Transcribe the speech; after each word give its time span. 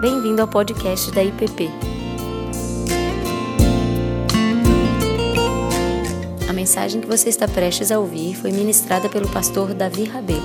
Bem-vindo 0.00 0.40
ao 0.40 0.46
podcast 0.46 1.10
da 1.10 1.24
IPP. 1.24 1.68
A 6.48 6.52
mensagem 6.52 7.00
que 7.00 7.06
você 7.08 7.28
está 7.28 7.48
prestes 7.48 7.90
a 7.90 7.98
ouvir 7.98 8.36
foi 8.36 8.52
ministrada 8.52 9.08
pelo 9.08 9.28
pastor 9.32 9.74
Davi 9.74 10.04
Rabelo. 10.04 10.40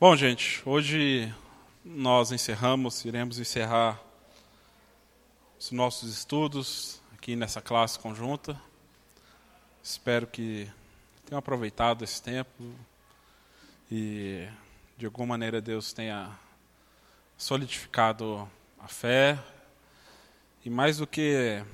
Bom, 0.00 0.16
gente, 0.16 0.62
hoje 0.64 1.30
nós 1.84 2.32
encerramos, 2.32 3.04
iremos 3.04 3.38
encerrar 3.38 4.00
os 5.58 5.70
nossos 5.70 6.10
estudos 6.10 6.98
aqui 7.12 7.36
nessa 7.36 7.60
classe 7.60 7.98
conjunta. 7.98 8.58
Espero 9.82 10.26
que 10.26 10.66
tenham 11.26 11.38
aproveitado 11.38 12.04
esse 12.04 12.22
tempo 12.22 12.50
e 13.92 14.48
de 15.00 15.06
alguma 15.06 15.28
maneira 15.28 15.62
Deus 15.62 15.94
tenha 15.94 16.30
solidificado 17.34 18.46
a 18.78 18.86
fé 18.86 19.38
e 20.62 20.68
mais 20.68 20.98
do 20.98 21.06
que 21.06 21.64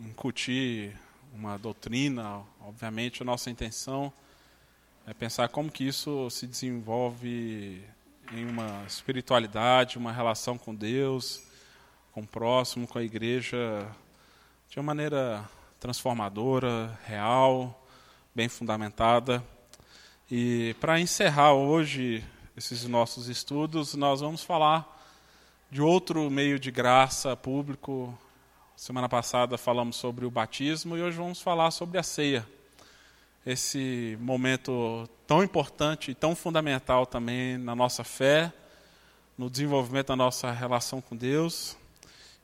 incutir 0.00 0.98
uma 1.32 1.56
doutrina, 1.56 2.42
obviamente 2.60 3.22
a 3.22 3.24
nossa 3.24 3.48
intenção 3.48 4.12
é 5.06 5.14
pensar 5.14 5.48
como 5.50 5.70
que 5.70 5.86
isso 5.86 6.28
se 6.30 6.48
desenvolve 6.48 7.84
em 8.32 8.44
uma 8.44 8.82
espiritualidade, 8.88 9.96
uma 9.96 10.10
relação 10.10 10.58
com 10.58 10.74
Deus, 10.74 11.44
com 12.10 12.22
o 12.22 12.26
próximo, 12.26 12.88
com 12.88 12.98
a 12.98 13.04
igreja, 13.04 13.88
de 14.68 14.80
uma 14.80 14.86
maneira 14.86 15.48
transformadora, 15.78 16.98
real, 17.06 17.86
bem 18.34 18.48
fundamentada. 18.48 19.44
E 20.36 20.74
para 20.80 20.98
encerrar 20.98 21.52
hoje 21.52 22.24
esses 22.56 22.84
nossos 22.86 23.28
estudos, 23.28 23.94
nós 23.94 24.20
vamos 24.20 24.42
falar 24.42 25.00
de 25.70 25.80
outro 25.80 26.28
meio 26.28 26.58
de 26.58 26.72
graça 26.72 27.36
público. 27.36 28.12
Semana 28.76 29.08
passada 29.08 29.56
falamos 29.56 29.94
sobre 29.94 30.26
o 30.26 30.30
batismo 30.32 30.96
e 30.96 31.02
hoje 31.02 31.18
vamos 31.18 31.40
falar 31.40 31.70
sobre 31.70 31.98
a 31.98 32.02
ceia. 32.02 32.44
Esse 33.46 34.18
momento 34.20 35.08
tão 35.24 35.40
importante 35.40 36.10
e 36.10 36.16
tão 36.16 36.34
fundamental 36.34 37.06
também 37.06 37.56
na 37.56 37.76
nossa 37.76 38.02
fé, 38.02 38.52
no 39.38 39.48
desenvolvimento 39.48 40.08
da 40.08 40.16
nossa 40.16 40.50
relação 40.50 41.00
com 41.00 41.14
Deus. 41.14 41.76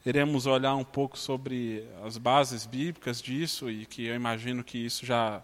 Iremos 0.06 0.46
olhar 0.46 0.76
um 0.76 0.84
pouco 0.84 1.18
sobre 1.18 1.84
as 2.04 2.16
bases 2.16 2.66
bíblicas 2.66 3.20
disso 3.20 3.68
e 3.68 3.84
que 3.84 4.06
eu 4.06 4.14
imagino 4.14 4.62
que 4.62 4.78
isso 4.78 5.04
já 5.04 5.42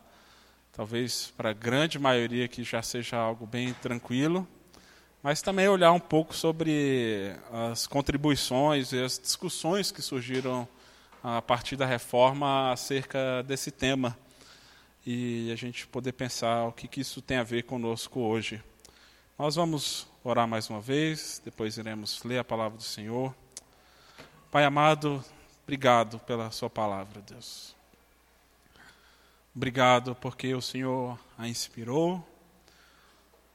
talvez 0.77 1.33
para 1.35 1.51
a 1.51 1.53
grande 1.55 1.99
maioria 1.99 2.47
que 2.47 2.63
já 2.63 2.83
seja 2.83 3.17
algo 3.17 3.47
bem 3.47 3.73
tranquilo, 3.73 4.47
mas 5.23 5.41
também 5.41 5.67
olhar 5.67 5.91
um 5.93 5.99
pouco 5.99 6.37
sobre 6.37 7.35
as 7.51 7.87
contribuições 7.87 8.93
e 8.93 9.03
as 9.03 9.19
discussões 9.19 9.91
que 9.91 10.03
surgiram 10.03 10.69
a 11.23 11.41
partir 11.41 11.77
da 11.77 11.87
reforma 11.87 12.71
acerca 12.73 13.43
desse 13.43 13.71
tema 13.71 14.17
e 15.05 15.51
a 15.51 15.57
gente 15.57 15.87
poder 15.87 16.13
pensar 16.13 16.67
o 16.67 16.73
que, 16.73 16.87
que 16.87 17.01
isso 17.01 17.23
tem 17.23 17.39
a 17.39 17.43
ver 17.43 17.63
conosco 17.63 18.21
hoje. 18.21 18.63
Nós 19.39 19.55
vamos 19.55 20.07
orar 20.23 20.47
mais 20.47 20.69
uma 20.69 20.81
vez, 20.81 21.41
depois 21.43 21.79
iremos 21.79 22.23
ler 22.23 22.41
a 22.41 22.45
palavra 22.45 22.77
do 22.77 22.85
Senhor. 22.85 23.35
Pai 24.51 24.65
amado, 24.65 25.25
obrigado 25.65 26.19
pela 26.19 26.51
Sua 26.51 26.69
palavra, 26.69 27.23
Deus. 27.23 27.76
Obrigado 29.57 30.15
porque 30.15 30.55
o 30.55 30.61
Senhor 30.61 31.19
a 31.39 31.49
inspirou, 31.49 32.23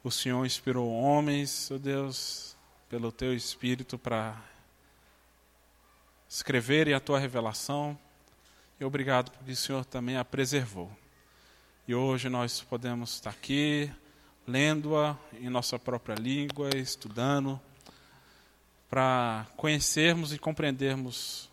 o 0.03 0.09
Senhor 0.09 0.43
inspirou 0.43 0.91
homens, 0.91 1.69
ó 1.69 1.75
oh 1.75 1.77
Deus, 1.77 2.57
pelo 2.89 3.11
Teu 3.11 3.35
Espírito 3.35 3.99
para 3.99 4.35
escreverem 6.27 6.95
a 6.95 6.99
Tua 6.99 7.19
revelação. 7.19 7.95
E 8.79 8.83
obrigado 8.83 9.29
porque 9.29 9.51
o 9.51 9.55
Senhor 9.55 9.85
também 9.85 10.17
a 10.17 10.25
preservou. 10.25 10.91
E 11.87 11.93
hoje 11.93 12.29
nós 12.29 12.61
podemos 12.61 13.13
estar 13.13 13.29
aqui, 13.29 13.87
lendo-a 14.47 15.15
em 15.33 15.51
nossa 15.51 15.77
própria 15.77 16.15
língua, 16.15 16.75
estudando, 16.75 17.61
para 18.89 19.45
conhecermos 19.55 20.33
e 20.33 20.39
compreendermos 20.39 21.47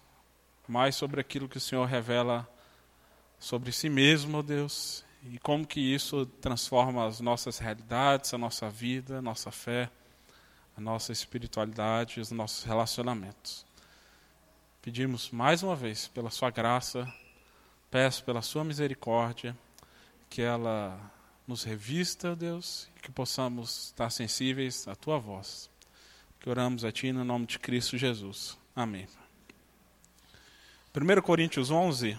mais 0.66 0.96
sobre 0.96 1.20
aquilo 1.20 1.50
que 1.50 1.58
o 1.58 1.60
Senhor 1.60 1.84
revela 1.84 2.48
sobre 3.38 3.72
si 3.72 3.88
mesmo, 3.88 4.38
ó 4.38 4.42
Deus, 4.42 5.04
e 5.30 5.38
como 5.38 5.66
que 5.66 5.80
isso 5.80 6.26
transforma 6.40 7.06
as 7.06 7.20
nossas 7.20 7.58
realidades, 7.58 8.32
a 8.32 8.38
nossa 8.38 8.68
vida, 8.68 9.18
a 9.18 9.22
nossa 9.22 9.50
fé, 9.50 9.90
a 10.76 10.80
nossa 10.80 11.12
espiritualidade, 11.12 12.20
os 12.20 12.30
nossos 12.30 12.64
relacionamentos. 12.64 13.66
Pedimos 14.80 15.30
mais 15.30 15.62
uma 15.62 15.74
vez 15.74 16.08
pela 16.08 16.30
sua 16.30 16.50
graça, 16.50 17.12
peço 17.90 18.24
pela 18.24 18.42
sua 18.42 18.64
misericórdia, 18.64 19.56
que 20.30 20.40
ela 20.40 20.98
nos 21.46 21.64
revista, 21.64 22.36
Deus, 22.36 22.88
e 22.96 23.00
que 23.00 23.10
possamos 23.10 23.86
estar 23.86 24.10
sensíveis 24.10 24.86
à 24.86 24.94
tua 24.94 25.18
voz. 25.18 25.68
Que 26.38 26.48
oramos 26.48 26.84
a 26.84 26.92
ti 26.92 27.10
no 27.10 27.24
nome 27.24 27.46
de 27.46 27.58
Cristo 27.58 27.98
Jesus. 27.98 28.56
Amém. 28.76 29.08
1 30.94 31.22
Coríntios 31.22 31.70
11, 31.70 32.16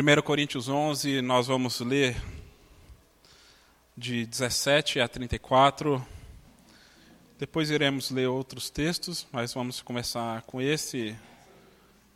1 0.00 0.22
Coríntios 0.22 0.68
11, 0.68 1.20
nós 1.22 1.48
vamos 1.48 1.80
ler 1.80 2.16
de 3.96 4.24
17 4.26 5.00
a 5.00 5.08
34. 5.08 6.06
Depois 7.36 7.68
iremos 7.68 8.08
ler 8.12 8.28
outros 8.28 8.70
textos, 8.70 9.26
mas 9.32 9.52
vamos 9.52 9.82
começar 9.82 10.42
com 10.42 10.62
esse 10.62 11.16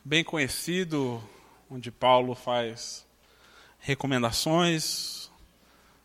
bem 0.05 0.23
conhecido, 0.23 1.21
onde 1.69 1.91
Paulo 1.91 2.37
faz 2.37 3.05
recomendações 3.81 5.29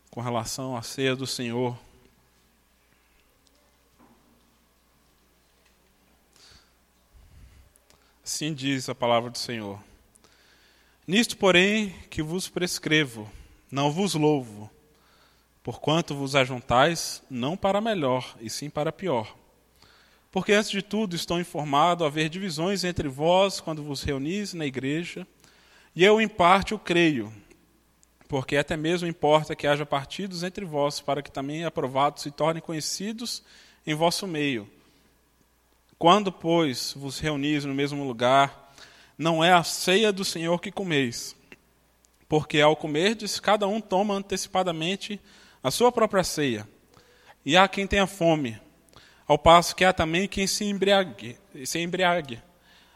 com 0.09 0.19
relação 0.19 0.75
à 0.75 0.81
ceia 0.81 1.15
do 1.15 1.27
Senhor. 1.27 1.77
Assim 8.23 8.51
diz 8.51 8.89
a 8.89 8.95
palavra 8.95 9.29
do 9.29 9.37
Senhor. 9.37 9.79
Nisto, 11.07 11.37
porém, 11.37 11.95
que 12.09 12.21
vos 12.21 12.49
prescrevo, 12.49 13.31
não 13.71 13.89
vos 13.89 14.13
louvo, 14.13 14.69
porquanto 15.63 16.13
vos 16.13 16.35
ajuntais 16.35 17.23
não 17.29 17.55
para 17.55 17.79
melhor, 17.79 18.35
e 18.41 18.49
sim 18.49 18.69
para 18.69 18.91
pior. 18.91 19.33
Porque, 20.29 20.51
antes 20.51 20.69
de 20.69 20.81
tudo, 20.81 21.15
estou 21.15 21.39
informado 21.39 22.03
haver 22.03 22.27
divisões 22.27 22.83
entre 22.83 23.07
vós 23.07 23.61
quando 23.61 23.81
vos 23.81 24.03
reunis 24.03 24.53
na 24.53 24.65
igreja, 24.65 25.25
e 25.95 26.03
eu, 26.03 26.19
em 26.19 26.27
parte, 26.27 26.73
o 26.73 26.79
creio, 26.79 27.31
porque 28.27 28.57
até 28.57 28.75
mesmo 28.75 29.07
importa 29.07 29.55
que 29.55 29.65
haja 29.65 29.85
partidos 29.85 30.43
entre 30.43 30.65
vós, 30.65 30.99
para 30.99 31.21
que 31.21 31.31
também 31.31 31.63
aprovados 31.63 32.23
se 32.23 32.31
tornem 32.31 32.61
conhecidos 32.61 33.41
em 33.85 33.95
vosso 33.95 34.27
meio. 34.27 34.69
Quando, 35.97 36.33
pois, 36.33 36.93
vos 36.97 37.17
reunis 37.17 37.63
no 37.63 37.73
mesmo 37.73 38.05
lugar, 38.05 38.66
não 39.17 39.43
é 39.43 39.51
a 39.51 39.63
ceia 39.63 40.11
do 40.11 40.23
Senhor 40.23 40.59
que 40.59 40.71
comeis, 40.71 41.35
porque 42.29 42.61
ao 42.61 42.75
comerdes, 42.75 43.39
cada 43.39 43.67
um 43.67 43.81
toma 43.81 44.13
antecipadamente 44.13 45.19
a 45.63 45.71
sua 45.71 45.91
própria 45.91 46.23
ceia. 46.23 46.67
E 47.45 47.57
há 47.57 47.67
quem 47.67 47.87
tenha 47.87 48.05
fome, 48.05 48.59
ao 49.25 49.37
passo 49.37 49.75
que 49.75 49.83
há 49.83 49.91
também 49.91 50.27
quem 50.27 50.45
se 50.45 50.65
embriague. 50.65 51.37
Se 51.65 51.79
embriague. 51.79 52.41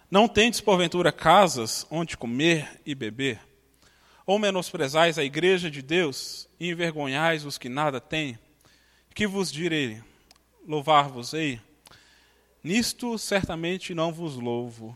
Não 0.09 0.27
tendes, 0.27 0.61
porventura, 0.61 1.11
casas 1.11 1.87
onde 1.89 2.17
comer 2.17 2.81
e 2.85 2.93
beber? 2.93 3.39
Ou 4.25 4.37
menosprezais 4.37 5.17
a 5.17 5.23
igreja 5.23 5.71
de 5.71 5.81
Deus 5.81 6.47
e 6.59 6.69
envergonhais 6.69 7.45
os 7.45 7.57
que 7.57 7.69
nada 7.69 7.99
têm? 7.99 8.37
Que 9.15 9.25
vos 9.25 9.51
direi? 9.51 10.01
Louvar-vos-ei? 10.67 11.59
Nisto 12.63 13.17
certamente 13.17 13.93
não 13.93 14.13
vos 14.13 14.35
louvo, 14.35 14.95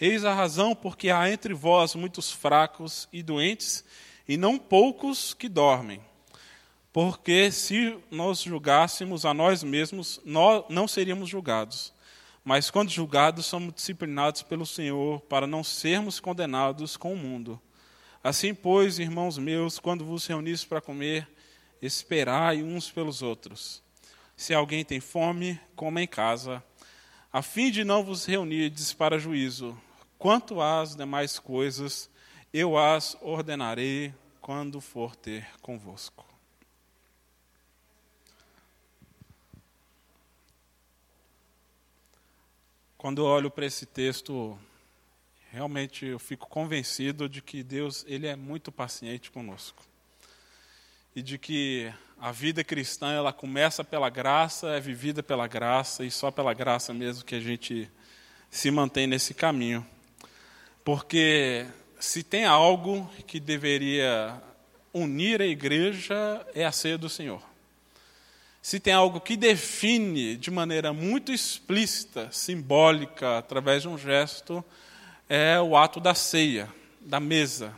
Eis 0.00 0.24
a 0.24 0.34
razão 0.34 0.74
porque 0.74 1.10
há 1.10 1.30
entre 1.30 1.54
vós 1.54 1.94
muitos 1.94 2.30
fracos 2.30 3.08
e 3.12 3.22
doentes, 3.22 3.84
e 4.28 4.36
não 4.36 4.58
poucos 4.58 5.32
que 5.32 5.48
dormem. 5.48 6.00
Porque 6.92 7.50
se 7.50 7.96
nós 8.10 8.40
julgássemos 8.40 9.24
a 9.24 9.32
nós 9.32 9.62
mesmos, 9.62 10.20
nós 10.24 10.64
não 10.68 10.88
seríamos 10.88 11.28
julgados. 11.28 11.92
Mas 12.44 12.70
quando 12.70 12.90
julgados, 12.90 13.46
somos 13.46 13.74
disciplinados 13.74 14.42
pelo 14.42 14.64
Senhor, 14.64 15.20
para 15.22 15.46
não 15.46 15.64
sermos 15.64 16.20
condenados 16.20 16.96
com 16.96 17.12
o 17.12 17.16
mundo. 17.16 17.60
Assim, 18.22 18.54
pois, 18.54 18.98
irmãos 18.98 19.38
meus, 19.38 19.78
quando 19.78 20.04
vos 20.04 20.26
reunis 20.26 20.64
para 20.64 20.80
comer, 20.80 21.28
esperai 21.80 22.62
uns 22.62 22.90
pelos 22.90 23.22
outros. 23.22 23.82
Se 24.36 24.54
alguém 24.54 24.84
tem 24.84 25.00
fome, 25.00 25.60
coma 25.74 26.02
em 26.02 26.06
casa, 26.06 26.62
a 27.32 27.42
fim 27.42 27.70
de 27.70 27.84
não 27.84 28.04
vos 28.04 28.24
reunirdes 28.24 28.92
para 28.92 29.18
juízo. 29.18 29.76
Quanto 30.18 30.60
às 30.60 30.96
demais 30.96 31.38
coisas, 31.38 32.08
eu 32.52 32.78
as 32.78 33.16
ordenarei 33.20 34.14
quando 34.40 34.80
for 34.80 35.14
ter 35.14 35.46
convosco. 35.60 36.24
Quando 42.96 43.24
olho 43.24 43.50
para 43.50 43.66
esse 43.66 43.84
texto, 43.84 44.58
realmente 45.50 46.06
eu 46.06 46.18
fico 46.18 46.48
convencido 46.48 47.28
de 47.28 47.42
que 47.42 47.62
Deus 47.62 48.04
ele 48.08 48.26
é 48.26 48.34
muito 48.34 48.72
paciente 48.72 49.30
conosco. 49.30 49.84
E 51.14 51.22
de 51.22 51.38
que 51.38 51.92
a 52.18 52.32
vida 52.32 52.64
cristã 52.64 53.12
ela 53.12 53.32
começa 53.32 53.84
pela 53.84 54.08
graça, 54.08 54.70
é 54.70 54.80
vivida 54.80 55.22
pela 55.22 55.46
graça 55.46 56.04
e 56.04 56.10
só 56.10 56.30
pela 56.30 56.54
graça 56.54 56.94
mesmo 56.94 57.24
que 57.24 57.34
a 57.34 57.40
gente 57.40 57.90
se 58.50 58.70
mantém 58.70 59.06
nesse 59.06 59.34
caminho. 59.34 59.86
Porque 60.86 61.66
se 61.98 62.22
tem 62.22 62.44
algo 62.44 63.10
que 63.26 63.40
deveria 63.40 64.40
unir 64.94 65.42
a 65.42 65.44
igreja 65.44 66.46
é 66.54 66.64
a 66.64 66.70
ceia 66.70 66.96
do 66.96 67.08
Senhor. 67.08 67.42
Se 68.62 68.78
tem 68.78 68.92
algo 68.92 69.20
que 69.20 69.36
define 69.36 70.36
de 70.36 70.48
maneira 70.48 70.92
muito 70.92 71.32
explícita, 71.32 72.28
simbólica, 72.30 73.38
através 73.38 73.82
de 73.82 73.88
um 73.88 73.98
gesto, 73.98 74.64
é 75.28 75.60
o 75.60 75.76
ato 75.76 75.98
da 75.98 76.14
ceia, 76.14 76.68
da 77.00 77.18
mesa. 77.18 77.74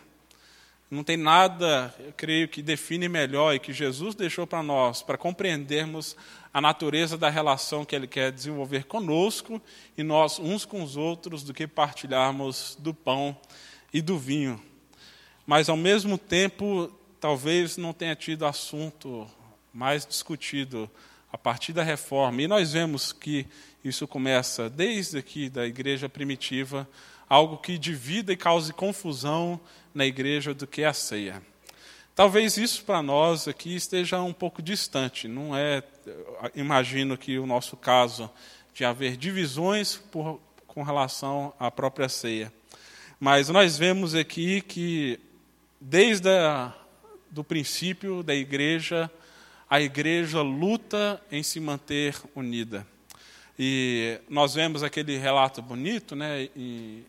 Não 0.91 1.05
tem 1.05 1.19
nada, 1.19 1.95
eu 1.99 2.15
creio, 2.17 2.49
que 2.49 2.63
define 2.63 3.11
melhor 3.11 3.55
e 3.55 3.59
que 3.59 3.75
Jesus 3.75 4.15
deixou 4.15 4.47
para 4.47 4.63
nós, 4.63 5.03
para 5.03 5.19
compreendermos 5.19 6.17
a 6.53 6.63
natureza 6.63 7.19
da 7.19 7.29
relação 7.29 7.85
que 7.85 7.95
Ele 7.95 8.07
quer 8.07 8.33
desenvolver 8.33 8.85
conosco 8.85 9.61
e 9.99 10.03
nós 10.03 10.39
uns 10.39 10.65
com 10.65 10.83
os 10.83 10.97
outros, 10.97 11.43
do 11.43 11.53
que 11.53 11.67
partilharmos 11.67 12.75
do 12.81 12.95
pão 12.95 13.37
e 13.93 14.01
do 14.01 14.19
vinho. 14.19 14.59
Mas, 15.47 15.69
ao 15.69 15.77
mesmo 15.77 16.17
tempo, 16.17 16.91
talvez 17.21 17.77
não 17.77 17.93
tenha 17.93 18.17
tido 18.17 18.47
assunto 18.47 19.29
mais 19.73 20.07
discutido 20.07 20.91
a 21.31 21.37
partir 21.37 21.75
da 21.75 21.83
reforma. 21.83 22.41
E 22.41 22.49
nós 22.49 22.73
vemos 22.73 23.13
que 23.13 23.47
isso 23.85 24.09
começa 24.09 24.71
desde 24.71 25.19
aqui 25.19 25.51
da 25.51 25.67
igreja 25.67 26.09
primitiva, 26.09 26.89
algo 27.29 27.59
que 27.59 27.77
divida 27.77 28.33
e 28.33 28.37
cause 28.37 28.73
confusão 28.73 29.61
na 29.95 30.07
igreja 30.07 30.55
do 30.55 30.67
que 30.67 30.85
a 30.85 30.93
ceia. 30.93 31.43
Talvez 32.15 32.57
isso 32.57 32.85
para 32.85 33.03
nós 33.03 33.47
aqui 33.47 33.77
esteja 33.77 34.21
um 34.21 34.33
pouco 34.33 34.61
distante, 34.61 35.29
não 35.29 35.57
é, 35.57 35.83
imagino 36.55 37.17
que 37.17 37.39
o 37.39 37.47
nosso 37.47 37.77
caso 37.77 38.29
de 38.75 38.85
haver 38.85 39.17
divisões 39.17 39.97
por, 39.97 40.41
com 40.67 40.83
relação 40.83 41.53
à 41.59 41.71
própria 41.71 42.09
ceia. 42.09 42.53
Mas 43.21 43.49
nós 43.49 43.77
vemos 43.79 44.15
aqui 44.15 44.61
que, 44.61 45.19
desde 45.81 46.29
o 47.37 47.45
princípio 47.45 48.23
da 48.23 48.35
igreja, 48.35 49.11
a 49.69 49.81
igreja 49.81 50.41
luta 50.43 51.21
em 51.31 51.43
se 51.43 51.61
manter 51.61 52.17
unida. 52.35 52.87
E 53.59 54.21
nós 54.29 54.55
vemos 54.55 54.85
aquele 54.85 55.19
relato 55.19 55.61
bonito 55.61 56.15
né, 56.15 56.49
em, 56.55 57.05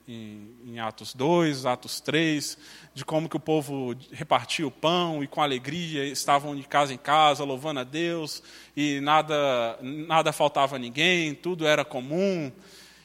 em, 0.65 0.79
Atos 0.79 1.13
2, 1.13 1.67
Atos 1.67 1.99
3, 1.99 2.57
de 2.95 3.05
como 3.05 3.29
que 3.29 3.37
o 3.37 3.39
povo 3.39 3.95
repartia 4.11 4.65
o 4.65 4.71
pão 4.71 5.23
e 5.23 5.27
com 5.27 5.43
alegria 5.43 6.05
estavam 6.05 6.55
de 6.55 6.63
casa 6.63 6.91
em 6.91 6.97
casa, 6.97 7.43
louvando 7.43 7.81
a 7.81 7.83
Deus, 7.83 8.41
e 8.75 8.99
nada, 8.99 9.77
nada 9.79 10.33
faltava 10.33 10.77
a 10.77 10.79
ninguém, 10.79 11.35
tudo 11.35 11.67
era 11.67 11.85
comum. 11.85 12.51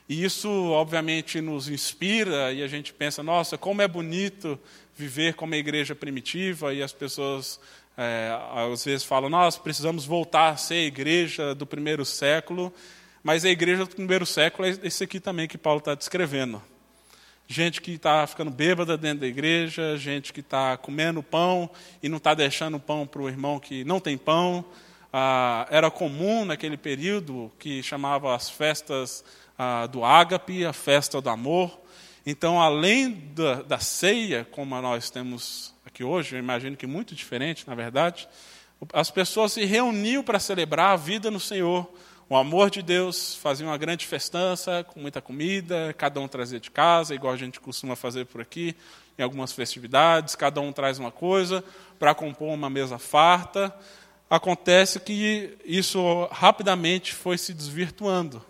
E 0.09 0.25
isso, 0.25 0.49
obviamente, 0.71 1.41
nos 1.43 1.69
inspira 1.69 2.51
e 2.51 2.63
a 2.63 2.67
gente 2.67 2.95
pensa: 2.95 3.23
nossa, 3.23 3.59
como 3.59 3.83
é 3.83 3.89
bonito 3.89 4.59
viver 4.97 5.35
como 5.35 5.53
a 5.53 5.59
igreja 5.59 5.95
primitiva 5.95 6.73
e 6.73 6.83
as 6.83 6.93
pessoas 6.93 7.61
é, 7.97 8.31
às 8.73 8.85
vezes 8.85 9.05
falam: 9.05 9.29
nós 9.29 9.59
precisamos 9.59 10.07
voltar 10.07 10.51
a 10.51 10.57
ser 10.57 10.75
a 10.75 10.87
igreja 10.87 11.55
do 11.55 11.67
primeiro 11.67 12.05
século. 12.07 12.73
Mas 13.25 13.43
a 13.43 13.49
igreja 13.49 13.87
do 13.87 13.97
primeiro 13.97 14.27
século 14.27 14.69
é 14.69 14.79
esse 14.83 15.03
aqui 15.03 15.19
também 15.19 15.49
que 15.49 15.57
Paulo 15.57 15.79
está 15.79 15.95
descrevendo. 15.95 16.63
Gente 17.49 17.81
que 17.81 17.93
está 17.93 18.27
ficando 18.27 18.51
bêbada 18.51 18.99
dentro 18.99 19.21
da 19.21 19.27
igreja, 19.27 19.97
gente 19.97 20.31
que 20.31 20.41
está 20.41 20.77
comendo 20.77 21.23
pão 21.23 21.71
e 22.03 22.09
não 22.11 22.19
está 22.19 22.35
deixando 22.35 22.79
pão 22.79 23.07
para 23.07 23.23
o 23.23 23.29
irmão 23.29 23.59
que 23.59 23.83
não 23.83 23.99
tem 23.99 24.19
pão. 24.19 24.63
Ah, 25.11 25.67
era 25.71 25.91
comum 25.91 26.45
naquele 26.45 26.77
período 26.77 27.51
que 27.59 27.83
chamava 27.83 28.35
as 28.35 28.51
festas 28.51 29.25
ah, 29.59 29.87
do 29.87 30.05
ágape, 30.05 30.67
a 30.67 30.75
festa 30.75 31.19
do 31.19 31.31
amor. 31.31 31.81
Então, 32.27 32.61
além 32.61 33.11
da, 33.35 33.63
da 33.63 33.79
ceia, 33.79 34.47
como 34.51 34.79
nós 34.83 35.09
temos 35.09 35.73
aqui 35.87 36.05
hoje, 36.05 36.37
eu 36.37 36.39
imagino 36.39 36.77
que 36.77 36.87
muito 36.87 37.15
diferente, 37.15 37.67
na 37.67 37.75
verdade, 37.75 38.29
as 38.93 39.11
pessoas 39.11 39.55
se 39.55 39.65
reuniam 39.65 40.23
para 40.23 40.39
celebrar 40.39 40.91
a 40.91 40.97
vida 40.97 41.31
no 41.31 41.41
Senhor 41.41 41.89
o 42.29 42.37
amor 42.37 42.71
de 42.71 42.81
Deus, 42.81 43.37
fazia 43.37 43.67
uma 43.67 43.77
grande 43.77 44.07
festança 44.07 44.83
com 44.85 44.99
muita 44.99 45.21
comida, 45.21 45.95
cada 45.99 46.19
um 46.21 46.27
trazia 46.27 46.59
de 46.59 46.71
casa, 46.71 47.15
igual 47.15 47.35
a 47.35 47.37
gente 47.37 47.61
costuma 47.61 47.95
fazer 47.95 48.25
por 48.25 48.41
aqui, 48.41 48.75
em 49.19 49.23
algumas 49.23 49.53
festividades, 49.53 50.35
cada 50.35 50.61
um 50.61 50.73
traz 50.73 50.99
uma 50.99 51.11
coisa 51.11 51.63
para 51.99 52.15
compor 52.15 52.49
uma 52.49 52.71
mesa 52.71 52.99
farta. 52.99 53.75
Acontece 54.29 54.99
que 55.01 55.57
isso 55.67 56.27
rapidamente 56.33 57.13
foi 57.13 57.37
se 57.37 57.53
desvirtuando. 57.53 58.43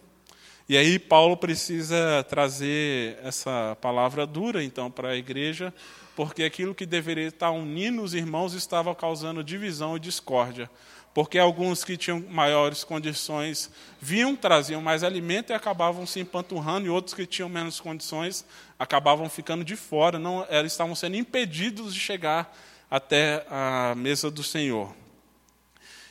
E 0.68 0.76
aí 0.76 0.98
Paulo 0.98 1.36
precisa 1.36 2.24
trazer 2.28 3.18
essa 3.22 3.76
palavra 3.80 4.24
dura 4.24 4.62
então 4.62 4.88
para 4.88 5.10
a 5.10 5.16
igreja, 5.16 5.74
porque 6.14 6.44
aquilo 6.44 6.76
que 6.76 6.86
deveria 6.86 7.26
estar 7.26 7.50
unindo 7.50 8.02
os 8.02 8.14
irmãos 8.14 8.54
estava 8.54 8.94
causando 8.94 9.42
divisão 9.42 9.96
e 9.96 10.00
discórdia 10.00 10.70
porque 11.14 11.38
alguns 11.38 11.84
que 11.84 11.96
tinham 11.96 12.20
maiores 12.28 12.82
condições 12.82 13.70
vinham, 14.00 14.34
traziam 14.34 14.82
mais 14.82 15.04
alimento 15.04 15.50
e 15.50 15.54
acabavam 15.54 16.04
se 16.04 16.18
empanturrando, 16.18 16.86
e 16.86 16.90
outros 16.90 17.14
que 17.14 17.24
tinham 17.24 17.48
menos 17.48 17.78
condições 17.78 18.44
acabavam 18.76 19.30
ficando 19.30 19.64
de 19.64 19.76
fora, 19.76 20.18
não, 20.18 20.44
eles 20.50 20.72
estavam 20.72 20.96
sendo 20.96 21.16
impedidos 21.16 21.94
de 21.94 22.00
chegar 22.00 22.52
até 22.90 23.46
a 23.48 23.94
mesa 23.96 24.28
do 24.28 24.42
Senhor. 24.42 24.92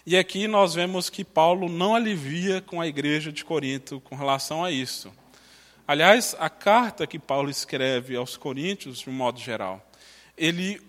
E 0.06 0.18
aqui 0.18 0.48
nós 0.48 0.74
vemos 0.74 1.10
que 1.10 1.24
Paulo 1.24 1.68
não 1.68 1.96
alivia 1.96 2.62
com 2.62 2.80
a 2.80 2.88
igreja 2.88 3.32
de 3.32 3.44
Corinto 3.44 4.02
com 4.02 4.16
relação 4.16 4.64
a 4.64 4.72
isso. 4.72 5.14
Aliás, 5.86 6.34
a 6.40 6.50
carta 6.50 7.06
que 7.06 7.20
Paulo 7.20 7.50
escreve 7.50 8.16
aos 8.16 8.38
Coríntios, 8.38 9.00
de 9.00 9.10
um 9.10 9.14
modo 9.14 9.40
geral, 9.40 9.86
ele 10.38 10.82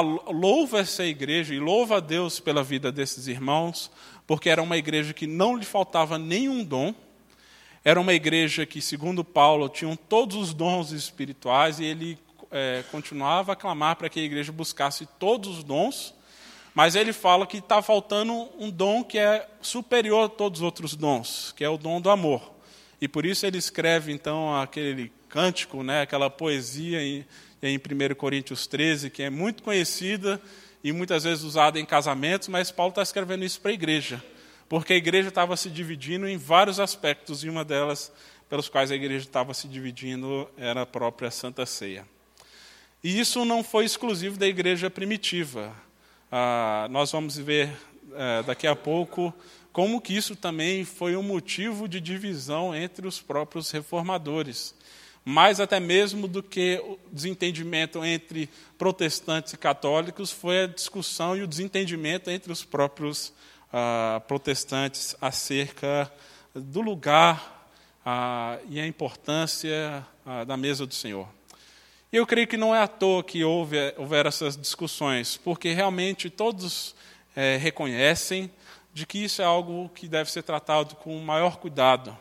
louva 0.00 0.80
essa 0.80 1.04
igreja 1.04 1.54
e 1.54 1.58
louva 1.58 1.96
a 1.96 2.00
Deus 2.00 2.40
pela 2.40 2.62
vida 2.62 2.90
desses 2.90 3.26
irmãos, 3.26 3.90
porque 4.26 4.48
era 4.48 4.62
uma 4.62 4.76
igreja 4.76 5.12
que 5.12 5.26
não 5.26 5.56
lhe 5.56 5.64
faltava 5.64 6.18
nenhum 6.18 6.64
dom, 6.64 6.94
era 7.84 8.00
uma 8.00 8.14
igreja 8.14 8.64
que, 8.64 8.80
segundo 8.80 9.24
Paulo, 9.24 9.68
tinham 9.68 9.96
todos 9.96 10.36
os 10.36 10.54
dons 10.54 10.92
espirituais 10.92 11.80
e 11.80 11.84
ele 11.84 12.18
é, 12.50 12.84
continuava 12.92 13.52
a 13.52 13.56
clamar 13.56 13.96
para 13.96 14.08
que 14.08 14.20
a 14.20 14.22
igreja 14.22 14.52
buscasse 14.52 15.06
todos 15.18 15.58
os 15.58 15.64
dons, 15.64 16.14
Mas 16.74 16.94
ele 16.94 17.12
fala 17.12 17.46
que 17.46 17.58
está 17.58 17.82
faltando 17.82 18.48
um 18.58 18.70
dom 18.70 19.04
que 19.04 19.18
é 19.18 19.46
superior 19.60 20.24
a 20.24 20.28
todos 20.28 20.60
os 20.60 20.64
outros 20.64 20.94
dons, 20.94 21.52
que 21.56 21.62
é 21.62 21.68
o 21.68 21.76
dom 21.76 22.00
do 22.00 22.08
amor. 22.08 22.50
E 23.00 23.06
por 23.06 23.26
isso 23.26 23.44
ele 23.44 23.58
escreve, 23.58 24.12
então, 24.12 24.56
aquele 24.56 25.12
cântico, 25.28 25.82
né, 25.82 26.02
aquela 26.02 26.30
poesia 26.30 27.26
em, 27.62 27.74
em 27.74 27.78
1 27.78 28.14
Coríntios 28.14 28.66
13, 28.66 29.10
que 29.10 29.22
é 29.22 29.30
muito 29.30 29.62
conhecida 29.62 30.40
e 30.82 30.92
muitas 30.92 31.24
vezes 31.24 31.44
usada 31.44 31.78
em 31.78 31.84
casamentos, 31.86 32.48
mas 32.48 32.70
Paulo 32.70 32.90
está 32.90 33.02
escrevendo 33.02 33.44
isso 33.44 33.60
para 33.60 33.70
a 33.70 33.74
igreja, 33.74 34.22
porque 34.68 34.92
a 34.92 34.96
igreja 34.96 35.28
estava 35.28 35.56
se 35.56 35.70
dividindo 35.70 36.26
em 36.26 36.36
vários 36.36 36.80
aspectos, 36.80 37.44
e 37.44 37.48
uma 37.48 37.64
delas 37.64 38.12
pelos 38.48 38.68
quais 38.68 38.90
a 38.90 38.94
igreja 38.94 39.24
estava 39.24 39.54
se 39.54 39.68
dividindo 39.68 40.48
era 40.56 40.82
a 40.82 40.86
própria 40.86 41.30
Santa 41.30 41.64
Ceia. 41.64 42.06
E 43.02 43.18
isso 43.18 43.44
não 43.44 43.64
foi 43.64 43.84
exclusivo 43.84 44.36
da 44.36 44.46
igreja 44.46 44.90
primitiva. 44.90 45.74
Ah, 46.30 46.86
nós 46.90 47.10
vamos 47.10 47.36
ver 47.36 47.70
eh, 48.14 48.42
daqui 48.46 48.66
a 48.66 48.76
pouco 48.76 49.34
como 49.72 50.00
que 50.00 50.14
isso 50.14 50.36
também 50.36 50.84
foi 50.84 51.16
um 51.16 51.22
motivo 51.22 51.88
de 51.88 51.98
divisão 51.98 52.74
entre 52.74 53.06
os 53.06 53.20
próprios 53.20 53.70
reformadores. 53.70 54.74
Mais 55.24 55.60
até 55.60 55.78
mesmo 55.78 56.26
do 56.26 56.42
que 56.42 56.80
o 56.84 56.98
desentendimento 57.12 58.04
entre 58.04 58.48
protestantes 58.76 59.52
e 59.52 59.56
católicos, 59.56 60.32
foi 60.32 60.64
a 60.64 60.66
discussão 60.66 61.36
e 61.36 61.42
o 61.42 61.46
desentendimento 61.46 62.30
entre 62.30 62.50
os 62.50 62.64
próprios 62.64 63.32
ah, 63.72 64.20
protestantes 64.26 65.16
acerca 65.20 66.12
do 66.54 66.80
lugar 66.80 67.68
ah, 68.04 68.58
e 68.68 68.80
a 68.80 68.86
importância 68.86 70.04
ah, 70.26 70.44
da 70.44 70.56
mesa 70.56 70.86
do 70.86 70.94
Senhor. 70.94 71.28
Eu 72.12 72.26
creio 72.26 72.46
que 72.46 72.58
não 72.58 72.74
é 72.74 72.82
à 72.82 72.86
toa 72.88 73.24
que 73.24 73.42
houve, 73.42 73.76
houver 73.96 74.26
essas 74.26 74.56
discussões, 74.56 75.38
porque 75.38 75.72
realmente 75.72 76.28
todos 76.28 76.94
é, 77.34 77.56
reconhecem 77.56 78.50
de 78.92 79.06
que 79.06 79.24
isso 79.24 79.40
é 79.40 79.44
algo 79.46 79.88
que 79.94 80.06
deve 80.06 80.30
ser 80.30 80.42
tratado 80.42 80.94
com 80.96 81.16
o 81.16 81.22
maior 81.22 81.56
cuidado. 81.56 82.14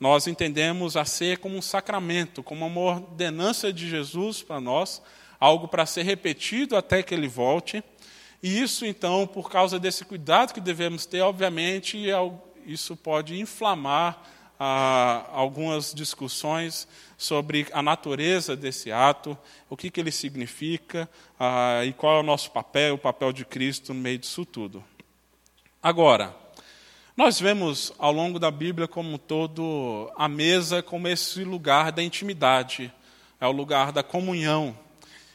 Nós 0.00 0.26
entendemos 0.26 0.96
a 0.96 1.04
ser 1.04 1.38
como 1.38 1.56
um 1.56 1.62
sacramento, 1.62 2.42
como 2.42 2.66
uma 2.66 2.80
ordenança 2.80 3.72
de 3.72 3.88
Jesus 3.88 4.42
para 4.42 4.60
nós, 4.60 5.02
algo 5.40 5.66
para 5.66 5.86
ser 5.86 6.02
repetido 6.02 6.76
até 6.76 7.02
que 7.02 7.14
ele 7.14 7.26
volte. 7.26 7.82
E 8.42 8.60
isso, 8.60 8.86
então, 8.86 9.26
por 9.26 9.50
causa 9.50 9.78
desse 9.78 10.04
cuidado 10.04 10.54
que 10.54 10.60
devemos 10.60 11.04
ter, 11.04 11.20
obviamente, 11.20 11.98
isso 12.64 12.96
pode 12.96 13.40
inflamar 13.40 14.22
ah, 14.58 15.26
algumas 15.32 15.92
discussões 15.92 16.86
sobre 17.16 17.66
a 17.72 17.82
natureza 17.82 18.56
desse 18.56 18.92
ato, 18.92 19.36
o 19.68 19.76
que, 19.76 19.90
que 19.90 20.00
ele 20.00 20.12
significa 20.12 21.08
ah, 21.38 21.84
e 21.84 21.92
qual 21.92 22.18
é 22.18 22.20
o 22.20 22.24
nosso 22.24 22.50
papel, 22.50 22.94
o 22.94 22.98
papel 22.98 23.32
de 23.32 23.44
Cristo 23.44 23.92
no 23.92 24.00
meio 24.00 24.18
disso 24.18 24.44
tudo. 24.44 24.84
Agora, 25.82 26.34
nós 27.18 27.40
vemos 27.40 27.92
ao 27.98 28.12
longo 28.12 28.38
da 28.38 28.48
Bíblia 28.48 28.86
como 28.86 29.14
um 29.14 29.18
todo 29.18 30.08
a 30.16 30.28
mesa 30.28 30.84
como 30.84 31.08
esse 31.08 31.42
lugar 31.42 31.90
da 31.90 32.00
intimidade, 32.00 32.92
é 33.40 33.46
o 33.48 33.50
lugar 33.50 33.90
da 33.90 34.04
comunhão. 34.04 34.78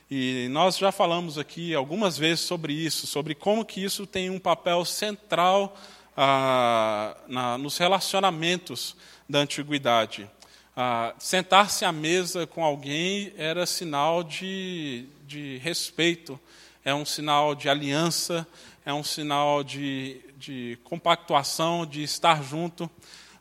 E 0.09 0.47
nós 0.49 0.77
já 0.77 0.93
falamos 0.93 1.37
aqui 1.37 1.75
algumas 1.75 2.17
vezes 2.17 2.39
sobre 2.39 2.71
isso, 2.71 3.05
sobre 3.05 3.35
como 3.35 3.65
que 3.65 3.83
isso 3.83 4.07
tem 4.07 4.29
um 4.29 4.39
papel 4.39 4.85
central 4.85 5.77
ah, 6.15 7.17
na, 7.27 7.57
nos 7.57 7.77
relacionamentos 7.77 8.95
da 9.27 9.39
antiguidade. 9.39 10.31
Ah, 10.77 11.13
Sentar-se 11.19 11.83
à 11.83 11.91
mesa 11.91 12.47
com 12.47 12.63
alguém 12.63 13.33
era 13.35 13.65
sinal 13.65 14.23
de, 14.23 15.05
de 15.27 15.57
respeito, 15.57 16.39
é 16.85 16.95
um 16.95 17.03
sinal 17.03 17.53
de 17.53 17.67
aliança, 17.67 18.47
é 18.85 18.93
um 18.93 19.03
sinal 19.03 19.65
de, 19.65 20.21
de 20.43 20.77
compactuação, 20.83 21.85
de 21.85 22.03
estar 22.03 22.43
junto. 22.43 22.89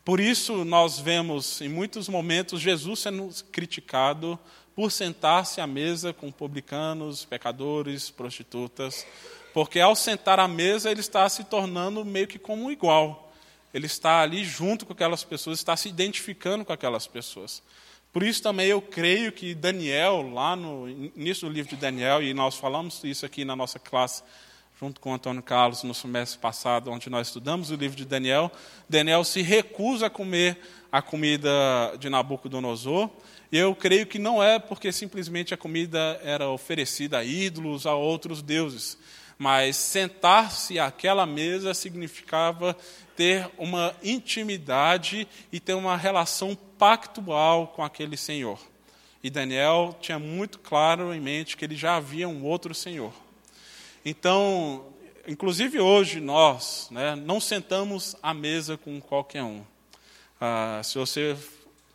Por 0.05 0.21
isso, 0.21 0.65
nós 0.65 0.99
vemos 0.99 1.61
em 1.61 1.69
muitos 1.69 2.09
momentos 2.09 2.61
Jesus 2.61 3.01
sendo 3.01 3.29
criticado 3.51 4.39
por 4.75 4.91
sentar-se 4.91 5.61
à 5.61 5.67
mesa 5.67 6.13
com 6.13 6.31
publicanos, 6.31 7.25
pecadores, 7.25 8.11
prostitutas, 8.11 9.07
porque 9.53 9.81
ao 9.81 9.95
sentar 9.95 10.41
à 10.41 10.49
mesa 10.49 10.91
ele 10.91 11.01
está 11.01 11.29
se 11.29 11.45
tornando 11.45 12.05
meio 12.05 12.27
que 12.27 12.39
como 12.39 12.65
um 12.65 12.71
igual 12.71 13.33
ele 13.73 13.87
está 13.87 14.21
ali 14.21 14.45
junto 14.45 14.85
com 14.85 14.93
aquelas 14.93 15.25
pessoas, 15.25 15.59
está 15.59 15.77
se 15.77 15.89
identificando 15.89 16.65
com 16.65 16.73
aquelas 16.73 17.07
pessoas. 17.07 17.63
Por 18.13 18.23
isso 18.23 18.43
também 18.43 18.67
eu 18.67 18.83
creio 18.83 19.33
que 19.33 19.55
Daniel, 19.55 20.31
lá 20.31 20.55
no 20.55 20.89
início 21.17 21.49
do 21.49 21.55
livro 21.55 21.75
de 21.75 21.81
Daniel, 21.81 22.23
e 22.23 22.35
nós 22.35 22.57
falamos 22.57 23.03
isso 23.05 23.25
aqui 23.25 23.45
na 23.45 23.57
nossa 23.57 23.79
classe, 23.79 24.23
junto 24.83 25.01
com 25.01 25.15
Antônio 25.15 25.45
Carlos, 25.45 25.85
no 25.85 25.95
semestre 25.95 26.41
passado, 26.41 26.91
onde 26.91 27.09
nós 27.09 27.29
estudamos 27.29 27.71
o 27.71 27.77
livro 27.77 27.97
de 27.97 28.05
Daniel, 28.05 28.51
Daniel 28.89 29.23
se 29.23 29.41
recusa 29.41 30.07
a 30.07 30.11
comer 30.11 30.59
a 30.91 31.01
comida 31.01 31.49
de 32.01 32.11
Nabucodonosor, 32.11 33.09
e 33.53 33.57
eu 33.57 33.77
creio 33.77 34.07
que 34.07 34.19
não 34.19 34.43
é 34.43 34.59
porque 34.59 34.91
simplesmente 34.91 35.55
a 35.55 35.57
comida 35.57 36.21
era 36.25 36.49
oferecida 36.49 37.19
a 37.19 37.25
ídolos, 37.25 37.87
a 37.87 37.95
outros 37.95 38.43
deuses, 38.43 38.99
mas 39.39 39.77
sentar-se 39.77 40.81
àquela 40.81 41.27
mesa 41.27 41.75
significava 41.75 42.77
ter 43.15 43.49
uma 43.57 43.95
intimidade 44.03 45.29
e 45.53 45.61
ter 45.61 45.75
uma 45.75 45.97
relação 45.97 46.59
pactual 46.77 47.69
com 47.69 47.85
aquele 47.85 48.17
Senhor. 48.17 48.59
E 49.23 49.31
Daniel 49.31 49.97
tinha 50.01 50.19
muito 50.19 50.59
claro 50.59 51.15
em 51.15 51.21
mente 51.21 51.57
que 51.57 51.65
ele 51.65 51.77
já 51.77 51.95
havia 51.95 52.29
um 52.29 52.45
outro 52.45 52.75
Senhor. 52.75 53.13
Então, 54.05 54.85
inclusive 55.29 55.79
hoje 55.79 56.21
nós 56.21 56.89
né, 56.91 57.15
não 57.15 57.41
sentamos 57.41 58.17
à 58.21 58.35
mesa 58.35 58.77
com 58.77 59.01
qualquer 59.01 59.45
um. 59.45 59.63
Ah, 60.41 60.81
se 60.83 60.99
você 60.99 61.37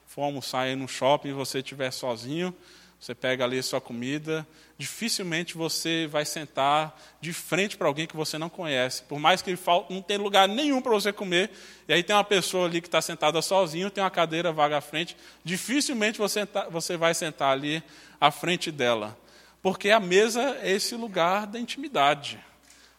for 0.05 0.23
almoçar 0.23 0.61
aí 0.61 0.75
no 0.75 0.87
shopping 0.87 1.29
e 1.29 1.33
você 1.33 1.57
estiver 1.59 1.91
sozinho, 1.91 2.55
você 2.97 3.13
pega 3.13 3.43
ali 3.43 3.59
a 3.59 3.63
sua 3.63 3.81
comida, 3.81 4.47
dificilmente 4.77 5.55
você 5.55 6.07
vai 6.07 6.23
sentar 6.23 6.97
de 7.19 7.33
frente 7.33 7.75
para 7.75 7.87
alguém 7.87 8.07
que 8.07 8.15
você 8.15 8.37
não 8.37 8.49
conhece. 8.49 9.03
Por 9.03 9.19
mais 9.19 9.41
que 9.41 9.55
não 9.89 10.01
tem 10.01 10.17
lugar 10.17 10.47
nenhum 10.47 10.81
para 10.81 10.93
você 10.93 11.11
comer, 11.11 11.51
e 11.89 11.93
aí 11.93 12.01
tem 12.01 12.15
uma 12.15 12.23
pessoa 12.23 12.67
ali 12.67 12.79
que 12.79 12.87
está 12.87 13.01
sentada 13.01 13.41
sozinho, 13.41 13.91
tem 13.91 14.01
uma 14.01 14.09
cadeira 14.09 14.51
vaga 14.53 14.77
à 14.77 14.81
frente, 14.81 15.15
dificilmente 15.43 16.17
você, 16.17 16.45
tá, 16.45 16.69
você 16.69 16.95
vai 16.95 17.13
sentar 17.13 17.51
ali 17.51 17.83
à 18.19 18.31
frente 18.31 18.71
dela. 18.71 19.15
Porque 19.61 19.89
a 19.89 19.99
mesa 19.99 20.57
é 20.61 20.71
esse 20.71 20.95
lugar 20.95 21.47
da 21.47 21.59
intimidade. 21.59 22.39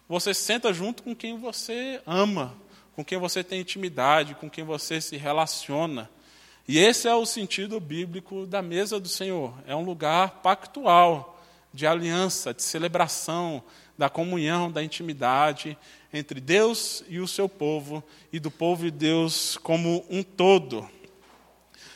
Você 0.09 0.33
senta 0.33 0.73
junto 0.73 1.03
com 1.03 1.15
quem 1.15 1.38
você 1.38 2.00
ama, 2.07 2.55
com 2.95 3.05
quem 3.05 3.19
você 3.19 3.45
tem 3.45 3.61
intimidade, 3.61 4.35
com 4.35 4.49
quem 4.49 4.65
você 4.65 5.00
se 5.00 5.17
relaciona. 5.17 6.11
E 6.67 6.79
esse 6.79 7.09
é 7.09 7.15
o 7.15 7.25
sentido 7.25 7.79
bíblico 7.79 8.47
da 8.47 8.61
mesa 8.61 8.99
do 8.99 9.09
Senhor. 9.09 9.55
É 9.67 9.75
um 9.75 9.85
lugar 9.85 10.43
pactual, 10.43 11.41
de 11.73 11.87
aliança, 11.87 12.53
de 12.53 12.62
celebração, 12.62 13.62
da 13.97 14.09
comunhão, 14.09 14.71
da 14.71 14.83
intimidade 14.83 15.77
entre 16.12 16.41
Deus 16.41 17.03
e 17.09 17.21
o 17.21 17.29
seu 17.29 17.49
povo, 17.49 18.03
e 18.33 18.41
do 18.41 18.50
povo 18.50 18.87
e 18.87 18.91
Deus 18.91 19.59
como 19.62 20.05
um 20.09 20.23
todo. 20.23 20.88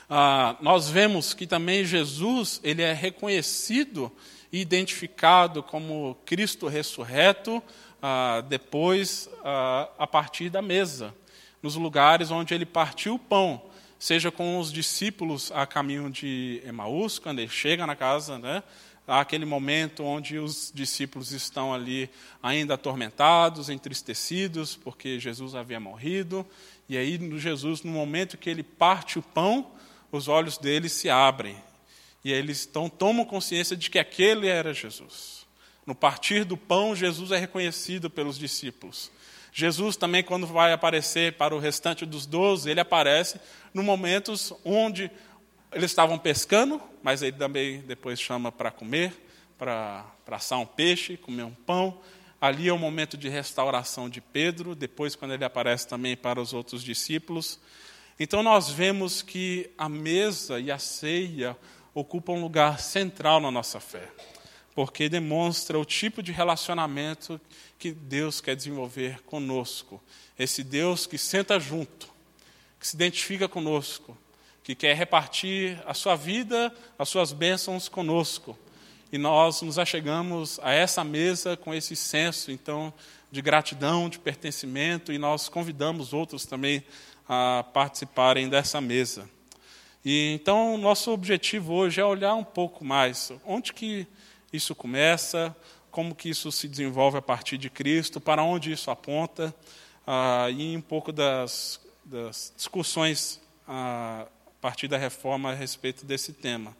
Ah, 0.08 0.56
nós 0.60 0.88
vemos 0.90 1.32
que 1.32 1.46
também 1.46 1.84
Jesus 1.84 2.60
ele 2.62 2.82
é 2.82 2.92
reconhecido 2.92 4.12
identificado 4.52 5.62
como 5.62 6.16
Cristo 6.26 6.68
ressurreto 6.68 7.62
ah, 8.02 8.42
depois 8.46 9.28
ah, 9.44 9.88
a 9.98 10.06
partir 10.06 10.50
da 10.50 10.60
mesa, 10.60 11.14
nos 11.62 11.74
lugares 11.76 12.30
onde 12.30 12.52
ele 12.52 12.66
partiu 12.66 13.14
o 13.14 13.18
pão 13.18 13.62
seja 14.02 14.32
com 14.32 14.58
os 14.58 14.72
discípulos 14.72 15.52
a 15.52 15.64
caminho 15.64 16.10
de 16.10 16.60
Emaús, 16.66 17.20
quando 17.20 17.38
ele 17.38 17.48
chega 17.48 17.86
na 17.86 17.94
casa, 17.94 18.36
né? 18.36 18.60
Aquele 19.06 19.44
momento 19.44 20.02
onde 20.02 20.40
os 20.40 20.72
discípulos 20.74 21.30
estão 21.30 21.72
ali 21.72 22.10
ainda 22.42 22.74
atormentados, 22.74 23.68
entristecidos, 23.68 24.74
porque 24.74 25.20
Jesus 25.20 25.54
havia 25.54 25.78
morrido. 25.78 26.44
E 26.88 26.96
aí, 26.96 27.16
Jesus, 27.38 27.84
no 27.84 27.92
momento 27.92 28.36
que 28.36 28.50
ele 28.50 28.64
parte 28.64 29.20
o 29.20 29.22
pão, 29.22 29.70
os 30.10 30.26
olhos 30.26 30.58
deles 30.58 30.90
se 30.90 31.08
abrem. 31.08 31.56
E 32.24 32.32
eles 32.32 32.66
então 32.66 32.88
tomam 32.88 33.24
consciência 33.24 33.76
de 33.76 33.90
que 33.90 33.98
aquele 33.98 34.46
era 34.46 34.72
Jesus. 34.72 35.46
No 35.84 35.94
partir 35.94 36.44
do 36.44 36.56
pão, 36.56 36.94
Jesus 36.94 37.32
é 37.32 37.38
reconhecido 37.38 38.08
pelos 38.08 38.38
discípulos. 38.38 39.10
Jesus 39.52 39.96
também, 39.96 40.22
quando 40.22 40.46
vai 40.46 40.72
aparecer 40.72 41.34
para 41.34 41.54
o 41.54 41.58
restante 41.58 42.06
dos 42.06 42.24
doze, 42.24 42.70
ele 42.70 42.80
aparece 42.80 43.40
no 43.74 43.82
momentos 43.82 44.52
onde 44.64 45.10
eles 45.72 45.90
estavam 45.90 46.18
pescando, 46.18 46.80
mas 47.02 47.22
ele 47.22 47.36
também 47.36 47.80
depois 47.80 48.20
chama 48.20 48.52
para 48.52 48.70
comer, 48.70 49.12
para 49.58 50.06
assar 50.30 50.58
um 50.58 50.66
peixe, 50.66 51.16
comer 51.16 51.42
um 51.42 51.54
pão. 51.54 52.00
Ali 52.40 52.68
é 52.68 52.72
o 52.72 52.78
momento 52.78 53.16
de 53.16 53.28
restauração 53.28 54.08
de 54.08 54.20
Pedro, 54.20 54.74
depois, 54.74 55.14
quando 55.14 55.34
ele 55.34 55.44
aparece 55.44 55.86
também 55.86 56.16
para 56.16 56.40
os 56.40 56.52
outros 56.52 56.82
discípulos. 56.82 57.60
Então, 58.18 58.42
nós 58.42 58.68
vemos 58.68 59.22
que 59.22 59.70
a 59.76 59.88
mesa 59.88 60.58
e 60.58 60.70
a 60.70 60.78
ceia 60.78 61.56
ocupam 61.94 62.32
um 62.32 62.42
lugar 62.42 62.80
central 62.80 63.40
na 63.40 63.50
nossa 63.50 63.80
fé. 63.80 64.08
porque 64.74 65.08
demonstra 65.08 65.78
o 65.78 65.84
tipo 65.84 66.22
de 66.22 66.32
relacionamento 66.32 67.40
que 67.78 67.92
Deus 67.92 68.40
quer 68.40 68.56
desenvolver 68.56 69.22
conosco. 69.24 70.02
Esse 70.38 70.64
Deus 70.64 71.06
que 71.06 71.18
senta 71.18 71.60
junto, 71.60 72.08
que 72.80 72.86
se 72.86 72.96
identifica 72.96 73.48
conosco, 73.48 74.16
que 74.64 74.74
quer 74.74 74.96
repartir 74.96 75.78
a 75.86 75.92
sua 75.92 76.16
vida, 76.16 76.74
as 76.98 77.08
suas 77.08 77.32
bênçãos 77.32 77.88
conosco. 77.88 78.58
E 79.12 79.18
nós 79.18 79.60
nos 79.60 79.78
achegamos 79.78 80.58
a 80.62 80.72
essa 80.72 81.04
mesa 81.04 81.56
com 81.56 81.74
esse 81.74 81.94
senso, 81.94 82.50
então, 82.50 82.94
de 83.30 83.42
gratidão, 83.42 84.08
de 84.08 84.18
pertencimento, 84.18 85.12
e 85.12 85.18
nós 85.18 85.48
convidamos 85.48 86.14
outros 86.14 86.46
também 86.46 86.82
a 87.28 87.64
participarem 87.74 88.48
dessa 88.48 88.80
mesa. 88.80 89.28
E 90.04 90.32
então, 90.34 90.76
nosso 90.76 91.12
objetivo 91.12 91.74
hoje 91.74 92.00
é 92.00 92.04
olhar 92.04 92.34
um 92.34 92.44
pouco 92.44 92.84
mais 92.84 93.32
onde 93.44 93.72
que 93.72 94.06
isso 94.52 94.74
começa, 94.74 95.54
como 95.90 96.14
que 96.14 96.28
isso 96.28 96.50
se 96.50 96.66
desenvolve 96.66 97.18
a 97.18 97.22
partir 97.22 97.56
de 97.56 97.70
Cristo, 97.70 98.20
para 98.20 98.42
onde 98.42 98.72
isso 98.72 98.90
aponta, 98.90 99.54
ah, 100.06 100.48
e 100.50 100.76
um 100.76 100.80
pouco 100.80 101.12
das, 101.12 101.80
das 102.04 102.52
discussões 102.56 103.40
ah, 103.68 104.26
a 104.46 104.60
partir 104.60 104.88
da 104.88 104.98
reforma 104.98 105.50
a 105.50 105.54
respeito 105.54 106.04
desse 106.04 106.32
tema. 106.32 106.76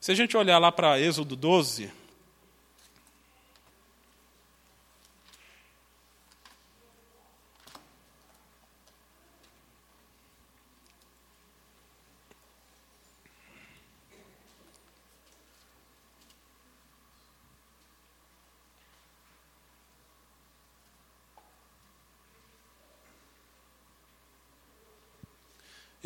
Se 0.00 0.12
a 0.12 0.14
gente 0.14 0.36
olhar 0.36 0.58
lá 0.58 0.72
para 0.72 0.98
Êxodo 1.00 1.36
12, 1.36 1.90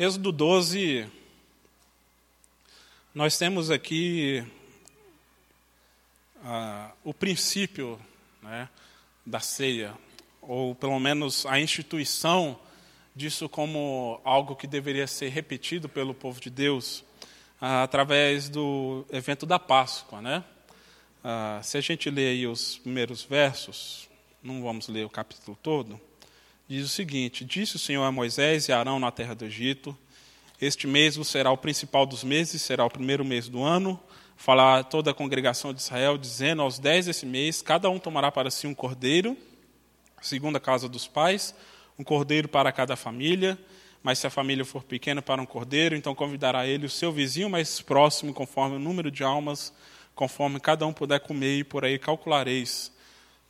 Êxodo 0.05 0.33
12, 0.33 1.09
nós 3.15 3.37
temos 3.37 3.71
aqui 3.71 4.45
ah, 6.43 6.91
o 7.05 7.13
princípio 7.13 7.97
né, 8.41 8.67
da 9.25 9.39
ceia, 9.39 9.93
ou 10.41 10.75
pelo 10.75 10.99
menos 10.99 11.45
a 11.45 11.57
instituição 11.57 12.59
disso 13.15 13.47
como 13.47 14.19
algo 14.25 14.57
que 14.57 14.67
deveria 14.67 15.07
ser 15.07 15.29
repetido 15.29 15.87
pelo 15.87 16.13
povo 16.13 16.41
de 16.41 16.49
Deus 16.49 17.05
ah, 17.61 17.83
através 17.83 18.49
do 18.49 19.05
evento 19.09 19.45
da 19.45 19.57
Páscoa. 19.57 20.21
Né? 20.21 20.43
Ah, 21.23 21.61
se 21.63 21.77
a 21.77 21.81
gente 21.81 22.09
ler 22.09 22.45
os 22.49 22.77
primeiros 22.77 23.23
versos, 23.23 24.09
não 24.43 24.61
vamos 24.61 24.89
ler 24.89 25.05
o 25.05 25.09
capítulo 25.09 25.57
todo 25.63 25.97
diz 26.67 26.85
o 26.85 26.89
seguinte: 26.89 27.43
Disse 27.43 27.75
o 27.75 27.79
Senhor 27.79 28.03
a 28.03 28.11
Moisés 28.11 28.67
e 28.67 28.71
a 28.71 28.79
Arão 28.79 28.99
na 28.99 29.11
terra 29.11 29.33
do 29.33 29.45
Egito: 29.45 29.97
Este 30.59 30.87
mês 30.87 31.15
será 31.27 31.51
o 31.51 31.57
principal 31.57 32.05
dos 32.05 32.23
meses, 32.23 32.61
será 32.61 32.85
o 32.85 32.89
primeiro 32.89 33.23
mês 33.25 33.47
do 33.47 33.63
ano. 33.63 33.99
Falar 34.35 34.83
toda 34.85 35.11
a 35.11 35.13
congregação 35.13 35.73
de 35.73 35.81
Israel, 35.81 36.17
dizendo: 36.17 36.61
Aos 36.61 36.79
dez 36.79 37.05
desse 37.05 37.25
mês, 37.25 37.61
cada 37.61 37.89
um 37.89 37.99
tomará 37.99 38.31
para 38.31 38.49
si 38.49 38.67
um 38.67 38.73
cordeiro, 38.73 39.37
segundo 40.21 40.55
a 40.55 40.59
casa 40.59 40.89
dos 40.89 41.07
pais, 41.07 41.53
um 41.97 42.03
cordeiro 42.03 42.47
para 42.47 42.71
cada 42.71 42.95
família. 42.95 43.57
Mas 44.01 44.19
se 44.19 44.27
a 44.27 44.29
família 44.29 44.65
for 44.65 44.83
pequena 44.83 45.21
para 45.21 45.41
um 45.41 45.45
cordeiro, 45.45 45.95
então 45.95 46.13
convidará 46.13 46.67
ele 46.67 46.85
o 46.85 46.89
seu 46.89 47.09
vizinho 47.09 47.49
mais 47.49 47.79
próximo, 47.79 48.33
conforme 48.33 48.75
o 48.75 48.79
número 48.79 49.09
de 49.09 49.23
almas, 49.23 49.73
conforme 50.13 50.59
cada 50.59 50.85
um 50.85 50.91
puder 50.91 51.21
comer, 51.21 51.59
e 51.59 51.63
por 51.63 51.85
aí 51.85 51.97
calculareis 51.97 52.92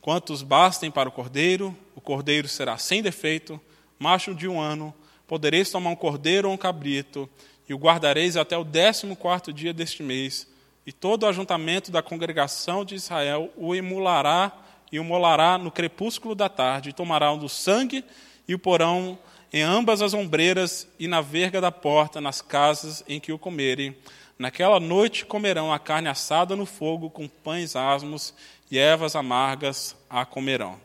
Quantos 0.04 0.42
bastem 0.42 0.90
para 0.90 1.08
o 1.08 1.12
cordeiro, 1.12 1.74
o 1.96 2.00
cordeiro 2.00 2.46
será 2.46 2.76
sem 2.76 3.00
defeito, 3.00 3.58
macho 3.98 4.34
de 4.34 4.46
um 4.46 4.60
ano. 4.60 4.92
Podereis 5.26 5.70
tomar 5.70 5.88
um 5.88 5.96
cordeiro 5.96 6.46
ou 6.46 6.52
um 6.52 6.58
cabrito, 6.58 7.26
e 7.66 7.72
o 7.72 7.78
guardareis 7.78 8.36
até 8.36 8.54
o 8.54 8.64
décimo 8.64 9.16
quarto 9.16 9.50
dia 9.50 9.72
deste 9.72 10.02
mês. 10.02 10.46
E 10.86 10.92
todo 10.92 11.22
o 11.22 11.26
ajuntamento 11.26 11.90
da 11.90 12.02
congregação 12.02 12.84
de 12.84 12.94
Israel 12.94 13.50
o 13.56 13.74
emulará 13.74 14.52
e 14.92 15.00
o 15.00 15.04
molará 15.04 15.56
no 15.56 15.70
crepúsculo 15.70 16.34
da 16.34 16.50
tarde, 16.50 16.90
e 16.90 16.92
tomará 16.92 17.34
do 17.34 17.48
sangue 17.48 18.04
e 18.46 18.54
o 18.54 18.58
porão 18.58 19.18
em 19.50 19.62
ambas 19.62 20.02
as 20.02 20.12
ombreiras 20.12 20.86
e 20.98 21.08
na 21.08 21.22
verga 21.22 21.62
da 21.62 21.72
porta, 21.72 22.20
nas 22.20 22.42
casas 22.42 23.02
em 23.08 23.18
que 23.18 23.32
o 23.32 23.38
comerem. 23.38 23.96
Naquela 24.38 24.80
noite 24.80 25.24
comerão 25.24 25.72
a 25.72 25.78
carne 25.78 26.08
assada 26.08 26.56
no 26.56 26.66
fogo 26.66 27.08
com 27.08 27.28
pães 27.28 27.76
asmos 27.76 28.34
e 28.70 28.78
ervas 28.78 29.14
amargas 29.14 29.96
a 30.08 30.24
comerão. 30.24 30.80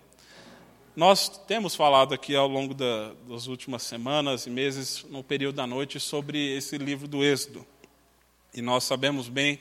Nós 0.96 1.30
temos 1.30 1.76
falado 1.76 2.14
aqui 2.14 2.36
ao 2.36 2.48
longo 2.48 2.74
da, 2.74 3.14
das 3.28 3.48
últimas 3.48 3.84
semanas 3.84 4.46
e 4.46 4.50
meses, 4.50 5.06
no 5.10 5.24
período 5.24 5.56
da 5.56 5.66
noite, 5.66 6.00
sobre 6.00 6.58
esse 6.58 6.78
livro 6.78 7.08
do 7.08 7.24
Êxodo. 7.24 7.66
E 8.54 8.62
nós 8.62 8.84
sabemos 8.84 9.30
bem 9.30 9.60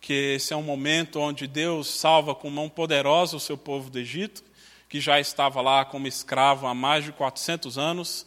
que 0.00 0.34
esse 0.34 0.52
é 0.52 0.56
um 0.56 0.62
momento 0.62 1.20
onde 1.20 1.46
Deus 1.46 1.86
salva 1.86 2.34
com 2.34 2.50
mão 2.50 2.68
poderosa 2.68 3.36
o 3.36 3.40
seu 3.40 3.56
povo 3.56 3.88
do 3.88 3.98
Egito, 3.98 4.42
que 4.88 5.00
já 5.00 5.20
estava 5.20 5.60
lá 5.60 5.84
como 5.84 6.08
escravo 6.08 6.66
há 6.66 6.74
mais 6.74 7.04
de 7.04 7.12
400 7.12 7.78
anos, 7.78 8.26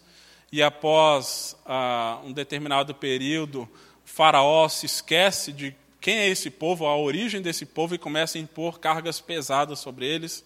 e 0.52 0.64
após 0.64 1.58
ah, 1.66 2.20
um 2.24 2.32
determinado 2.32 2.96
período, 2.96 3.64
o 3.64 3.70
Faraó 4.08 4.70
se 4.70 4.86
esquece 4.86 5.52
de 5.52 5.76
quem 6.06 6.18
é 6.18 6.30
esse 6.30 6.52
povo, 6.52 6.86
a 6.86 6.96
origem 6.96 7.42
desse 7.42 7.66
povo, 7.66 7.96
e 7.96 7.98
começa 7.98 8.38
a 8.38 8.42
impor 8.42 8.80
cargas 8.80 9.20
pesadas 9.20 9.80
sobre 9.80 10.06
eles. 10.06 10.46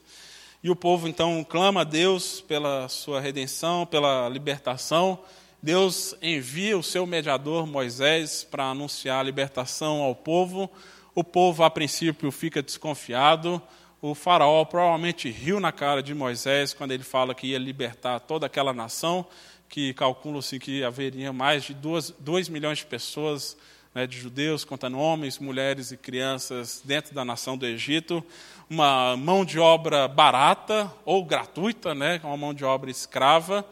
E 0.63 0.69
o 0.69 0.75
povo 0.75 1.05
então 1.05 1.43
clama 1.43 1.81
a 1.81 1.83
Deus 1.83 2.39
pela 2.39 2.87
sua 2.87 3.19
redenção, 3.19 3.85
pela 3.85 4.29
libertação. 4.29 5.19
Deus 5.61 6.15
envia 6.21 6.77
o 6.77 6.81
seu 6.81 7.05
mediador 7.05 7.67
Moisés 7.67 8.41
para 8.49 8.69
anunciar 8.69 9.19
a 9.19 9.23
libertação 9.23 10.01
ao 10.01 10.15
povo. 10.15 10.71
O 11.13 11.25
povo, 11.25 11.61
a 11.61 11.69
princípio, 11.69 12.31
fica 12.31 12.63
desconfiado. 12.63 13.61
O 14.01 14.15
faraó 14.15 14.63
provavelmente 14.63 15.29
riu 15.29 15.59
na 15.59 15.73
cara 15.73 16.01
de 16.01 16.15
Moisés 16.15 16.73
quando 16.73 16.93
ele 16.93 17.03
fala 17.03 17.35
que 17.35 17.47
ia 17.47 17.57
libertar 17.57 18.21
toda 18.21 18.45
aquela 18.45 18.71
nação, 18.71 19.27
que 19.67 19.93
calcula-se 19.93 20.57
que 20.57 20.85
haveria 20.85 21.33
mais 21.33 21.65
de 21.65 21.73
2 21.73 22.47
milhões 22.47 22.77
de 22.77 22.85
pessoas 22.85 23.57
né, 23.93 24.05
de 24.05 24.17
judeus, 24.19 24.63
contando 24.63 24.99
homens, 24.99 25.39
mulheres 25.39 25.91
e 25.91 25.97
crianças 25.97 26.81
dentro 26.83 27.13
da 27.13 27.25
nação 27.25 27.57
do 27.57 27.65
Egito, 27.65 28.23
uma 28.69 29.17
mão 29.17 29.43
de 29.43 29.59
obra 29.59 30.07
barata 30.07 30.91
ou 31.03 31.23
gratuita, 31.25 31.95
né, 31.95 32.19
uma 32.23 32.37
mão 32.37 32.53
de 32.53 32.63
obra 32.63 32.91
escrava. 32.91 33.65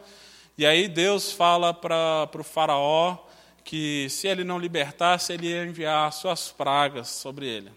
E 0.58 0.66
aí 0.66 0.88
Deus 0.88 1.32
fala 1.32 1.74
para 1.74 2.30
o 2.34 2.44
faraó 2.44 3.18
que 3.64 4.08
se 4.10 4.28
ele 4.28 4.44
não 4.44 4.58
libertasse, 4.58 5.34
ele 5.34 5.48
ia 5.48 5.66
enviar 5.66 6.12
suas 6.14 6.50
pragas 6.52 7.10
sobre 7.10 7.46
ele, 7.46 7.72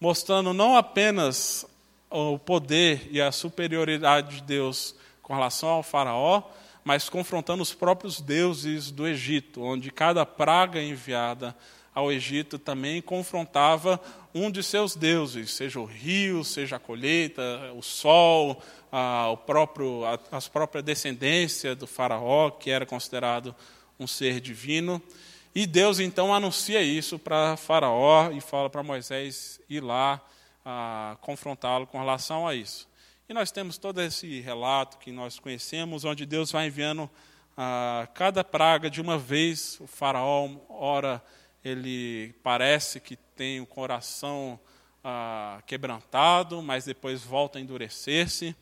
mostrando 0.00 0.52
não 0.52 0.76
apenas 0.76 1.66
o 2.08 2.38
poder 2.38 3.08
e 3.10 3.20
a 3.20 3.32
superioridade 3.32 4.36
de 4.36 4.42
Deus 4.42 4.94
com 5.20 5.34
relação 5.34 5.68
ao 5.68 5.82
faraó, 5.82 6.42
mas 6.84 7.08
confrontando 7.08 7.62
os 7.62 7.72
próprios 7.72 8.20
deuses 8.20 8.90
do 8.90 9.06
Egito, 9.06 9.62
onde 9.62 9.90
cada 9.90 10.26
praga 10.26 10.82
enviada 10.82 11.56
ao 11.94 12.12
Egito 12.12 12.58
também 12.58 13.00
confrontava 13.00 14.00
um 14.34 14.50
de 14.50 14.62
seus 14.62 14.94
deuses, 14.94 15.52
seja 15.52 15.80
o 15.80 15.84
rio, 15.84 16.44
seja 16.44 16.76
a 16.76 16.80
colheita, 16.80 17.72
o 17.74 17.82
sol, 17.82 18.60
a, 18.92 19.30
o 19.30 19.36
próprio, 19.36 20.04
a, 20.04 20.18
as 20.36 20.48
própria 20.48 20.82
descendência 20.82 21.74
do 21.74 21.86
faraó, 21.86 22.50
que 22.50 22.70
era 22.70 22.84
considerado 22.84 23.54
um 23.98 24.06
ser 24.06 24.40
divino. 24.40 25.00
E 25.54 25.66
Deus 25.66 26.00
então 26.00 26.34
anuncia 26.34 26.82
isso 26.82 27.16
para 27.16 27.56
Faraó 27.56 28.32
e 28.32 28.40
fala 28.40 28.68
para 28.68 28.82
Moisés 28.82 29.60
ir 29.70 29.80
lá 29.80 30.20
confrontá-lo 31.20 31.86
com 31.86 31.98
relação 31.98 32.46
a 32.46 32.54
isso. 32.54 32.88
E 33.26 33.32
nós 33.32 33.50
temos 33.50 33.78
todo 33.78 34.02
esse 34.02 34.40
relato 34.40 34.98
que 34.98 35.10
nós 35.10 35.38
conhecemos, 35.38 36.04
onde 36.04 36.26
Deus 36.26 36.52
vai 36.52 36.66
enviando 36.66 37.08
a 37.56 38.06
cada 38.12 38.44
praga 38.44 38.90
de 38.90 39.00
uma 39.00 39.16
vez. 39.16 39.80
O 39.80 39.86
faraó, 39.86 40.50
ora, 40.68 41.24
ele 41.64 42.34
parece 42.42 43.00
que 43.00 43.16
tem 43.16 43.62
o 43.62 43.66
coração 43.66 44.60
ah, 45.02 45.62
quebrantado, 45.66 46.60
mas 46.60 46.84
depois 46.84 47.22
volta 47.22 47.58
a 47.58 47.62
endurecer-se. 47.62 48.54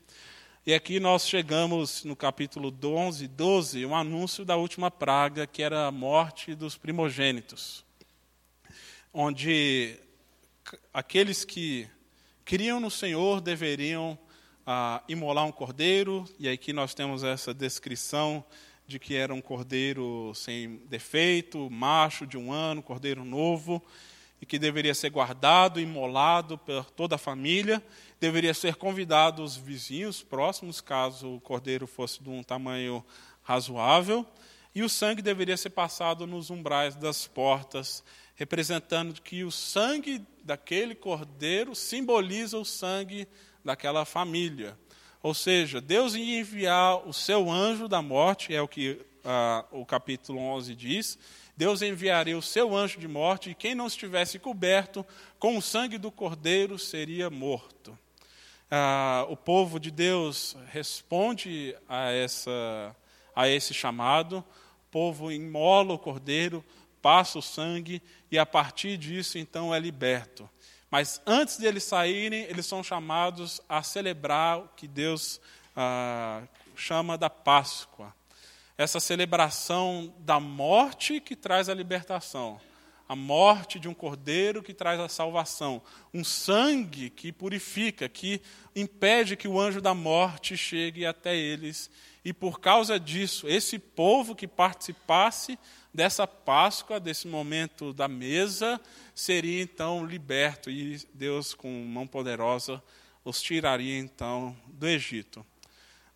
E 0.65 0.73
aqui 0.73 1.01
nós 1.01 1.27
chegamos 1.27 2.05
no 2.05 2.15
capítulo 2.15 2.73
11, 2.85 3.27
12, 3.27 3.85
um 3.85 3.97
anúncio 3.97 4.45
da 4.45 4.55
última 4.55 4.93
praga, 4.93 5.45
que 5.45 5.61
era 5.61 5.89
a 5.89 5.91
morte 5.91 6.55
dos 6.55 6.79
primogênitos. 6.79 7.85
Onde 9.13 9.99
aqueles 10.95 11.45
que 11.45 11.89
criam 12.45 12.79
no 12.79 12.93
Senhor 12.93 13.41
deveriam 13.41 14.17
a 14.67 15.03
imolar 15.09 15.45
um 15.45 15.53
cordeiro, 15.53 16.25
e 16.39 16.49
aqui 16.49 16.73
nós 16.73 16.95
temos 16.95 17.25
essa 17.25 17.53
descrição 17.53 18.45
de 18.87 18.99
que 18.99 19.15
era 19.15 19.33
um 19.33 19.41
cordeiro 19.41 20.33
sem 20.35 20.77
defeito, 20.89 21.71
macho 21.71 22.27
de 22.27 22.37
um 22.37 22.53
ano, 22.53 22.83
cordeiro 22.83 23.25
novo. 23.25 23.83
e 24.43 24.47
que 24.47 24.59
deveria 24.59 24.93
ser 24.93 25.09
guardado, 25.11 25.79
imolado 25.79 26.59
por 26.59 26.91
toda 26.91 27.15
a 27.15 27.19
família, 27.19 27.81
deveria 28.19 28.53
ser 28.53 28.75
convidado 28.75 29.41
os 29.41 29.57
vizinhos 29.57 30.21
próximos, 30.21 30.81
caso 30.81 31.37
o 31.37 31.41
cordeiro 31.41 31.87
fosse 31.87 32.21
de 32.21 32.29
um 32.29 32.43
tamanho 32.43 33.05
razoável, 33.45 34.27
e 34.75 34.83
o 34.83 34.89
sangue 34.89 35.23
deveria 35.23 35.57
ser 35.57 35.71
passado 35.71 36.27
nos 36.27 36.51
umbrais 36.51 36.97
das 36.97 37.25
portas, 37.25 38.03
representando 38.35 39.23
que 39.23 39.45
o 39.45 39.51
sangue 39.53 40.27
daquele 40.43 40.97
cordeiro 40.97 41.73
simboliza 41.77 42.59
o 42.59 42.65
sangue 42.65 43.29
daquela 43.65 44.05
família. 44.05 44.77
Ou 45.23 45.35
seja, 45.35 45.81
Deus 45.81 46.15
ia 46.15 46.41
enviar 46.41 47.07
o 47.07 47.13
seu 47.13 47.51
anjo 47.51 47.87
da 47.87 48.03
morte, 48.03 48.55
é 48.55 48.61
o 48.61 48.67
que 48.67 49.01
ah, 49.25 49.65
o 49.71 49.87
capítulo 49.87 50.39
11 50.39 50.75
diz. 50.75 51.19
Deus 51.57 51.83
enviaria 51.83 52.37
o 52.37 52.43
seu 52.43 52.75
anjo 52.75 52.99
de 52.99 53.07
morte, 53.07 53.51
e 53.51 53.55
quem 53.55 53.75
não 53.75 53.87
estivesse 53.87 54.39
coberto 54.39 55.07
com 55.39 55.57
o 55.57 55.63
sangue 55.63 55.99
do 55.99 56.11
cordeiro 56.11 56.79
seria 56.79 57.31
morto. 57.31 57.97
Ah, 58.71 59.27
o 59.29 59.37
povo 59.37 59.79
de 59.79 59.91
Deus 59.91 60.57
responde 60.71 61.77
a, 61.89 62.11
essa, 62.11 62.97
a 63.37 63.47
esse 63.49 63.75
chamado, 63.75 64.39
o 64.39 64.91
povo 64.91 65.31
imola 65.31 65.95
o 65.95 65.99
cordeiro, 65.99 66.65
passa 67.03 67.39
o 67.39 67.43
sangue 67.43 68.01
e 68.31 68.39
a 68.39 68.47
partir 68.47 68.97
disso 68.97 69.37
então 69.37 69.75
é 69.75 69.79
liberto. 69.79 70.49
Mas 70.93 71.23
antes 71.27 71.57
de 71.57 71.65
eles 71.65 71.85
saírem, 71.85 72.43
eles 72.43 72.67
são 72.67 72.85
chamados 72.85 73.63
a 73.67 73.83
celebrar 73.83 74.59
o 74.59 74.69
que 74.77 74.87
Deus 74.87 75.41
ah, 75.75 76.43
chama 76.77 77.17
da 77.17 77.31
Páscoa. 77.31 78.15
Essa 78.77 79.01
celebração 79.01 80.13
da 80.19 80.39
morte 80.39 81.19
que 81.19 81.35
traz 81.35 81.71
a 81.71 81.75
libertação. 81.75 82.61
A 83.09 83.17
morte 83.17 83.79
de 83.79 83.89
um 83.89 83.95
cordeiro 83.95 84.63
que 84.63 84.75
traz 84.75 85.01
a 85.01 85.09
salvação. 85.09 85.81
Um 86.13 86.23
sangue 86.23 87.09
que 87.09 87.33
purifica, 87.33 88.07
que 88.07 88.43
impede 88.77 89.35
que 89.35 89.49
o 89.49 89.59
anjo 89.59 89.81
da 89.81 89.95
morte 89.95 90.59
chegue 90.59 91.07
até 91.07 91.35
eles. 91.35 91.91
E 92.23 92.35
por 92.35 92.61
causa 92.61 93.01
disso, 93.01 93.49
esse 93.49 93.79
povo 93.79 94.37
que 94.37 94.47
participasse 94.47 95.59
dessa 95.93 96.27
Páscoa, 96.27 96.99
desse 96.99 97.29
momento 97.29 97.93
da 97.93 98.09
mesa, 98.09 98.81
seria 99.15 99.63
então 99.63 100.05
liberto 100.07 100.71
e 100.71 101.01
Deus, 101.13 101.55
com 101.55 101.69
mão 101.85 102.07
poderosa, 102.07 102.83
os 103.25 103.43
tiraria 103.43 103.99
então 103.99 104.57
do 104.67 104.89
Egito. 104.89 105.45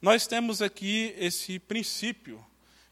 Nós 0.00 0.26
temos 0.26 0.62
aqui 0.62 1.14
esse 1.18 1.58
princípio 1.58 2.44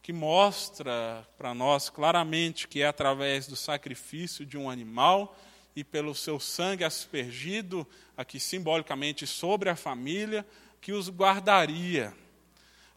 que 0.03 0.12
mostra 0.12 1.27
para 1.38 1.55
nós 1.55 1.88
claramente 1.88 2.68
que 2.68 2.83
é 2.83 2.87
através 2.87 3.47
do 3.47 3.57
sacrifício 3.57 4.44
de 4.44 4.59
um 4.59 4.68
animal 4.68 5.38
e 5.75 5.83
pelo 5.83 6.14
seu 6.14 6.38
sangue 6.38 6.85
aspergido, 6.85 7.87
aqui 8.16 8.38
simbolicamente 8.38 9.27
sobre 9.27 9.70
a 9.70 9.77
família, 9.77 10.47
que 10.81 10.92
os 10.92 11.09
guardaria. 11.09 12.14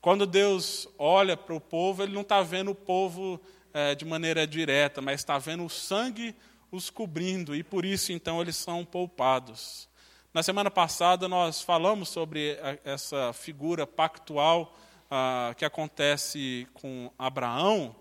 Quando 0.02 0.28
Deus 0.28 0.88
olha 0.98 1.36
para 1.36 1.56
o 1.56 1.62
povo, 1.62 2.04
Ele 2.04 2.14
não 2.14 2.22
está 2.22 2.42
vendo 2.42 2.72
o 2.72 2.76
povo 2.76 3.42
é, 3.78 3.94
de 3.94 4.04
maneira 4.04 4.48
direta, 4.48 5.04
mas 5.04 5.22
está 5.22 5.38
vendo 5.38 5.64
o 5.64 5.70
sangue 5.70 6.34
os 6.72 6.90
cobrindo, 6.90 7.56
e 7.56 7.62
por 7.64 7.86
isso 7.86 8.12
então 8.12 8.42
eles 8.42 8.56
são 8.56 8.84
poupados. 8.84 9.88
Na 10.34 10.42
semana 10.42 10.72
passada 10.72 11.28
nós 11.28 11.62
falamos 11.62 12.10
sobre 12.10 12.58
essa 12.84 13.32
figura 13.34 13.86
pactual 13.86 14.76
ah, 15.12 15.54
que 15.56 15.64
acontece 15.64 16.68
com 16.74 17.12
Abraão 17.20 17.96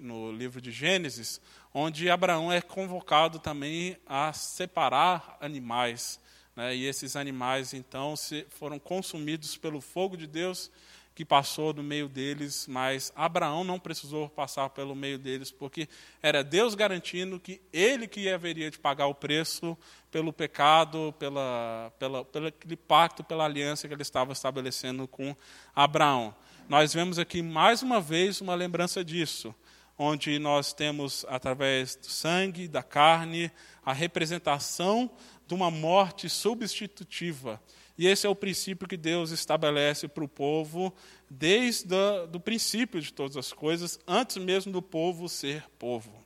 no 0.00 0.30
livro 0.30 0.60
de 0.60 0.70
Gênesis, 0.70 1.40
onde 1.72 2.10
Abraão 2.10 2.52
é 2.52 2.60
convocado 2.60 3.38
também 3.38 3.96
a 4.06 4.32
separar 4.32 5.38
animais. 5.40 6.20
Né, 6.54 6.76
e 6.76 6.84
esses 6.84 7.16
animais 7.16 7.72
então 7.72 8.14
se, 8.14 8.46
foram 8.50 8.78
consumidos 8.78 9.56
pelo 9.56 9.80
fogo 9.80 10.16
de 10.16 10.26
Deus 10.26 10.70
que 11.18 11.24
passou 11.24 11.74
no 11.74 11.82
meio 11.82 12.08
deles, 12.08 12.68
mas 12.68 13.12
Abraão 13.16 13.64
não 13.64 13.76
precisou 13.76 14.28
passar 14.28 14.70
pelo 14.70 14.94
meio 14.94 15.18
deles, 15.18 15.50
porque 15.50 15.88
era 16.22 16.44
Deus 16.44 16.76
garantindo 16.76 17.40
que 17.40 17.60
ele 17.72 18.06
que 18.06 18.30
haveria 18.30 18.70
de 18.70 18.78
pagar 18.78 19.08
o 19.08 19.14
preço 19.16 19.76
pelo 20.12 20.32
pecado, 20.32 21.12
pela, 21.18 21.92
pela, 21.98 22.24
pelo 22.24 22.52
pacto, 22.86 23.24
pela 23.24 23.44
aliança 23.46 23.88
que 23.88 23.94
ele 23.94 24.02
estava 24.02 24.32
estabelecendo 24.32 25.08
com 25.08 25.34
Abraão. 25.74 26.32
Nós 26.68 26.94
vemos 26.94 27.18
aqui 27.18 27.42
mais 27.42 27.82
uma 27.82 28.00
vez 28.00 28.40
uma 28.40 28.54
lembrança 28.54 29.04
disso, 29.04 29.52
onde 29.98 30.38
nós 30.38 30.72
temos, 30.72 31.26
através 31.28 31.96
do 31.96 32.06
sangue, 32.06 32.68
da 32.68 32.84
carne, 32.84 33.50
a 33.84 33.92
representação 33.92 35.10
de 35.48 35.52
uma 35.52 35.68
morte 35.68 36.28
substitutiva 36.28 37.60
e 37.98 38.06
esse 38.06 38.26
é 38.26 38.30
o 38.30 38.34
princípio 38.34 38.86
que 38.86 38.96
Deus 38.96 39.32
estabelece 39.32 40.06
para 40.06 40.22
o 40.22 40.28
povo 40.28 40.94
desde 41.28 41.92
o 42.32 42.38
princípio 42.38 43.00
de 43.00 43.12
todas 43.12 43.36
as 43.36 43.52
coisas, 43.52 43.98
antes 44.06 44.36
mesmo 44.36 44.72
do 44.72 44.80
povo 44.80 45.28
ser 45.28 45.64
povo. 45.80 46.24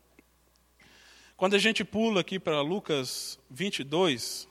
Quando 1.34 1.54
a 1.54 1.58
gente 1.58 1.82
pula 1.82 2.20
aqui 2.20 2.38
para 2.38 2.60
Lucas 2.60 3.38
22, 3.50 4.46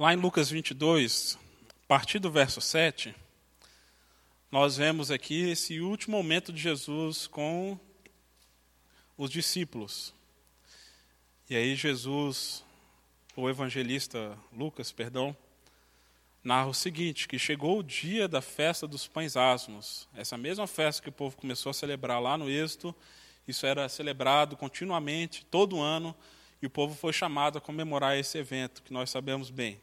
Lá 0.00 0.14
em 0.14 0.16
Lucas 0.16 0.48
22, 0.48 1.38
a 1.84 1.86
partir 1.86 2.18
do 2.20 2.30
verso 2.30 2.58
7, 2.58 3.14
nós 4.50 4.78
vemos 4.78 5.10
aqui 5.10 5.50
esse 5.50 5.78
último 5.78 6.16
momento 6.16 6.54
de 6.54 6.58
Jesus 6.58 7.26
com 7.26 7.78
os 9.14 9.28
discípulos. 9.28 10.14
E 11.50 11.54
aí 11.54 11.74
Jesus, 11.74 12.64
o 13.36 13.46
evangelista 13.46 14.38
Lucas, 14.50 14.90
perdão, 14.90 15.36
narra 16.42 16.68
o 16.68 16.74
seguinte, 16.74 17.28
que 17.28 17.38
chegou 17.38 17.80
o 17.80 17.84
dia 17.84 18.26
da 18.26 18.40
festa 18.40 18.88
dos 18.88 19.06
pães 19.06 19.36
asmos. 19.36 20.08
Essa 20.16 20.38
mesma 20.38 20.66
festa 20.66 21.02
que 21.02 21.10
o 21.10 21.12
povo 21.12 21.36
começou 21.36 21.68
a 21.68 21.74
celebrar 21.74 22.22
lá 22.22 22.38
no 22.38 22.48
Êxodo, 22.48 22.96
isso 23.46 23.66
era 23.66 23.86
celebrado 23.86 24.56
continuamente, 24.56 25.44
todo 25.44 25.78
ano, 25.78 26.16
e 26.62 26.66
o 26.66 26.70
povo 26.70 26.94
foi 26.94 27.12
chamado 27.12 27.58
a 27.58 27.60
comemorar 27.60 28.16
esse 28.16 28.38
evento, 28.38 28.82
que 28.82 28.94
nós 28.94 29.10
sabemos 29.10 29.50
bem. 29.50 29.78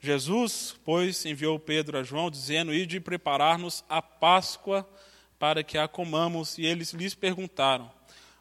Jesus, 0.00 0.76
pois, 0.84 1.24
enviou 1.24 1.58
Pedro 1.58 1.98
a 1.98 2.02
João, 2.02 2.30
dizendo: 2.30 2.72
Ide 2.72 3.00
preparar-nos 3.00 3.82
a 3.88 4.02
Páscoa 4.02 4.86
para 5.38 5.62
que 5.62 5.78
a 5.78 5.88
comamos. 5.88 6.58
E 6.58 6.66
eles 6.66 6.92
lhes 6.92 7.14
perguntaram: 7.14 7.90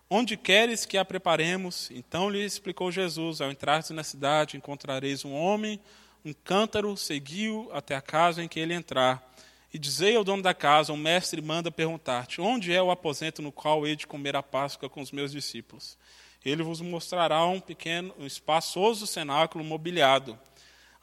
Onde 0.09 0.35
queres 0.37 0.85
que 0.85 0.97
a 0.97 1.05
preparemos? 1.05 1.89
Então 1.91 2.29
lhe 2.29 2.43
explicou 2.43 2.91
Jesus: 2.91 3.41
Ao 3.41 3.49
entrares 3.49 3.89
na 3.91 4.03
cidade, 4.03 4.57
encontrareis 4.57 5.23
um 5.23 5.33
homem, 5.33 5.79
um 6.23 6.33
cântaro, 6.33 6.95
seguiu 6.97 7.69
até 7.71 7.95
a 7.95 8.01
casa 8.01 8.43
em 8.43 8.47
que 8.47 8.59
ele 8.59 8.73
entrar. 8.73 9.33
E 9.73 9.79
dizei 9.79 10.15
ao 10.15 10.23
dono 10.23 10.43
da 10.43 10.53
casa: 10.53 10.91
O 10.91 10.97
mestre 10.97 11.41
manda 11.41 11.71
perguntar-te: 11.71 12.41
Onde 12.41 12.73
é 12.73 12.81
o 12.81 12.91
aposento 12.91 13.41
no 13.41 13.51
qual 13.51 13.87
hei 13.87 13.95
de 13.95 14.05
comer 14.05 14.35
a 14.35 14.43
Páscoa 14.43 14.89
com 14.89 15.01
os 15.01 15.11
meus 15.11 15.31
discípulos? 15.31 15.97
Ele 16.43 16.61
vos 16.61 16.79
mostrará 16.79 17.43
um 17.45 17.59
pequeno, 17.59 18.13
um 18.19 18.25
espaçoso 18.25 19.07
cenáculo 19.07 19.63
mobiliado 19.63 20.37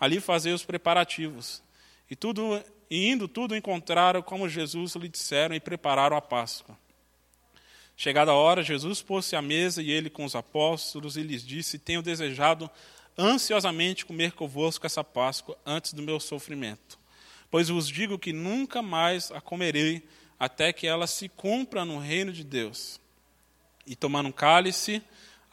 ali 0.02 0.18
fazer 0.18 0.50
os 0.50 0.64
preparativos. 0.64 1.62
E 2.10 2.16
tudo 2.16 2.60
e 2.90 3.08
indo 3.08 3.28
tudo 3.28 3.54
encontraram 3.54 4.20
como 4.20 4.48
Jesus 4.48 4.96
lhe 4.96 5.08
disseram 5.08 5.54
e 5.54 5.60
prepararam 5.60 6.16
a 6.16 6.20
Páscoa. 6.20 6.76
Chegada 7.96 8.32
a 8.32 8.34
hora, 8.34 8.64
Jesus 8.64 9.00
pôs-se 9.00 9.36
à 9.36 9.40
mesa 9.40 9.80
e 9.80 9.92
ele 9.92 10.10
com 10.10 10.24
os 10.24 10.34
apóstolos 10.34 11.16
e 11.16 11.22
lhes 11.22 11.46
disse: 11.46 11.78
Tenho 11.78 12.02
desejado 12.02 12.68
ansiosamente 13.16 14.04
comer 14.04 14.32
convosco 14.32 14.84
essa 14.86 15.04
Páscoa 15.04 15.56
antes 15.64 15.92
do 15.92 16.02
meu 16.02 16.18
sofrimento. 16.18 16.98
Pois 17.48 17.68
vos 17.68 17.86
digo 17.86 18.18
que 18.18 18.32
nunca 18.32 18.82
mais 18.82 19.30
a 19.30 19.40
comerei 19.40 20.02
até 20.36 20.72
que 20.72 20.84
ela 20.84 21.06
se 21.06 21.28
cumpra 21.28 21.84
no 21.84 22.00
reino 22.00 22.32
de 22.32 22.42
Deus. 22.42 23.00
E 23.86 23.94
tomando 23.94 24.30
um 24.30 24.32
cálice, 24.32 25.00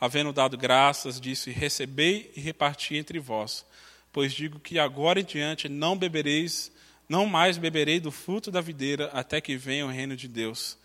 havendo 0.01 0.33
dado 0.33 0.57
graças, 0.57 1.21
disse: 1.21 1.51
Recebei 1.51 2.31
e 2.35 2.41
reparti 2.41 2.97
entre 2.97 3.19
vós 3.19 3.68
pois 4.11 4.33
digo 4.33 4.59
que 4.59 4.79
agora 4.79 5.19
em 5.19 5.23
diante 5.23 5.69
não 5.69 5.97
bebereis, 5.97 6.71
não 7.07 7.25
mais 7.25 7.57
beberei 7.57 7.99
do 7.99 8.11
fruto 8.11 8.51
da 8.51 8.61
videira 8.61 9.09
até 9.13 9.41
que 9.41 9.57
venha 9.57 9.85
o 9.85 9.89
reino 9.89 10.15
de 10.15 10.27
Deus. 10.27 10.77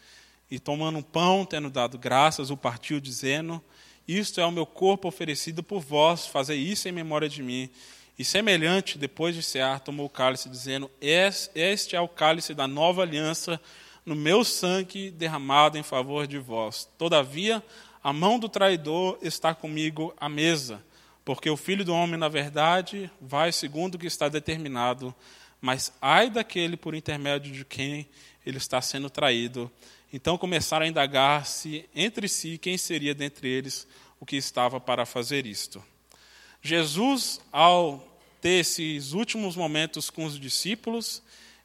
E 0.50 0.58
tomando 0.58 0.98
um 0.98 1.02
pão, 1.02 1.44
tendo 1.44 1.70
dado 1.70 1.98
graças, 1.98 2.50
o 2.50 2.56
partiu 2.56 3.00
dizendo: 3.00 3.62
Isto 4.06 4.40
é 4.40 4.46
o 4.46 4.52
meu 4.52 4.66
corpo 4.66 5.08
oferecido 5.08 5.62
por 5.62 5.80
vós, 5.80 6.26
fazei 6.26 6.58
isso 6.58 6.88
em 6.88 6.92
memória 6.92 7.28
de 7.28 7.42
mim. 7.42 7.68
E 8.18 8.24
semelhante, 8.24 8.96
depois 8.96 9.34
de 9.34 9.42
cear, 9.42 9.80
tomou 9.80 10.06
o 10.06 10.10
cálice, 10.10 10.48
dizendo: 10.48 10.90
Este 11.00 11.96
é 11.96 12.00
o 12.00 12.08
cálice 12.08 12.54
da 12.54 12.68
nova 12.68 13.02
aliança 13.02 13.60
no 14.04 14.14
meu 14.14 14.44
sangue 14.44 15.10
derramado 15.10 15.78
em 15.78 15.82
favor 15.82 16.26
de 16.26 16.38
vós. 16.38 16.88
Todavia, 16.98 17.62
a 18.02 18.12
mão 18.12 18.38
do 18.38 18.48
traidor 18.48 19.18
está 19.22 19.54
comigo 19.54 20.14
à 20.18 20.28
mesa, 20.28 20.84
porque 21.24 21.48
o 21.48 21.56
filho 21.56 21.84
do 21.84 21.94
homem, 21.94 22.18
na 22.18 22.28
verdade, 22.28 23.10
vai 23.20 23.50
segundo 23.50 23.94
o 23.94 23.98
que 23.98 24.06
está 24.06 24.28
determinado, 24.28 25.14
mas 25.60 25.92
ai 26.00 26.28
daquele 26.28 26.76
por 26.76 26.94
intermédio 26.94 27.52
de 27.52 27.64
quem 27.64 28.06
ele 28.44 28.58
está 28.58 28.80
sendo 28.82 29.08
traído. 29.08 29.70
Então 30.12 30.37
começaram 30.37 30.84
a 30.84 30.88
indagar-se 30.88 31.88
entre 31.94 32.28
si 32.28 32.58
quem 32.58 32.76
seria 32.76 33.14
dentre 33.14 33.48
eles 33.48 33.87
o 34.20 34.26
que 34.26 34.37
estava 34.37 34.78
para 34.78 35.06
fazer 35.06 35.46
isto. 35.46 35.82
Jesus, 36.62 37.40
ao 37.50 38.06
ter 38.40 38.60
esses 38.60 39.12
últimos 39.12 39.56
momentos 39.56 40.10
com 40.10 40.24
os 40.24 40.38
discípulos, 40.38 41.22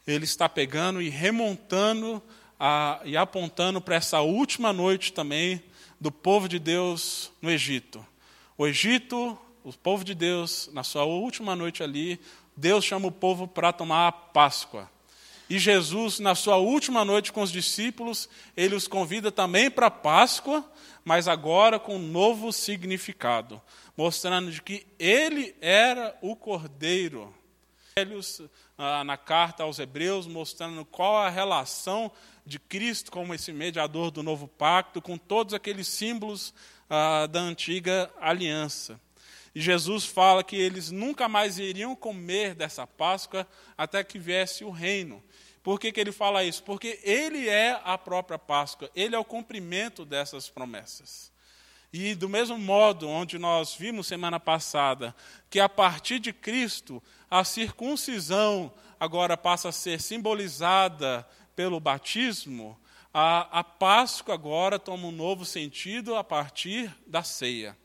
ele 0.07 0.23
está 0.25 0.47
pegando 0.47 1.01
e 1.01 1.09
remontando 1.09 2.23
a, 2.59 3.01
e 3.03 3.15
apontando 3.15 3.79
para 3.79 3.95
essa 3.95 4.21
última 4.21 4.73
noite 4.73 5.13
também 5.13 5.61
do 5.99 6.11
povo 6.11 6.47
de 6.47 6.59
Deus 6.59 7.31
no 7.41 7.51
Egito. 7.51 8.05
O 8.57 8.65
Egito, 8.65 9.37
o 9.63 9.73
povo 9.73 10.03
de 10.03 10.13
Deus, 10.13 10.69
na 10.73 10.83
sua 10.83 11.03
última 11.03 11.55
noite 11.55 11.83
ali, 11.83 12.19
Deus 12.55 12.83
chama 12.83 13.07
o 13.07 13.11
povo 13.11 13.47
para 13.47 13.71
tomar 13.71 14.07
a 14.07 14.11
Páscoa. 14.11 14.89
E 15.49 15.57
Jesus, 15.57 16.19
na 16.19 16.35
sua 16.35 16.57
última 16.57 17.03
noite 17.03 17.31
com 17.31 17.41
os 17.41 17.51
discípulos, 17.51 18.29
ele 18.55 18.75
os 18.75 18.87
convida 18.87 19.31
também 19.31 19.71
para 19.71 19.87
a 19.87 19.91
Páscoa, 19.91 20.63
mas 21.03 21.27
agora 21.27 21.79
com 21.79 21.95
um 21.95 22.07
novo 22.07 22.53
significado, 22.53 23.59
mostrando 23.97 24.51
de 24.51 24.61
que 24.61 24.85
ele 24.99 25.55
era 25.59 26.15
o 26.21 26.35
Cordeiro. 26.35 27.33
Ah, 28.77 29.03
na 29.03 29.17
carta 29.17 29.63
aos 29.63 29.79
Hebreus, 29.79 30.25
mostrando 30.25 30.85
qual 30.85 31.17
a 31.17 31.29
relação 31.29 32.09
de 32.45 32.57
Cristo 32.57 33.11
como 33.11 33.33
esse 33.33 33.51
mediador 33.51 34.09
do 34.09 34.23
novo 34.23 34.47
pacto, 34.47 35.01
com 35.01 35.17
todos 35.17 35.53
aqueles 35.53 35.87
símbolos 35.87 36.53
ah, 36.89 37.27
da 37.27 37.41
antiga 37.41 38.09
aliança. 38.21 38.99
E 39.59 39.61
Jesus 39.61 40.05
fala 40.05 40.41
que 40.41 40.55
eles 40.55 40.89
nunca 40.89 41.27
mais 41.27 41.59
iriam 41.59 41.93
comer 41.93 42.55
dessa 42.55 42.87
Páscoa 42.87 43.45
até 43.77 44.01
que 44.05 44.17
viesse 44.17 44.63
o 44.63 44.69
reino. 44.69 45.21
Por 45.61 45.77
que, 45.77 45.91
que 45.91 45.99
ele 45.99 46.13
fala 46.13 46.45
isso? 46.45 46.63
Porque 46.63 46.97
ele 47.03 47.49
é 47.49 47.77
a 47.83 47.97
própria 47.97 48.39
Páscoa, 48.39 48.89
ele 48.95 49.17
é 49.17 49.19
o 49.19 49.25
cumprimento 49.25 50.05
dessas 50.05 50.49
promessas. 50.49 51.29
E 51.91 52.15
do 52.15 52.29
mesmo 52.29 52.57
modo, 52.57 53.09
onde 53.09 53.37
nós 53.37 53.75
vimos 53.75 54.07
semana 54.07 54.39
passada, 54.39 55.13
que 55.49 55.59
a 55.59 55.67
partir 55.67 56.19
de 56.19 56.31
Cristo, 56.31 57.03
a 57.29 57.43
circuncisão 57.43 58.71
agora 58.97 59.35
passa 59.35 59.67
a 59.67 59.73
ser 59.73 59.99
simbolizada 59.99 61.27
pelo 61.53 61.81
batismo, 61.81 62.79
a, 63.13 63.59
a 63.59 63.61
Páscoa 63.61 64.35
agora 64.35 64.79
toma 64.79 65.07
um 65.07 65.11
novo 65.11 65.43
sentido 65.43 66.15
a 66.15 66.23
partir 66.23 66.95
da 67.05 67.23
ceia 67.23 67.75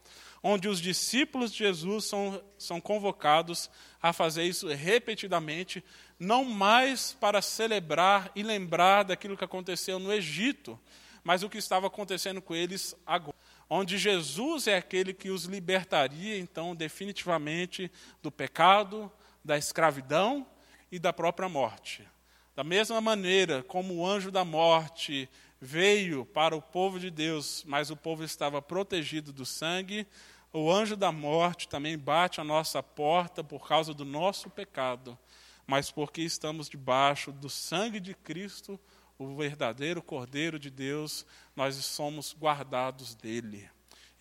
onde 0.46 0.68
os 0.68 0.78
discípulos 0.78 1.50
de 1.50 1.60
Jesus 1.60 2.04
são, 2.04 2.44
são 2.58 2.78
convocados 2.78 3.70
a 4.00 4.12
fazer 4.12 4.44
isso 4.44 4.68
repetidamente, 4.68 5.82
não 6.18 6.44
mais 6.44 7.14
para 7.18 7.40
celebrar 7.40 8.30
e 8.36 8.42
lembrar 8.42 9.04
daquilo 9.04 9.38
que 9.38 9.44
aconteceu 9.44 9.98
no 9.98 10.12
Egito, 10.12 10.78
mas 11.24 11.42
o 11.42 11.48
que 11.48 11.56
estava 11.56 11.86
acontecendo 11.86 12.42
com 12.42 12.54
eles 12.54 12.94
agora. 13.06 13.34
Onde 13.70 13.96
Jesus 13.96 14.66
é 14.66 14.76
aquele 14.76 15.14
que 15.14 15.30
os 15.30 15.44
libertaria, 15.44 16.38
então, 16.38 16.76
definitivamente 16.76 17.90
do 18.22 18.30
pecado, 18.30 19.10
da 19.42 19.56
escravidão 19.56 20.46
e 20.92 20.98
da 20.98 21.10
própria 21.10 21.48
morte. 21.48 22.06
Da 22.54 22.62
mesma 22.62 23.00
maneira 23.00 23.62
como 23.62 23.94
o 23.94 24.06
anjo 24.06 24.30
da 24.30 24.44
morte 24.44 25.26
veio 25.58 26.26
para 26.26 26.54
o 26.54 26.60
povo 26.60 27.00
de 27.00 27.10
Deus, 27.10 27.64
mas 27.66 27.88
o 27.88 27.96
povo 27.96 28.22
estava 28.22 28.60
protegido 28.60 29.32
do 29.32 29.46
sangue, 29.46 30.06
o 30.56 30.70
anjo 30.70 30.94
da 30.94 31.10
morte 31.10 31.68
também 31.68 31.98
bate 31.98 32.40
a 32.40 32.44
nossa 32.44 32.80
porta 32.80 33.42
por 33.42 33.66
causa 33.66 33.92
do 33.92 34.04
nosso 34.04 34.48
pecado, 34.48 35.18
mas 35.66 35.90
porque 35.90 36.22
estamos 36.22 36.68
debaixo 36.68 37.32
do 37.32 37.50
sangue 37.50 37.98
de 37.98 38.14
Cristo, 38.14 38.78
o 39.18 39.34
verdadeiro 39.34 40.00
Cordeiro 40.00 40.56
de 40.56 40.70
Deus, 40.70 41.26
nós 41.56 41.74
somos 41.74 42.36
guardados 42.38 43.16
dele 43.16 43.68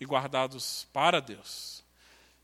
e 0.00 0.04
guardados 0.04 0.88
para 0.92 1.20
Deus. 1.20 1.84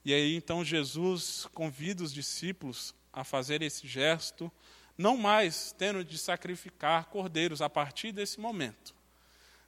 E 0.04 0.14
aí 0.14 0.36
então 0.36 0.64
Jesus 0.64 1.48
convida 1.52 2.04
os 2.04 2.14
discípulos 2.14 2.94
a 3.12 3.24
fazer 3.24 3.60
esse 3.60 3.88
gesto, 3.88 4.52
não 4.96 5.16
mais 5.16 5.74
tendo 5.76 6.04
de 6.04 6.16
sacrificar 6.16 7.06
cordeiros 7.06 7.60
a 7.60 7.68
partir 7.68 8.12
desse 8.12 8.38
momento, 8.38 8.94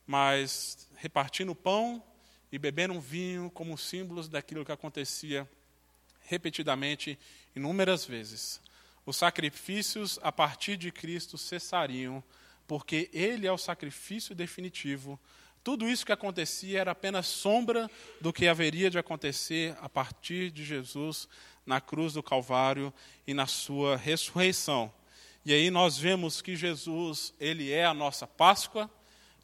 mas 0.06 0.88
repartindo 0.94 1.50
o 1.50 1.56
pão 1.56 2.00
e 2.52 2.58
beberam 2.58 3.00
vinho 3.00 3.50
como 3.50 3.78
símbolos 3.78 4.28
daquilo 4.28 4.64
que 4.64 4.70
acontecia 4.70 5.48
repetidamente, 6.20 7.18
inúmeras 7.56 8.04
vezes. 8.04 8.60
Os 9.04 9.16
sacrifícios 9.16 10.20
a 10.22 10.30
partir 10.30 10.76
de 10.76 10.92
Cristo 10.92 11.36
cessariam, 11.38 12.22
porque 12.68 13.10
Ele 13.12 13.46
é 13.46 13.52
o 13.52 13.58
sacrifício 13.58 14.34
definitivo. 14.34 15.18
Tudo 15.64 15.88
isso 15.88 16.04
que 16.04 16.12
acontecia 16.12 16.80
era 16.80 16.90
apenas 16.92 17.26
sombra 17.26 17.90
do 18.20 18.32
que 18.32 18.46
haveria 18.46 18.90
de 18.90 18.98
acontecer 18.98 19.76
a 19.80 19.88
partir 19.88 20.50
de 20.50 20.64
Jesus 20.64 21.28
na 21.64 21.80
cruz 21.80 22.12
do 22.12 22.22
Calvário 22.22 22.92
e 23.26 23.32
na 23.32 23.46
sua 23.46 23.96
ressurreição. 23.96 24.92
E 25.44 25.52
aí 25.52 25.70
nós 25.70 25.96
vemos 25.96 26.42
que 26.42 26.54
Jesus, 26.54 27.32
ele 27.40 27.72
é 27.72 27.84
a 27.84 27.94
nossa 27.94 28.26
Páscoa, 28.26 28.90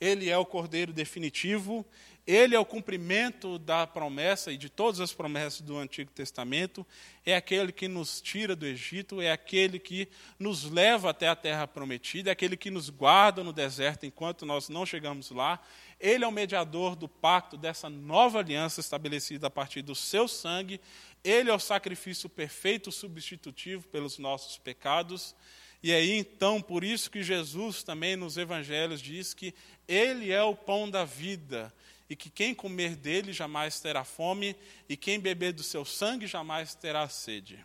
ele 0.00 0.30
é 0.30 0.36
o 0.36 0.46
Cordeiro 0.46 0.92
definitivo, 0.92 1.84
ele 2.28 2.54
é 2.54 2.60
o 2.60 2.64
cumprimento 2.64 3.58
da 3.58 3.86
promessa 3.86 4.52
e 4.52 4.58
de 4.58 4.68
todas 4.68 5.00
as 5.00 5.14
promessas 5.14 5.62
do 5.62 5.78
Antigo 5.78 6.10
Testamento, 6.10 6.86
é 7.24 7.34
aquele 7.34 7.72
que 7.72 7.88
nos 7.88 8.20
tira 8.20 8.54
do 8.54 8.66
Egito, 8.66 9.22
é 9.22 9.32
aquele 9.32 9.78
que 9.78 10.06
nos 10.38 10.70
leva 10.70 11.08
até 11.08 11.26
a 11.26 11.34
terra 11.34 11.66
prometida, 11.66 12.28
é 12.28 12.32
aquele 12.32 12.54
que 12.54 12.70
nos 12.70 12.90
guarda 12.90 13.42
no 13.42 13.50
deserto 13.50 14.04
enquanto 14.04 14.44
nós 14.44 14.68
não 14.68 14.84
chegamos 14.84 15.30
lá. 15.30 15.58
Ele 15.98 16.22
é 16.22 16.28
o 16.28 16.30
mediador 16.30 16.94
do 16.94 17.08
pacto 17.08 17.56
dessa 17.56 17.88
nova 17.88 18.40
aliança 18.40 18.78
estabelecida 18.78 19.46
a 19.46 19.50
partir 19.50 19.80
do 19.80 19.94
seu 19.94 20.28
sangue. 20.28 20.82
Ele 21.24 21.48
é 21.48 21.54
o 21.54 21.58
sacrifício 21.58 22.28
perfeito 22.28 22.92
substitutivo 22.92 23.88
pelos 23.88 24.18
nossos 24.18 24.58
pecados. 24.58 25.34
E 25.82 25.94
aí, 25.94 26.12
então, 26.12 26.60
por 26.60 26.84
isso 26.84 27.10
que 27.10 27.22
Jesus 27.22 27.82
também 27.82 28.16
nos 28.16 28.36
evangelhos 28.36 29.00
diz 29.00 29.32
que 29.32 29.54
ele 29.86 30.30
é 30.30 30.42
o 30.42 30.54
pão 30.54 30.90
da 30.90 31.06
vida 31.06 31.72
e 32.08 32.16
que 32.16 32.30
quem 32.30 32.54
comer 32.54 32.96
dele 32.96 33.32
jamais 33.32 33.80
terá 33.80 34.04
fome, 34.04 34.56
e 34.88 34.96
quem 34.96 35.20
beber 35.20 35.52
do 35.52 35.62
seu 35.62 35.84
sangue 35.84 36.26
jamais 36.26 36.74
terá 36.74 37.08
sede. 37.08 37.64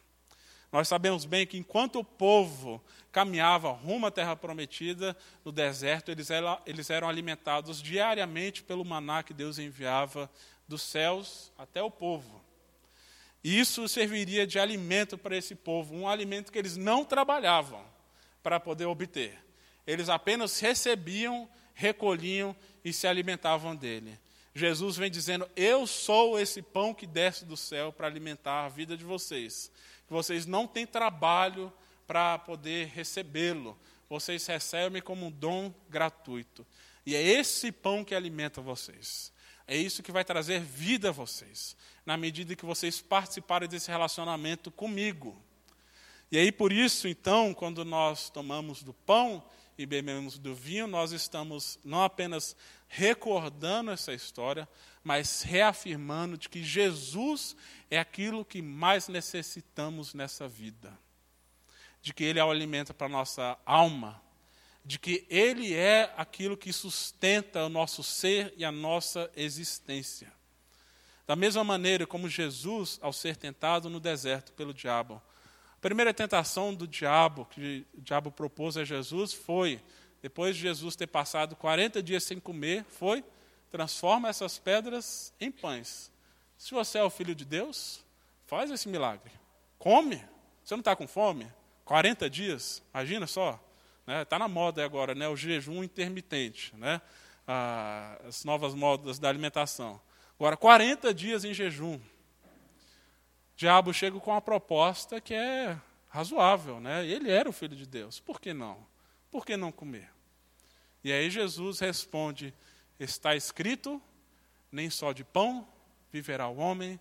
Nós 0.72 0.88
sabemos 0.88 1.24
bem 1.24 1.46
que 1.46 1.56
enquanto 1.56 2.00
o 2.00 2.04
povo 2.04 2.84
caminhava 3.12 3.72
rumo 3.72 4.08
à 4.08 4.12
terra 4.12 4.36
prometida, 4.36 5.16
no 5.46 5.52
deserto, 5.52 6.10
eles 6.10 6.32
eram, 6.32 6.60
eles 6.66 6.90
eram 6.90 7.08
alimentados 7.08 7.80
diariamente 7.80 8.64
pelo 8.64 8.84
maná 8.84 9.22
que 9.22 9.36
Deus 9.36 9.60
enviava 9.60 10.30
dos 10.68 10.82
céus 10.82 11.52
até 11.56 11.84
o 11.84 11.92
povo. 11.92 12.44
E 13.44 13.60
isso 13.60 13.88
serviria 13.88 14.48
de 14.48 14.58
alimento 14.58 15.16
para 15.16 15.38
esse 15.38 15.54
povo, 15.54 15.94
um 15.94 16.08
alimento 16.08 16.52
que 16.52 16.58
eles 16.58 16.76
não 16.76 17.06
trabalhavam 17.06 17.86
para 18.42 18.60
poder 18.60 18.86
obter. 18.86 19.38
Eles 19.86 20.10
apenas 20.10 20.60
recebiam, 20.60 21.48
recolhiam 21.76 22.56
e 22.84 22.92
se 22.92 23.06
alimentavam 23.06 23.76
dele. 23.76 24.18
Jesus 24.54 24.98
vem 24.98 25.10
dizendo: 25.10 25.50
Eu 25.56 25.88
sou 25.88 26.40
esse 26.40 26.62
pão 26.62 26.94
que 26.94 27.08
desce 27.08 27.46
do 27.46 27.58
céu 27.58 27.92
para 27.92 28.08
alimentar 28.08 28.66
a 28.66 28.70
vida 28.70 28.96
de 28.96 29.04
vocês. 29.04 29.72
Vocês 30.10 30.46
não 30.46 30.68
têm 30.68 30.86
trabalho 30.86 31.74
para 32.06 32.38
poder 32.38 32.88
recebê-lo. 32.88 33.78
Vocês 34.10 34.46
recebem 34.46 35.02
como 35.02 35.26
um 35.26 35.32
dom 35.32 35.74
gratuito. 35.90 36.66
E 37.06 37.16
é 37.16 37.22
esse 37.22 37.72
pão 37.72 38.04
que 38.04 38.14
alimenta 38.14 38.62
vocês. 38.62 39.34
É 39.66 39.76
isso 39.76 40.04
que 40.04 40.12
vai 40.12 40.24
trazer 40.24 40.60
vida 40.60 41.10
a 41.10 41.12
vocês, 41.12 41.76
na 42.06 42.18
medida 42.18 42.56
que 42.56 42.66
vocês 42.66 43.02
participarem 43.02 43.68
desse 43.68 43.90
relacionamento 43.90 44.70
comigo. 44.70 45.42
E 46.32 46.38
aí, 46.38 46.52
por 46.52 46.72
isso, 46.72 47.08
então, 47.08 47.54
quando 47.54 47.86
nós 47.86 48.30
tomamos 48.30 48.84
do 48.84 48.94
pão 48.94 49.44
e 49.78 49.86
bebemos 49.86 50.38
do 50.38 50.54
vinho, 50.54 50.88
nós 50.88 51.12
estamos 51.12 51.80
não 51.84 52.04
apenas 52.04 52.56
recordando 52.88 53.92
essa 53.92 54.14
história, 54.14 54.68
mas 55.04 55.42
reafirmando 55.42 56.38
de 56.38 56.48
que 56.48 56.64
Jesus 56.64 57.56
é 57.90 58.00
aquilo 58.00 58.46
que 58.46 58.62
mais 58.62 59.08
necessitamos 59.08 60.14
nessa 60.14 60.48
vida. 60.48 60.98
De 62.02 62.14
que 62.14 62.24
Ele 62.24 62.40
é 62.40 62.46
o 62.46 62.52
alimento 62.52 62.94
para 62.94 63.08
a 63.08 63.10
nossa 63.10 63.58
alma, 63.66 64.22
de 64.86 65.00
que 65.00 65.26
Ele 65.30 65.74
é 65.74 66.14
aquilo 66.18 66.58
que 66.58 66.72
sustenta 66.72 67.66
o 67.66 67.70
nosso 67.70 68.04
ser 68.04 68.54
e 68.58 68.64
a 68.64 68.72
nossa 68.72 69.32
existência. 69.36 70.32
Da 71.26 71.36
mesma 71.36 71.64
maneira 71.64 72.06
como 72.06 72.28
Jesus, 72.28 73.00
ao 73.02 73.14
ser 73.14 73.38
tentado 73.38 73.90
no 73.90 74.00
deserto 74.00 74.52
pelo 74.54 74.74
diabo, 74.74 75.22
primeira 75.84 76.14
tentação 76.14 76.74
do 76.74 76.88
diabo, 76.88 77.46
que 77.52 77.86
o 77.94 78.02
diabo 78.02 78.32
propôs 78.32 78.78
a 78.78 78.86
Jesus, 78.86 79.34
foi 79.34 79.82
depois 80.22 80.56
de 80.56 80.62
Jesus 80.62 80.96
ter 80.96 81.08
passado 81.08 81.58
40 81.58 82.02
dias 82.02 82.24
sem 82.24 82.40
comer, 82.40 82.86
foi 82.86 83.22
transforma 83.70 84.30
essas 84.30 84.58
pedras 84.58 85.34
em 85.42 85.52
pães. 85.52 86.10
Se 86.58 86.72
você 86.74 87.00
é 87.00 87.04
o 87.04 87.10
filho 87.10 87.36
de 87.36 87.44
Deus, 87.44 88.02
faz 88.46 88.72
esse 88.72 88.88
milagre. 88.88 89.30
Come. 89.78 90.24
Você 90.64 90.74
não 90.74 90.80
está 90.80 90.96
com 90.96 91.06
fome? 91.06 91.52
40 91.84 92.30
dias, 92.30 92.82
imagina 92.94 93.28
só. 93.28 93.60
Está 94.04 94.14
né? 94.14 94.24
Tá 94.24 94.40
na 94.40 94.48
moda 94.48 94.86
agora, 94.86 95.14
né? 95.14 95.28
o 95.28 95.36
jejum 95.36 95.84
intermitente, 95.84 96.74
né? 96.78 97.02
Ah, 97.46 98.18
as 98.26 98.46
novas 98.46 98.74
modas 98.74 99.20
da 99.20 99.28
alimentação. 99.28 100.00
Agora, 100.40 100.56
40 100.56 101.14
dias 101.14 101.44
em 101.44 101.54
jejum. 101.54 102.00
Diabo 103.56 103.94
chega 103.94 104.20
com 104.20 104.32
uma 104.32 104.42
proposta 104.42 105.22
que 105.22 105.34
é 105.34 105.80
razoável. 106.10 106.80
Né? 106.80 107.06
Ele 107.06 107.32
era 107.32 107.50
o 107.50 107.54
filho 107.54 107.76
de 107.76 107.86
Deus. 107.86 108.20
Por 108.20 108.40
que 108.40 108.54
não? 108.54 108.86
Por 109.32 109.46
que 109.46 109.58
não 109.58 109.72
comer? 109.72 110.12
E 111.04 111.12
aí 111.12 111.30
Jesus 111.30 111.80
responde: 111.80 112.54
Está 113.00 113.36
escrito, 113.36 114.02
nem 114.72 114.90
só 114.90 115.12
de 115.12 115.24
pão 115.24 115.68
viverá 116.12 116.48
o 116.48 116.58
homem, 116.58 117.00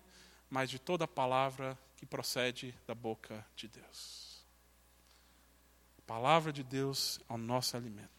mas 0.49 0.69
de 0.69 0.79
toda 0.79 1.07
palavra 1.07 1.77
que 1.95 2.05
procede 2.05 2.75
da 2.85 2.95
boca 2.95 3.45
de 3.55 3.67
Deus. 3.67 4.43
A 5.99 6.01
palavra 6.01 6.51
de 6.51 6.63
Deus 6.63 7.19
é 7.29 7.33
o 7.33 7.37
nosso 7.37 7.77
alimento. 7.77 8.09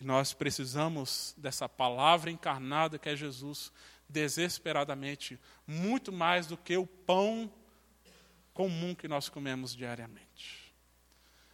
E 0.00 0.04
nós 0.04 0.32
precisamos 0.32 1.34
dessa 1.36 1.68
palavra 1.68 2.30
encarnada 2.30 2.98
que 2.98 3.08
é 3.08 3.16
Jesus 3.16 3.72
desesperadamente, 4.08 5.38
muito 5.66 6.10
mais 6.12 6.46
do 6.46 6.56
que 6.56 6.76
o 6.76 6.86
pão 6.86 7.52
comum 8.54 8.94
que 8.94 9.06
nós 9.06 9.28
comemos 9.28 9.74
diariamente. 9.74 10.72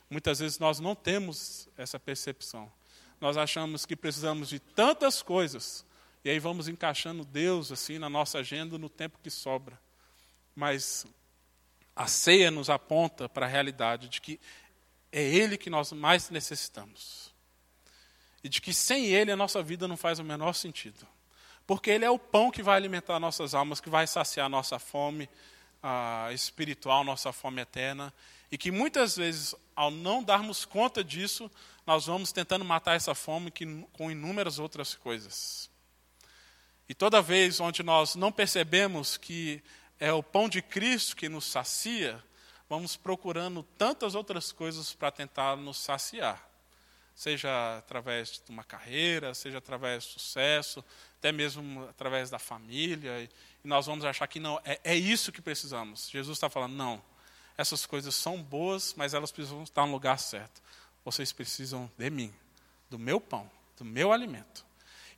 Muitas 0.09 0.39
vezes 0.39 0.59
nós 0.59 0.81
não 0.81 0.95
temos 0.95 1.69
essa 1.77 1.99
percepção. 1.99 2.71
Nós 3.21 3.37
achamos 3.37 3.85
que 3.85 3.97
precisamos 3.97 4.49
de 4.49 4.59
tantas 4.59 5.23
coisas 5.23 5.85
e 6.25 6.31
aí 6.31 6.39
vamos 6.39 6.69
encaixando 6.69 7.25
Deus 7.25 7.71
assim 7.71 7.99
na 7.99 8.09
nossa 8.09 8.39
agenda 8.39 8.79
no 8.79 8.89
tempo 8.89 9.19
que 9.23 9.31
sobra. 9.31 9.79
Mas 10.55 11.07
a 11.95 12.07
ceia 12.07 12.51
nos 12.51 12.71
aponta 12.71 13.29
para 13.29 13.45
a 13.45 13.49
realidade 13.49 14.09
de 14.09 14.21
que 14.21 14.41
é 15.13 15.23
Ele 15.23 15.59
que 15.59 15.69
nós 15.69 15.93
mais 15.93 16.31
necessitamos. 16.31 17.35
E 18.43 18.49
de 18.49 18.61
que 18.61 18.73
sem 18.73 19.07
Ele 19.07 19.31
a 19.31 19.37
nossa 19.37 19.63
vida 19.63 19.87
não 19.87 19.97
faz 19.97 20.19
o 20.19 20.25
menor 20.25 20.55
sentido. 20.55 21.07
Porque 21.67 21.91
Ele 21.91 22.05
é 22.05 22.11
o 22.11 22.19
pão 22.19 22.51
que 22.51 22.63
vai 22.63 22.77
alimentar 22.77 23.19
nossas 23.19 23.55
almas, 23.55 23.81
que 23.81 23.89
vai 23.89 24.07
saciar 24.07 24.49
nossa 24.49 24.79
fome 24.79 25.29
uh, 25.83 26.33
espiritual, 26.33 27.05
nossa 27.05 27.33
fome 27.33 27.63
eterna. 27.63 28.13
E 28.51 28.59
que 28.59 28.71
muitas 28.71 29.17
vezes, 29.17 29.55
ao 29.75 29.91
não 29.91 30.23
darmos 30.23 30.65
conta 30.65 31.03
disso, 31.03 31.51
nós 31.87 32.07
vamos 32.07 32.33
tentando 32.33 32.65
matar 32.65 32.95
essa 32.95 33.15
fome 33.15 33.51
que, 33.51 33.67
com 33.93 34.11
inúmeras 34.11 34.59
outras 34.59 34.95
coisas. 34.95 35.71
E 36.89 36.95
toda 36.95 37.23
vez 37.23 37.61
onde 37.61 37.83
nós 37.83 38.15
não 38.15 38.31
percebemos 38.31 39.17
que 39.17 39.63
é 39.99 40.13
o 40.13 40.23
pão 40.23 40.49
de 40.49 40.61
Cristo 40.61 41.17
que 41.17 41.29
nos 41.29 41.47
sacia, 41.47 42.23
vamos 42.69 42.97
procurando 42.97 43.63
tantas 43.79 44.15
outras 44.15 44.53
coisas 44.53 44.93
para 44.93 45.11
tentar 45.11 45.57
nos 45.57 45.79
saciar. 45.79 46.54
Seja 47.15 47.79
através 47.79 48.43
de 48.45 48.51
uma 48.51 48.65
carreira, 48.65 49.35
seja 49.35 49.59
através 49.59 50.05
do 50.05 50.13
sucesso, 50.21 50.85
até 51.19 51.31
mesmo 51.31 51.85
através 51.89 52.29
da 52.29 52.39
família. 52.39 53.23
E 53.23 53.29
nós 53.69 53.87
vamos 53.87 54.05
achar 54.05 54.27
que 54.27 54.41
não, 54.41 54.61
é, 54.65 54.81
é 54.83 54.97
isso 54.97 55.31
que 55.31 55.41
precisamos. 55.41 56.11
Jesus 56.11 56.37
está 56.37 56.51
falando, 56.51 56.75
não, 56.75 57.03
essas 57.57 57.87
coisas 57.87 58.15
são 58.15 58.43
boas, 58.43 58.95
mas 58.97 59.15
elas 59.15 59.31
precisam 59.31 59.63
estar 59.63 59.87
no 59.87 59.93
lugar 59.93 60.19
certo. 60.19 60.61
Vocês 61.05 61.33
precisam 61.33 61.91
de 61.97 62.11
mim, 62.11 62.35
do 62.91 62.99
meu 62.99 63.21
pão, 63.21 63.49
do 63.77 63.85
meu 63.85 64.13
alimento. 64.13 64.65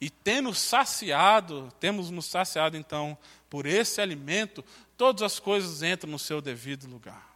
E 0.01 0.11
tendo 0.11 0.53
saciado, 0.55 1.73
temos 1.81 2.11
nos 2.11 2.27
saciado 2.27 2.77
então 2.77 3.17
por 3.49 3.65
esse 3.65 4.01
alimento, 4.01 4.65
todas 4.97 5.23
as 5.23 5.39
coisas 5.39 5.83
entram 5.83 6.11
no 6.11 6.19
seu 6.19 6.43
devido 6.43 6.87
lugar. 6.87 7.35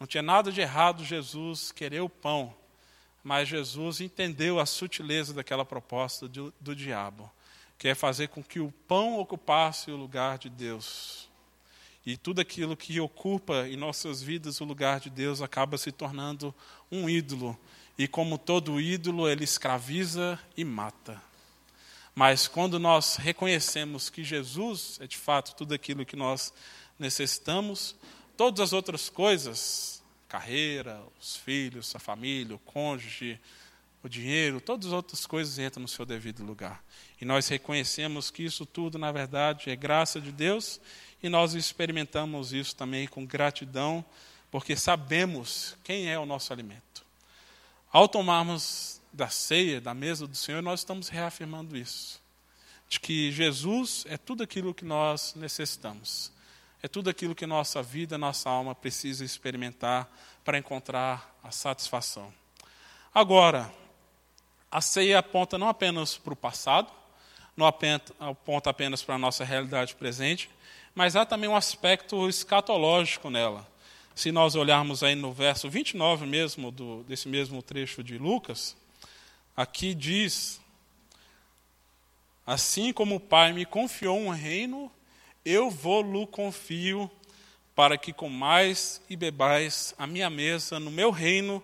Não 0.00 0.06
tinha 0.06 0.22
nada 0.22 0.50
de 0.50 0.60
errado 0.60 1.04
Jesus 1.04 1.72
querer 1.72 2.00
o 2.00 2.08
pão, 2.08 2.54
mas 3.26 3.48
Jesus 3.48 4.00
entendeu 4.00 4.60
a 4.60 4.64
sutileza 4.64 5.34
daquela 5.34 5.64
proposta 5.64 6.28
do, 6.28 6.54
do 6.60 6.76
diabo, 6.76 7.28
que 7.76 7.88
é 7.88 7.94
fazer 7.94 8.28
com 8.28 8.40
que 8.40 8.60
o 8.60 8.72
pão 8.86 9.18
ocupasse 9.18 9.90
o 9.90 9.96
lugar 9.96 10.38
de 10.38 10.48
Deus. 10.48 11.28
E 12.06 12.16
tudo 12.16 12.40
aquilo 12.40 12.76
que 12.76 13.00
ocupa 13.00 13.66
em 13.66 13.76
nossas 13.76 14.22
vidas 14.22 14.60
o 14.60 14.64
lugar 14.64 15.00
de 15.00 15.10
Deus 15.10 15.42
acaba 15.42 15.76
se 15.76 15.90
tornando 15.90 16.54
um 16.88 17.10
ídolo. 17.10 17.58
E 17.98 18.06
como 18.06 18.38
todo 18.38 18.80
ídolo, 18.80 19.28
ele 19.28 19.42
escraviza 19.42 20.38
e 20.56 20.64
mata. 20.64 21.20
Mas 22.14 22.46
quando 22.46 22.78
nós 22.78 23.16
reconhecemos 23.16 24.08
que 24.08 24.22
Jesus 24.22 25.00
é 25.00 25.06
de 25.08 25.16
fato 25.16 25.56
tudo 25.56 25.74
aquilo 25.74 26.06
que 26.06 26.14
nós 26.14 26.52
necessitamos, 26.96 27.96
todas 28.36 28.60
as 28.60 28.72
outras 28.72 29.08
coisas, 29.08 29.95
carreira, 30.36 31.02
os 31.18 31.34
filhos, 31.34 31.96
a 31.96 31.98
família, 31.98 32.54
o 32.54 32.58
cônjuge, 32.58 33.40
o 34.02 34.08
dinheiro, 34.08 34.60
todas 34.60 34.88
as 34.88 34.92
outras 34.92 35.26
coisas 35.26 35.58
entram 35.58 35.80
no 35.80 35.88
seu 35.88 36.04
devido 36.04 36.44
lugar. 36.44 36.84
E 37.18 37.24
nós 37.24 37.48
reconhecemos 37.48 38.30
que 38.30 38.44
isso 38.44 38.66
tudo, 38.66 38.98
na 38.98 39.10
verdade, 39.10 39.70
é 39.70 39.74
graça 39.74 40.20
de 40.20 40.30
Deus 40.30 40.78
e 41.22 41.30
nós 41.30 41.54
experimentamos 41.54 42.52
isso 42.52 42.76
também 42.76 43.08
com 43.08 43.24
gratidão, 43.24 44.04
porque 44.50 44.76
sabemos 44.76 45.74
quem 45.82 46.10
é 46.10 46.18
o 46.18 46.26
nosso 46.26 46.52
alimento. 46.52 47.02
Ao 47.90 48.06
tomarmos 48.06 49.00
da 49.10 49.30
ceia, 49.30 49.80
da 49.80 49.94
mesa 49.94 50.26
do 50.26 50.36
Senhor, 50.36 50.62
nós 50.62 50.80
estamos 50.80 51.08
reafirmando 51.08 51.78
isso. 51.78 52.20
De 52.90 53.00
que 53.00 53.32
Jesus 53.32 54.04
é 54.06 54.18
tudo 54.18 54.42
aquilo 54.42 54.74
que 54.74 54.84
nós 54.84 55.34
necessitamos. 55.34 56.30
É 56.82 56.88
tudo 56.88 57.10
aquilo 57.10 57.34
que 57.34 57.46
nossa 57.46 57.82
vida, 57.82 58.18
nossa 58.18 58.48
alma 58.50 58.74
precisa 58.74 59.24
experimentar 59.24 60.08
para 60.44 60.58
encontrar 60.58 61.36
a 61.42 61.50
satisfação. 61.50 62.32
Agora, 63.14 63.72
a 64.70 64.80
ceia 64.80 65.18
aponta 65.18 65.56
não 65.56 65.68
apenas 65.68 66.16
para 66.16 66.32
o 66.32 66.36
passado, 66.36 66.90
não 67.56 67.66
aponta 67.66 68.70
apenas 68.70 69.02
para 69.02 69.14
a 69.14 69.18
nossa 69.18 69.44
realidade 69.44 69.94
presente, 69.94 70.50
mas 70.94 71.16
há 71.16 71.24
também 71.24 71.48
um 71.48 71.56
aspecto 71.56 72.28
escatológico 72.28 73.30
nela. 73.30 73.66
Se 74.14 74.30
nós 74.32 74.54
olharmos 74.54 75.02
aí 75.02 75.14
no 75.14 75.32
verso 75.32 75.68
29 75.68 76.26
mesmo, 76.26 76.70
do, 76.70 77.02
desse 77.04 77.28
mesmo 77.28 77.62
trecho 77.62 78.02
de 78.02 78.18
Lucas, 78.18 78.76
Aqui 79.56 79.94
diz: 79.94 80.60
Assim 82.46 82.92
como 82.92 83.14
o 83.14 83.20
Pai 83.20 83.54
me 83.54 83.64
confiou 83.64 84.18
um 84.18 84.28
reino, 84.28 84.92
eu 85.46 85.70
vou-lo 85.70 86.26
confio, 86.26 87.08
para 87.72 87.96
que 87.96 88.12
comais 88.12 89.00
e 89.08 89.14
bebais 89.14 89.94
a 89.96 90.04
minha 90.06 90.28
mesa 90.28 90.80
no 90.80 90.90
meu 90.90 91.12
reino, 91.12 91.62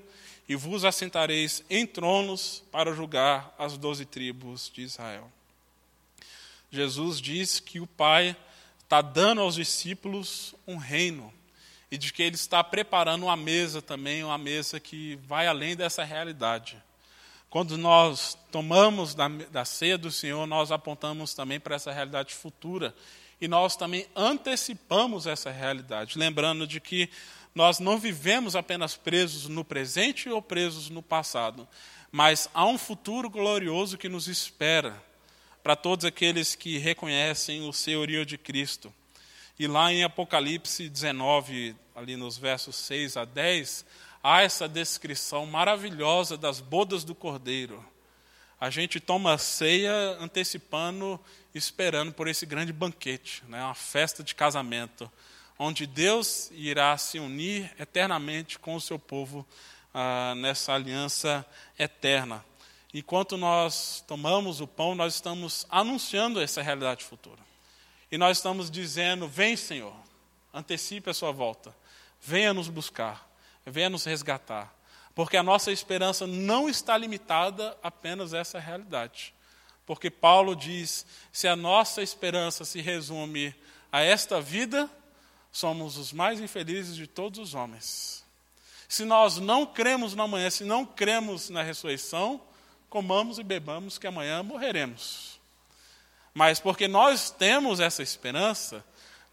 e 0.48 0.54
vos 0.54 0.84
assentareis 0.84 1.64
em 1.68 1.84
tronos 1.84 2.62
para 2.70 2.94
julgar 2.94 3.52
as 3.58 3.76
doze 3.76 4.04
tribos 4.04 4.70
de 4.72 4.82
Israel. 4.82 5.30
Jesus 6.70 7.20
diz 7.20 7.58
que 7.58 7.80
o 7.80 7.86
Pai 7.86 8.36
está 8.84 9.02
dando 9.02 9.40
aos 9.40 9.56
discípulos 9.56 10.54
um 10.64 10.76
reino, 10.76 11.34
e 11.90 11.98
de 11.98 12.12
que 12.12 12.22
ele 12.22 12.36
está 12.36 12.62
preparando 12.62 13.24
uma 13.24 13.36
mesa 13.36 13.82
também, 13.82 14.22
uma 14.22 14.38
mesa 14.38 14.78
que 14.78 15.16
vai 15.26 15.48
além 15.48 15.74
dessa 15.74 16.04
realidade. 16.04 16.80
Quando 17.50 17.76
nós 17.76 18.38
tomamos 18.50 19.14
da, 19.14 19.28
da 19.28 19.64
ceia 19.64 19.98
do 19.98 20.10
Senhor, 20.10 20.46
nós 20.46 20.70
apontamos 20.70 21.34
também 21.34 21.58
para 21.58 21.74
essa 21.74 21.92
realidade 21.92 22.32
futura. 22.32 22.94
E 23.42 23.48
nós 23.48 23.74
também 23.74 24.06
antecipamos 24.14 25.26
essa 25.26 25.50
realidade, 25.50 26.16
lembrando 26.16 26.64
de 26.64 26.78
que 26.78 27.10
nós 27.52 27.80
não 27.80 27.98
vivemos 27.98 28.54
apenas 28.54 28.96
presos 28.96 29.48
no 29.48 29.64
presente 29.64 30.28
ou 30.28 30.40
presos 30.40 30.88
no 30.88 31.02
passado, 31.02 31.66
mas 32.12 32.48
há 32.54 32.64
um 32.64 32.78
futuro 32.78 33.28
glorioso 33.28 33.98
que 33.98 34.08
nos 34.08 34.28
espera 34.28 35.02
para 35.60 35.74
todos 35.74 36.04
aqueles 36.04 36.54
que 36.54 36.78
reconhecem 36.78 37.68
o 37.68 37.72
senhorio 37.72 38.24
de 38.24 38.38
Cristo. 38.38 38.94
E 39.58 39.66
lá 39.66 39.92
em 39.92 40.04
Apocalipse 40.04 40.88
19, 40.88 41.74
ali 41.96 42.14
nos 42.14 42.38
versos 42.38 42.76
6 42.76 43.16
a 43.16 43.24
10, 43.24 43.84
há 44.22 44.42
essa 44.42 44.68
descrição 44.68 45.46
maravilhosa 45.46 46.36
das 46.36 46.60
bodas 46.60 47.02
do 47.02 47.12
cordeiro. 47.12 47.84
A 48.60 48.70
gente 48.70 49.00
toma 49.00 49.36
ceia 49.36 50.16
antecipando, 50.20 51.18
esperando 51.54 52.12
por 52.12 52.28
esse 52.28 52.46
grande 52.46 52.72
banquete, 52.72 53.42
né, 53.48 53.62
uma 53.62 53.74
festa 53.74 54.22
de 54.22 54.34
casamento, 54.34 55.10
onde 55.58 55.86
Deus 55.86 56.50
irá 56.52 56.96
se 56.96 57.18
unir 57.18 57.72
eternamente 57.78 58.58
com 58.58 58.74
o 58.74 58.80
seu 58.80 58.98
povo 58.98 59.46
ah, 59.92 60.34
nessa 60.36 60.72
aliança 60.72 61.44
eterna. 61.78 62.44
Enquanto 62.94 63.36
nós 63.36 64.04
tomamos 64.06 64.60
o 64.60 64.66
pão, 64.66 64.94
nós 64.94 65.14
estamos 65.14 65.66
anunciando 65.70 66.40
essa 66.40 66.62
realidade 66.62 67.04
futura. 67.04 67.40
E 68.10 68.18
nós 68.18 68.38
estamos 68.38 68.70
dizendo: 68.70 69.26
Vem, 69.26 69.56
Senhor, 69.56 69.94
antecipe 70.52 71.08
a 71.08 71.14
sua 71.14 71.32
volta, 71.32 71.74
venha 72.20 72.52
nos 72.52 72.68
buscar 72.68 73.32
venha 73.70 73.90
nos 73.90 74.04
resgatar. 74.04 74.74
Porque 75.14 75.36
a 75.36 75.42
nossa 75.42 75.70
esperança 75.70 76.26
não 76.26 76.68
está 76.68 76.96
limitada 76.96 77.76
apenas 77.82 78.32
a 78.32 78.38
essa 78.38 78.58
realidade. 78.58 79.34
Porque 79.86 80.10
Paulo 80.10 80.54
diz: 80.54 81.04
se 81.32 81.48
a 81.48 81.56
nossa 81.56 82.02
esperança 82.02 82.64
se 82.64 82.80
resume 82.80 83.54
a 83.90 84.00
esta 84.00 84.40
vida, 84.40 84.88
somos 85.50 85.96
os 85.96 86.12
mais 86.12 86.40
infelizes 86.40 86.96
de 86.96 87.06
todos 87.06 87.38
os 87.38 87.54
homens. 87.54 88.24
Se 88.88 89.04
nós 89.04 89.38
não 89.38 89.66
cremos 89.66 90.14
no 90.14 90.22
amanhã, 90.22 90.50
se 90.50 90.64
não 90.64 90.84
cremos 90.84 91.48
na 91.50 91.62
ressurreição, 91.62 92.40
comamos 92.88 93.38
e 93.38 93.42
bebamos, 93.42 93.98
que 93.98 94.06
amanhã 94.06 94.42
morreremos. 94.42 95.40
Mas 96.34 96.60
porque 96.60 96.86
nós 96.88 97.30
temos 97.30 97.80
essa 97.80 98.02
esperança, 98.02 98.84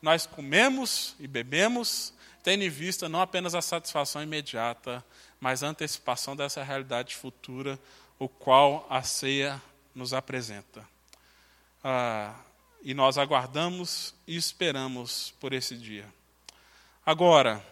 nós 0.01 0.25
comemos 0.25 1.15
e 1.19 1.27
bebemos, 1.27 2.13
tendo 2.43 2.63
em 2.63 2.69
vista 2.69 3.09
não 3.09 3.21
apenas 3.21 3.53
a 3.53 3.61
satisfação 3.61 4.23
imediata, 4.23 5.03
mas 5.39 5.63
a 5.63 5.67
antecipação 5.67 6.35
dessa 6.35 6.63
realidade 6.63 7.15
futura, 7.15 7.79
o 8.17 8.27
qual 8.27 8.85
a 8.89 9.01
ceia 9.01 9.61
nos 9.93 10.13
apresenta. 10.13 10.87
Ah, 11.83 12.35
e 12.81 12.93
nós 12.93 13.17
aguardamos 13.17 14.13
e 14.27 14.35
esperamos 14.35 15.33
por 15.39 15.53
esse 15.53 15.75
dia. 15.75 16.07
Agora, 17.05 17.65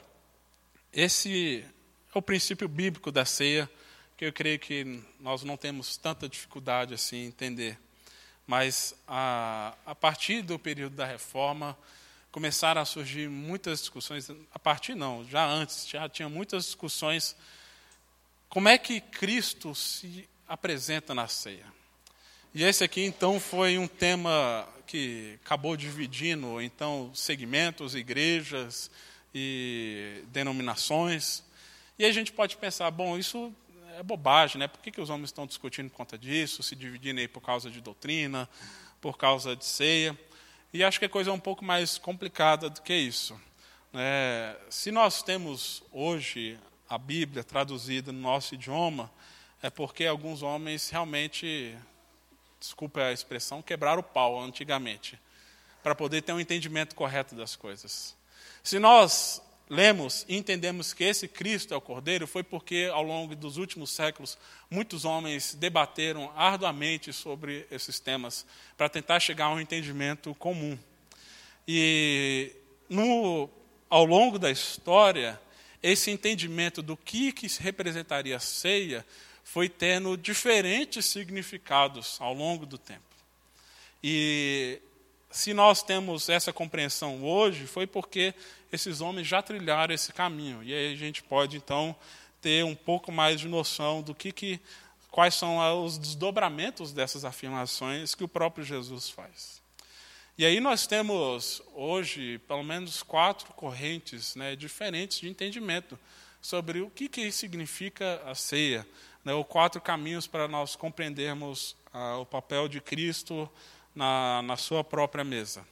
esse 0.92 1.66
é 2.14 2.18
o 2.18 2.22
princípio 2.22 2.68
bíblico 2.68 3.12
da 3.12 3.26
ceia, 3.26 3.70
que 4.18 4.26
eu 4.26 4.34
creio 4.34 4.60
que 4.60 5.04
nós 5.20 5.44
não 5.44 5.56
temos 5.56 5.96
tanta 5.98 6.28
dificuldade 6.28 6.94
assim 6.94 7.18
em 7.18 7.26
entender. 7.28 7.78
Mas 8.46 8.96
a, 9.08 9.76
a 9.86 9.94
partir 9.94 10.42
do 10.42 10.58
período 10.58 10.96
da 10.96 11.06
reforma, 11.06 11.78
começaram 12.32 12.82
a 12.82 12.86
surgir 12.86 13.30
muitas 13.30 13.80
discussões, 13.80 14.30
a 14.54 14.60
partir 14.60 14.96
não, 14.96 15.26
já 15.26 15.46
antes, 15.46 15.88
já 15.88 16.08
tinha 16.08 16.30
muitas 16.30 16.66
discussões 16.66 17.36
como 18.50 18.70
é 18.70 18.78
que 18.78 19.02
Cristo 19.02 19.76
se 19.76 20.28
apresenta 20.48 21.14
na 21.14 21.28
ceia. 21.28 21.66
E 22.54 22.64
esse 22.64 22.84
aqui, 22.84 23.04
então, 23.04 23.40
foi 23.40 23.78
um 23.78 23.88
tema 23.88 24.68
que 24.88 25.38
acabou 25.46 25.76
dividindo, 25.76 26.62
então, 26.62 27.12
segmentos, 27.14 27.94
igrejas 27.94 28.90
e 29.36 30.24
denominações. 30.28 31.44
E 32.00 32.06
a 32.06 32.12
gente 32.12 32.32
pode 32.32 32.56
pensar, 32.58 32.90
bom, 32.90 33.18
isso 33.18 33.54
é 33.98 34.04
bobagem, 34.04 34.60
né? 34.60 34.68
Por 34.68 34.80
que, 34.82 34.92
que 34.92 35.02
os 35.02 35.10
homens 35.10 35.30
estão 35.30 35.46
discutindo 35.46 35.90
por 35.90 35.98
conta 35.98 36.18
disso, 36.18 36.64
se 36.64 36.76
dividindo 36.76 37.20
aí 37.20 37.28
por 37.28 37.42
causa 37.42 37.70
de 37.70 37.82
doutrina, 37.82 38.50
por 39.02 39.18
causa 39.18 39.56
de 39.56 39.66
ceia? 39.66 40.18
E 40.74 40.84
acho 40.84 41.00
que 41.00 41.06
a 41.06 41.10
coisa 41.10 41.30
é 41.30 41.34
um 41.34 41.40
pouco 41.40 41.66
mais 41.66 41.98
complicada 41.98 42.70
do 42.70 42.82
que 42.82 42.94
isso. 42.94 43.40
É, 43.94 44.56
se 44.70 44.92
nós 44.92 45.22
temos 45.22 45.84
hoje 45.92 46.58
a 46.90 46.98
Bíblia 46.98 47.44
traduzida 47.44 48.12
no 48.12 48.20
nosso 48.20 48.56
idioma, 48.56 49.12
é 49.62 49.70
porque 49.70 50.06
alguns 50.06 50.44
homens 50.44 50.90
realmente 50.90 51.76
desculpa 52.60 53.02
a 53.02 53.14
expressão, 53.14 53.62
quebrar 53.62 53.98
o 54.00 54.04
pau 54.04 54.40
antigamente, 54.42 55.20
para 55.84 55.96
poder 55.96 56.22
ter 56.22 56.34
um 56.34 56.40
entendimento 56.40 56.96
correto 56.96 57.36
das 57.36 57.56
coisas. 57.56 58.16
Se 58.64 58.80
nós 58.80 59.42
lemos 59.70 60.26
e 60.28 60.38
entendemos 60.38 60.94
que 60.94 61.04
esse 61.04 61.28
Cristo 61.28 61.74
é 61.74 61.78
o 61.78 61.82
Cordeiro, 61.82 62.26
foi 62.26 62.44
porque 62.44 62.90
ao 62.92 63.04
longo 63.04 63.36
dos 63.36 63.58
últimos 63.58 63.92
séculos 63.92 64.38
muitos 64.70 65.06
homens 65.06 65.54
debateram 65.54 66.32
arduamente 66.36 67.12
sobre 67.12 67.68
esses 67.70 68.00
temas 68.00 68.46
para 68.78 68.90
tentar 68.90 69.20
chegar 69.20 69.46
a 69.46 69.54
um 69.54 69.60
entendimento 69.60 70.34
comum. 70.36 70.78
E 71.68 72.56
no, 72.90 73.50
ao 73.90 74.06
longo 74.06 74.40
da 74.40 74.50
história, 74.50 75.40
esse 75.84 76.10
entendimento 76.12 76.82
do 76.82 76.96
que, 76.96 77.32
que 77.32 77.48
representaria 77.62 78.38
a 78.38 78.40
ceia 78.40 79.06
foi 79.50 79.70
tendo 79.70 80.18
diferentes 80.18 81.06
significados 81.06 82.18
ao 82.20 82.34
longo 82.34 82.66
do 82.66 82.78
tempo. 82.78 83.02
E 84.04 84.82
se 85.32 85.54
nós 85.54 85.82
temos 85.82 86.28
essa 86.28 86.52
compreensão 86.52 87.24
hoje, 87.24 87.66
foi 87.66 87.88
porque 87.88 88.34
esses 88.74 89.00
homens 89.00 89.26
já 89.26 89.42
trilharam 89.42 89.96
esse 89.96 90.12
caminho. 90.12 90.62
E 90.62 90.74
aí 90.74 90.94
a 90.94 90.98
gente 90.98 91.24
pode, 91.24 91.56
então, 91.56 91.96
ter 92.42 92.66
um 92.66 92.76
pouco 92.76 93.10
mais 93.10 93.40
de 93.40 93.48
noção 93.48 94.02
do 94.02 94.14
que, 94.14 94.34
que 94.34 94.60
quais 95.10 95.34
são 95.34 95.58
os 95.82 95.98
desdobramentos 95.98 96.92
dessas 96.92 97.24
afirmações 97.24 98.14
que 98.14 98.26
o 98.26 98.28
próprio 98.28 98.66
Jesus 98.66 99.10
faz. 99.10 99.62
E 100.38 100.46
aí 100.46 100.60
nós 100.60 100.86
temos 100.86 101.62
hoje 101.74 102.38
pelo 102.50 102.64
menos 102.64 103.02
quatro 103.02 103.54
correntes 103.54 104.36
né, 104.36 104.58
diferentes 104.58 105.22
de 105.22 105.30
entendimento 105.30 105.98
sobre 106.42 106.82
o 106.82 106.90
que, 106.90 107.08
que 107.08 107.32
significa 107.32 108.22
a 108.26 108.36
ceia, 108.36 108.86
né, 109.28 109.34
ou 109.34 109.44
quatro 109.44 109.82
caminhos 109.82 110.26
para 110.26 110.48
nós 110.48 110.78
compreendermos 110.78 111.76
ah, 111.92 112.16
o 112.18 112.26
papel 112.26 112.70
de 112.70 112.80
Cristo 112.80 113.52
na, 113.94 114.42
na 114.42 114.56
sua 114.56 114.86
própria 114.86 115.22
mesa. 115.22 115.68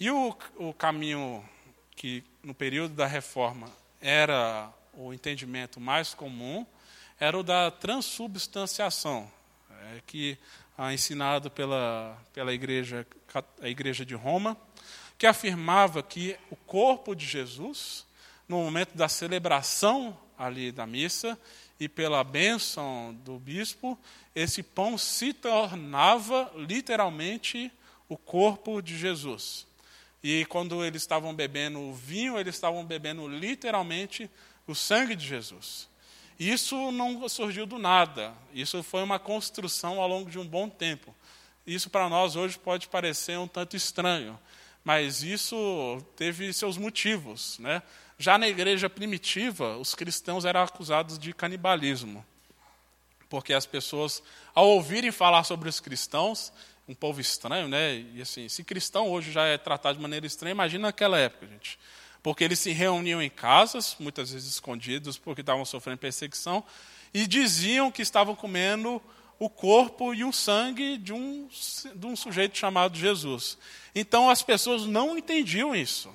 E 0.00 0.10
o, 0.10 0.36
o 0.56 0.74
caminho 0.74 1.48
que, 1.94 2.24
no 2.42 2.52
período 2.52 2.96
da 2.96 3.06
reforma, 3.06 3.70
era 4.00 4.72
o 4.92 5.14
entendimento 5.14 5.78
mais 5.78 6.14
comum, 6.14 6.66
era 7.20 7.38
o 7.38 7.44
da 7.44 7.70
transubstanciação, 7.70 9.30
é, 9.70 10.02
que 10.04 10.36
é 10.76 10.92
ensinado 10.92 11.48
pela, 11.48 12.18
pela 12.32 12.52
igreja, 12.52 13.06
a 13.62 13.68
igreja 13.68 14.04
de 14.04 14.16
Roma, 14.16 14.56
que 15.16 15.28
afirmava 15.28 16.02
que 16.02 16.36
o 16.50 16.56
corpo 16.56 17.14
de 17.14 17.24
Jesus, 17.24 18.04
no 18.48 18.56
momento 18.56 18.96
da 18.96 19.08
celebração 19.08 20.18
ali 20.36 20.72
da 20.72 20.88
missa, 20.88 21.38
e 21.80 21.88
pela 21.88 22.22
bênção 22.22 23.16
do 23.24 23.38
bispo, 23.38 23.98
esse 24.34 24.62
pão 24.62 24.98
se 24.98 25.32
tornava 25.32 26.52
literalmente 26.54 27.72
o 28.06 28.18
corpo 28.18 28.82
de 28.82 28.98
Jesus. 28.98 29.66
E 30.22 30.44
quando 30.44 30.84
eles 30.84 31.00
estavam 31.00 31.34
bebendo 31.34 31.80
o 31.80 31.94
vinho, 31.94 32.38
eles 32.38 32.54
estavam 32.54 32.84
bebendo 32.84 33.26
literalmente 33.26 34.30
o 34.66 34.74
sangue 34.74 35.16
de 35.16 35.26
Jesus. 35.26 35.88
Isso 36.38 36.92
não 36.92 37.26
surgiu 37.28 37.64
do 37.64 37.78
nada, 37.78 38.34
isso 38.52 38.82
foi 38.82 39.02
uma 39.02 39.18
construção 39.18 40.00
ao 40.00 40.08
longo 40.08 40.30
de 40.30 40.38
um 40.38 40.46
bom 40.46 40.68
tempo. 40.68 41.14
Isso 41.66 41.88
para 41.88 42.08
nós 42.10 42.36
hoje 42.36 42.58
pode 42.58 42.88
parecer 42.88 43.38
um 43.38 43.48
tanto 43.48 43.74
estranho, 43.74 44.38
mas 44.84 45.22
isso 45.22 46.02
teve 46.14 46.52
seus 46.52 46.76
motivos. 46.76 47.58
Né? 47.58 47.82
Já 48.20 48.36
na 48.36 48.46
igreja 48.46 48.90
primitiva, 48.90 49.78
os 49.78 49.94
cristãos 49.94 50.44
eram 50.44 50.62
acusados 50.62 51.18
de 51.18 51.32
canibalismo, 51.32 52.22
porque 53.30 53.54
as 53.54 53.64
pessoas, 53.64 54.22
ao 54.54 54.68
ouvirem 54.68 55.10
falar 55.10 55.42
sobre 55.42 55.70
os 55.70 55.80
cristãos, 55.80 56.52
um 56.86 56.94
povo 56.94 57.18
estranho, 57.18 57.66
né? 57.66 57.94
E 58.14 58.20
assim, 58.20 58.46
se 58.46 58.62
cristão 58.62 59.08
hoje 59.08 59.32
já 59.32 59.46
é 59.46 59.56
tratado 59.56 59.96
de 59.96 60.02
maneira 60.02 60.26
estranha, 60.26 60.52
imagina 60.52 60.88
naquela 60.88 61.18
época, 61.18 61.46
gente. 61.46 61.78
Porque 62.22 62.44
eles 62.44 62.58
se 62.58 62.72
reuniam 62.72 63.22
em 63.22 63.30
casas, 63.30 63.96
muitas 63.98 64.32
vezes 64.32 64.52
escondidos, 64.52 65.16
porque 65.16 65.40
estavam 65.40 65.64
sofrendo 65.64 65.96
perseguição, 65.96 66.62
e 67.14 67.26
diziam 67.26 67.90
que 67.90 68.02
estavam 68.02 68.36
comendo 68.36 69.00
o 69.38 69.48
corpo 69.48 70.12
e 70.12 70.24
o 70.24 70.32
sangue 70.32 70.98
de 70.98 71.14
um, 71.14 71.48
de 71.94 72.06
um 72.06 72.14
sujeito 72.14 72.58
chamado 72.58 72.98
Jesus. 72.98 73.56
Então 73.94 74.28
as 74.28 74.42
pessoas 74.42 74.84
não 74.84 75.16
entendiam 75.16 75.74
isso. 75.74 76.12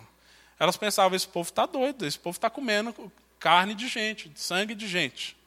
Elas 0.60 0.78
pensavam: 0.78 1.16
esse 1.16 1.28
povo 1.28 1.50
está 1.50 1.66
doido, 1.66 2.06
esse 2.06 2.20
povo 2.20 2.38
está 2.38 2.50
comendo 2.50 3.12
carne 3.40 3.74
de 3.74 3.88
gente, 3.88 4.32
sangue 4.36 4.74
de 4.74 4.88
gente. 4.88 5.38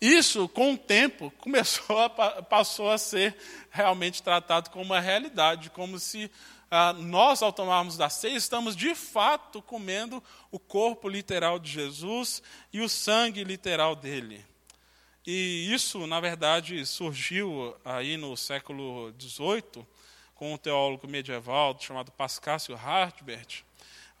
Isso, 0.00 0.48
com 0.48 0.74
o 0.74 0.78
tempo, 0.78 1.30
começou 1.38 1.98
a, 2.00 2.08
passou 2.42 2.90
a 2.90 2.98
ser 2.98 3.36
realmente 3.70 4.22
tratado 4.22 4.70
como 4.70 4.84
uma 4.84 5.00
realidade, 5.00 5.70
como 5.70 5.98
se 5.98 6.30
ah, 6.70 6.92
nós, 6.92 7.42
ao 7.42 7.52
tomarmos 7.52 7.96
da 7.96 8.08
ceia, 8.08 8.36
estamos 8.36 8.76
de 8.76 8.94
fato 8.94 9.60
comendo 9.60 10.22
o 10.52 10.58
corpo 10.58 11.08
literal 11.08 11.58
de 11.58 11.70
Jesus 11.70 12.42
e 12.72 12.80
o 12.80 12.88
sangue 12.88 13.42
literal 13.42 13.96
dele. 13.96 14.44
E 15.26 15.68
isso, 15.72 16.06
na 16.06 16.20
verdade, 16.20 16.86
surgiu 16.86 17.76
aí 17.84 18.16
no 18.16 18.36
século 18.36 19.12
XVIII, 19.20 19.84
com 20.34 20.54
um 20.54 20.56
teólogo 20.56 21.06
medieval 21.06 21.76
chamado 21.78 22.10
Pascácio 22.12 22.74
Hartbert, 22.74 23.62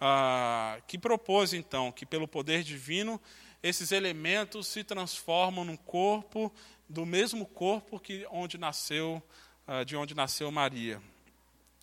ah, 0.00 0.78
que 0.86 0.98
propôs 0.98 1.52
então 1.52 1.92
que 1.92 2.06
pelo 2.06 2.26
poder 2.26 2.62
divino 2.62 3.20
esses 3.62 3.92
elementos 3.92 4.66
se 4.66 4.82
transformam 4.82 5.64
num 5.64 5.76
corpo 5.76 6.52
do 6.88 7.04
mesmo 7.04 7.44
corpo 7.44 8.00
que 8.00 8.26
onde 8.30 8.56
nasceu 8.56 9.22
ah, 9.66 9.84
de 9.84 9.96
onde 9.96 10.14
nasceu 10.14 10.50
Maria 10.50 11.00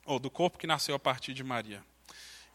ou 0.07 0.17
do 0.17 0.31
corpo 0.31 0.57
que 0.57 0.65
nasceu 0.65 0.95
a 0.95 0.99
partir 0.99 1.33
de 1.33 1.43
Maria. 1.43 1.83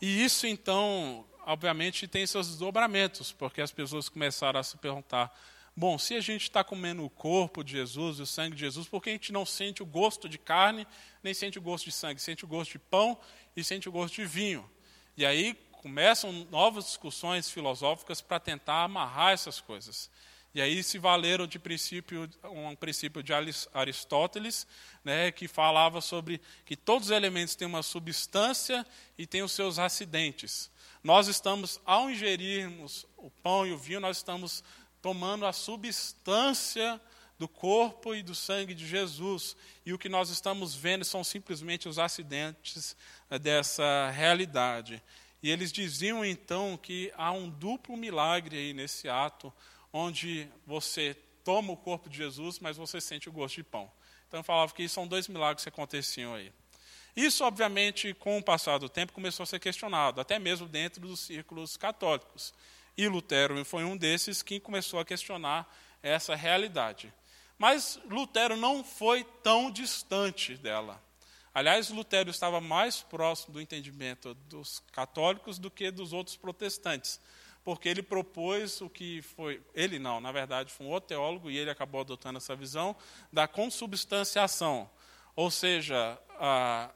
E 0.00 0.24
isso 0.24 0.46
então, 0.46 1.24
obviamente, 1.46 2.08
tem 2.08 2.26
seus 2.26 2.48
desdobramentos, 2.48 3.30
porque 3.30 3.60
as 3.60 3.70
pessoas 3.70 4.08
começaram 4.08 4.58
a 4.58 4.62
se 4.64 4.76
perguntar: 4.78 5.32
bom, 5.76 5.96
se 5.98 6.14
a 6.14 6.20
gente 6.20 6.42
está 6.42 6.64
comendo 6.64 7.04
o 7.04 7.10
corpo 7.10 7.62
de 7.62 7.72
Jesus 7.72 8.18
o 8.18 8.26
sangue 8.26 8.56
de 8.56 8.62
Jesus, 8.62 8.88
por 8.88 9.02
que 9.02 9.10
a 9.10 9.12
gente 9.12 9.32
não 9.32 9.46
sente 9.46 9.82
o 9.82 9.86
gosto 9.86 10.28
de 10.28 10.38
carne, 10.38 10.86
nem 11.22 11.34
sente 11.34 11.58
o 11.58 11.62
gosto 11.62 11.84
de 11.84 11.92
sangue, 11.92 12.20
sente 12.20 12.44
o 12.44 12.48
gosto 12.48 12.72
de 12.72 12.78
pão 12.78 13.16
e 13.54 13.62
sente 13.62 13.88
o 13.88 13.92
gosto 13.92 14.14
de 14.14 14.24
vinho? 14.24 14.68
E 15.16 15.26
aí 15.26 15.54
começam 15.72 16.32
novas 16.50 16.84
discussões 16.84 17.50
filosóficas 17.50 18.20
para 18.20 18.38
tentar 18.38 18.84
amarrar 18.84 19.32
essas 19.32 19.60
coisas. 19.60 20.10
E 20.54 20.60
aí 20.60 20.82
se 20.82 20.98
valeram 20.98 21.46
de 21.46 21.58
princípio, 21.58 22.28
um 22.44 22.76
princípio 22.76 23.22
de 23.22 23.32
Aristóteles, 23.72 24.66
né, 25.02 25.32
que 25.32 25.48
falava 25.48 26.00
sobre 26.00 26.40
que 26.64 26.76
todos 26.76 27.08
os 27.08 27.10
elementos 27.10 27.54
têm 27.54 27.66
uma 27.66 27.82
substância 27.82 28.86
e 29.16 29.26
têm 29.26 29.42
os 29.42 29.52
seus 29.52 29.78
acidentes. 29.78 30.70
Nós 31.02 31.26
estamos, 31.26 31.80
ao 31.84 32.10
ingerirmos 32.10 33.06
o 33.16 33.30
pão 33.30 33.66
e 33.66 33.72
o 33.72 33.78
vinho, 33.78 34.00
nós 34.00 34.18
estamos 34.18 34.62
tomando 35.00 35.46
a 35.46 35.52
substância 35.52 37.00
do 37.42 37.48
corpo 37.48 38.14
e 38.14 38.22
do 38.22 38.36
sangue 38.36 38.72
de 38.72 38.86
Jesus. 38.86 39.56
E 39.84 39.92
o 39.92 39.98
que 39.98 40.08
nós 40.08 40.30
estamos 40.30 40.76
vendo 40.76 41.04
são 41.04 41.24
simplesmente 41.24 41.88
os 41.88 41.98
acidentes 41.98 42.96
eh, 43.28 43.36
dessa 43.36 44.10
realidade. 44.10 45.02
E 45.42 45.50
eles 45.50 45.72
diziam 45.72 46.24
então 46.24 46.76
que 46.76 47.12
há 47.16 47.32
um 47.32 47.50
duplo 47.50 47.96
milagre 47.96 48.56
aí 48.56 48.72
nesse 48.72 49.08
ato, 49.08 49.52
onde 49.92 50.48
você 50.64 51.16
toma 51.42 51.72
o 51.72 51.76
corpo 51.76 52.08
de 52.08 52.16
Jesus, 52.16 52.60
mas 52.60 52.76
você 52.76 53.00
sente 53.00 53.28
o 53.28 53.32
gosto 53.32 53.56
de 53.56 53.64
pão. 53.64 53.90
Então 54.28 54.40
falava 54.44 54.72
que 54.72 54.88
são 54.88 55.04
dois 55.04 55.26
milagres 55.26 55.64
que 55.64 55.68
aconteciam 55.68 56.34
aí. 56.34 56.52
Isso, 57.16 57.44
obviamente, 57.44 58.14
com 58.14 58.38
o 58.38 58.42
passar 58.42 58.78
do 58.78 58.88
tempo, 58.88 59.12
começou 59.12 59.42
a 59.42 59.46
ser 59.46 59.58
questionado, 59.58 60.20
até 60.20 60.38
mesmo 60.38 60.68
dentro 60.68 61.00
dos 61.00 61.18
círculos 61.18 61.76
católicos. 61.76 62.54
E 62.96 63.08
Lutero 63.08 63.64
foi 63.64 63.82
um 63.82 63.96
desses 63.96 64.42
que 64.42 64.60
começou 64.60 65.00
a 65.00 65.04
questionar 65.04 65.68
essa 66.02 66.34
realidade. 66.34 67.12
Mas 67.62 67.96
Lutero 68.10 68.56
não 68.56 68.82
foi 68.82 69.22
tão 69.40 69.70
distante 69.70 70.56
dela. 70.56 71.00
Aliás, 71.54 71.90
Lutero 71.90 72.28
estava 72.28 72.60
mais 72.60 73.02
próximo 73.02 73.54
do 73.54 73.60
entendimento 73.60 74.34
dos 74.34 74.82
católicos 74.90 75.60
do 75.60 75.70
que 75.70 75.88
dos 75.92 76.12
outros 76.12 76.36
protestantes, 76.36 77.20
porque 77.62 77.88
ele 77.88 78.02
propôs 78.02 78.80
o 78.80 78.90
que 78.90 79.22
foi. 79.22 79.62
Ele 79.76 80.00
não, 80.00 80.20
na 80.20 80.32
verdade, 80.32 80.72
foi 80.72 80.86
um 80.86 80.90
outro 80.90 81.06
teólogo 81.06 81.48
e 81.48 81.56
ele 81.56 81.70
acabou 81.70 82.00
adotando 82.00 82.38
essa 82.38 82.56
visão 82.56 82.96
da 83.32 83.46
consubstanciação. 83.46 84.90
Ou 85.36 85.48
seja, 85.48 86.18
a, 86.40 86.90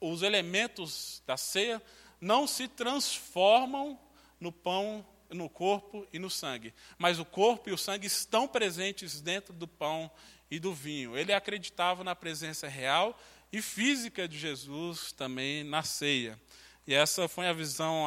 os 0.00 0.22
elementos 0.22 1.22
da 1.24 1.36
ceia 1.36 1.80
não 2.20 2.44
se 2.44 2.66
transformam 2.66 3.96
no 4.40 4.50
pão 4.50 5.06
no 5.30 5.48
corpo 5.48 6.06
e 6.12 6.18
no 6.18 6.30
sangue. 6.30 6.74
Mas 6.98 7.18
o 7.18 7.24
corpo 7.24 7.68
e 7.68 7.72
o 7.72 7.78
sangue 7.78 8.06
estão 8.06 8.48
presentes 8.48 9.20
dentro 9.20 9.52
do 9.52 9.66
pão 9.66 10.10
e 10.50 10.58
do 10.58 10.74
vinho. 10.74 11.16
Ele 11.16 11.32
acreditava 11.32 12.02
na 12.02 12.14
presença 12.14 12.68
real 12.68 13.18
e 13.52 13.62
física 13.62 14.28
de 14.28 14.38
Jesus 14.38 15.12
também 15.12 15.64
na 15.64 15.82
ceia. 15.82 16.40
E 16.86 16.94
essa 16.94 17.28
foi 17.28 17.46
a 17.46 17.52
visão 17.52 18.06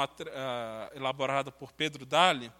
elaborada 0.93 1.51
por 1.51 1.71
Pedro 1.71 2.05
Dali. 2.05 2.51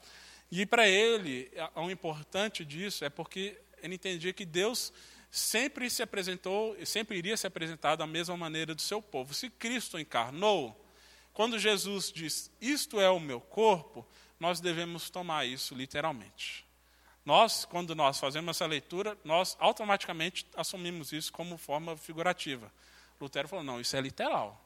E 0.51 0.66
para 0.66 0.88
ele, 0.88 1.51
o 1.76 1.89
importante 1.89 2.64
disso 2.64 3.03
é 3.03 3.09
porque 3.09 3.59
ele 3.82 3.95
entendia 3.95 4.32
que 4.32 4.45
Deus 4.45 4.93
sempre 5.30 5.89
se 5.89 6.03
apresentou, 6.03 6.78
sempre 6.86 7.18
iria 7.18 7.36
se 7.36 7.47
apresentar 7.47 7.95
da 7.95 8.05
mesma 8.05 8.38
maneira 8.38 8.76
do 8.76 8.82
seu 8.82 9.01
povo. 9.01 9.34
Se 9.34 9.49
Cristo 9.49 9.99
encarnou, 9.99 10.80
quando 11.34 11.57
Jesus 11.57 12.11
diz, 12.11 12.51
isto 12.61 13.01
é 13.01 13.09
o 13.09 13.20
meu 13.20 13.41
corpo, 13.41 14.07
nós 14.44 14.60
devemos 14.60 15.10
tomar 15.10 15.46
isso 15.46 15.74
literalmente. 15.74 16.66
Nós, 17.26 17.64
quando 17.64 17.96
nós 17.96 18.20
fazemos 18.20 18.58
essa 18.58 18.66
leitura, 18.66 19.18
nós 19.24 19.56
automaticamente 19.58 20.46
assumimos 20.54 21.14
isso 21.14 21.32
como 21.32 21.58
forma 21.58 21.96
figurativa. 21.96 22.70
Lutero 23.22 23.48
falou: 23.48 23.64
não, 23.64 23.80
isso 23.80 23.96
é 23.96 24.02
literal. 24.02 24.62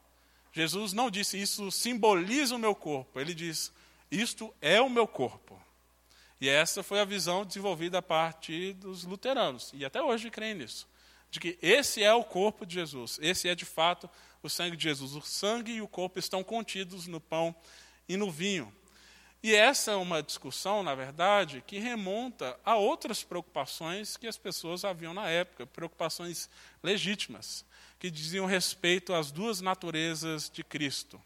Jesus 0.51 0.93
não 0.93 1.11
disse 1.11 1.39
isso 1.39 1.69
simboliza 1.71 2.55
o 2.55 2.59
meu 2.59 2.73
corpo, 2.73 3.19
ele 3.19 3.35
diz: 3.35 3.71
isto 4.09 4.51
é 4.59 4.81
o 4.81 4.89
meu 4.89 5.07
corpo. 5.07 5.61
E 6.41 6.49
essa 6.49 6.81
foi 6.81 6.99
a 6.99 7.05
visão 7.05 7.45
desenvolvida 7.45 7.99
a 7.99 8.01
partir 8.01 8.73
dos 8.73 9.03
luteranos, 9.03 9.71
e 9.75 9.85
até 9.85 10.01
hoje 10.01 10.31
creem 10.31 10.55
nisso, 10.55 10.87
de 11.29 11.39
que 11.39 11.55
esse 11.61 12.01
é 12.01 12.11
o 12.11 12.23
corpo 12.23 12.65
de 12.65 12.73
Jesus, 12.73 13.19
esse 13.21 13.47
é 13.47 13.53
de 13.53 13.65
fato 13.65 14.09
o 14.41 14.49
sangue 14.49 14.75
de 14.75 14.85
Jesus. 14.85 15.13
O 15.13 15.21
sangue 15.21 15.73
e 15.73 15.81
o 15.83 15.87
corpo 15.87 16.17
estão 16.17 16.43
contidos 16.43 17.05
no 17.05 17.21
pão 17.21 17.55
e 18.09 18.17
no 18.17 18.31
vinho. 18.31 18.73
E 19.47 19.55
essa 19.55 19.91
é 19.91 19.95
uma 19.95 20.21
discussão, 20.21 20.83
na 20.83 20.93
verdade, 20.93 21.63
que 21.65 21.79
remonta 21.79 22.59
a 22.65 22.75
outras 22.75 23.23
preocupações 23.23 24.17
que 24.17 24.27
as 24.27 24.35
pessoas 24.35 24.83
haviam 24.83 25.13
na 25.13 25.29
época, 25.29 25.65
preocupações 25.65 26.49
legítimas, 26.83 27.63
que 27.97 28.11
diziam 28.11 28.45
respeito 28.45 29.13
às 29.13 29.31
duas 29.31 29.61
naturezas 29.61 30.51
de 30.53 30.65
Cristo. 30.65 31.17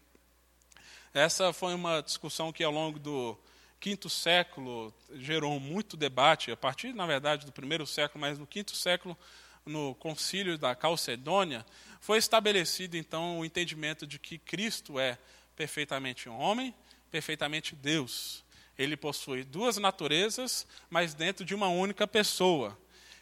Essa 1.11 1.51
foi 1.51 1.73
uma 1.73 1.99
discussão 1.99 2.53
que, 2.53 2.63
ao 2.63 2.71
longo 2.71 2.99
do 2.99 3.35
quinto 3.79 4.07
século, 4.07 4.93
gerou 5.15 5.59
muito 5.59 5.97
debate, 5.97 6.51
a 6.51 6.55
partir, 6.55 6.93
na 6.93 7.07
verdade, 7.07 7.43
do 7.43 7.51
primeiro 7.51 7.87
século, 7.87 8.21
mas 8.21 8.37
no 8.37 8.45
quinto 8.45 8.75
século, 8.75 9.17
no 9.65 9.95
concílio 9.95 10.59
da 10.59 10.75
Calcedônia, 10.75 11.65
foi 11.99 12.19
estabelecido, 12.19 12.95
então, 12.95 13.39
o 13.39 13.45
entendimento 13.45 14.05
de 14.05 14.19
que 14.19 14.37
Cristo 14.37 14.99
é 14.99 15.17
perfeitamente 15.55 16.29
homem 16.29 16.71
perfeitamente 17.11 17.75
Deus. 17.75 18.43
Ele 18.77 18.95
possui 18.97 19.43
duas 19.43 19.77
naturezas, 19.77 20.65
mas 20.89 21.13
dentro 21.13 21.45
de 21.45 21.53
uma 21.53 21.67
única 21.67 22.07
pessoa. 22.07 22.77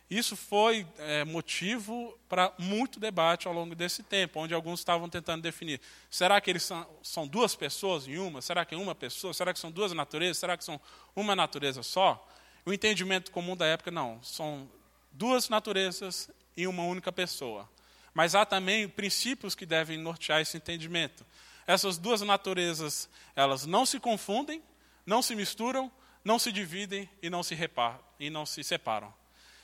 Isso 0.10 0.36
foi 0.36 0.88
é, 0.98 1.24
motivo 1.24 2.18
para 2.28 2.52
muito 2.58 3.00
debate 3.00 3.48
ao 3.48 3.54
longo 3.54 3.76
desse 3.76 4.02
tempo, 4.02 4.40
onde 4.40 4.56
alguns 4.56 4.80
estavam 4.80 5.08
tentando 5.08 5.44
definir: 5.44 5.80
será 6.10 6.42
que 6.42 6.50
eles 6.50 6.64
são, 6.64 6.88
são, 7.04 7.28
duas 7.28 7.56
pessoas 7.56 8.08
em 8.08 8.18
uma? 8.18 8.42
Será 8.42 8.66
que 8.66 8.74
é 8.74 8.78
uma 8.78 8.96
pessoa? 8.96 9.34
Será 9.34 9.54
que 9.54 9.60
são 9.60 9.72
duas 9.72 9.92
naturezas? 9.94 10.38
Será 10.38 10.58
que 10.58 10.64
são 10.64 10.82
uma 11.16 11.36
natureza 11.36 11.84
só? 11.84 12.28
O 12.66 12.74
entendimento 12.74 13.32
comum 13.32 13.56
da 13.56 13.68
época, 13.68 13.92
não, 13.92 14.22
são 14.24 14.68
duas 15.12 15.48
naturezas 15.48 16.30
em 16.58 16.66
uma 16.66 16.84
única 16.84 17.12
pessoa. 17.12 17.70
Mas 18.12 18.34
há 18.34 18.46
também 18.46 18.90
princípios 18.90 19.54
que 19.54 19.66
devem 19.66 19.98
nortear 19.98 20.42
esse 20.42 20.58
entendimento. 20.58 21.24
Essas 21.70 22.00
duas 22.00 22.22
naturezas, 22.22 23.08
elas 23.36 23.68
não 23.68 23.86
se 23.86 24.00
confundem, 24.00 24.60
não 25.06 25.22
se 25.22 25.36
misturam, 25.36 25.92
não 26.26 26.40
se 26.40 26.52
dividem 26.52 27.08
e 27.22 27.30
não 27.30 27.44
se 27.44 27.54
reparam, 27.54 28.00
e 28.20 28.28
não 28.28 28.44
se 28.44 28.64
separam. 28.64 29.14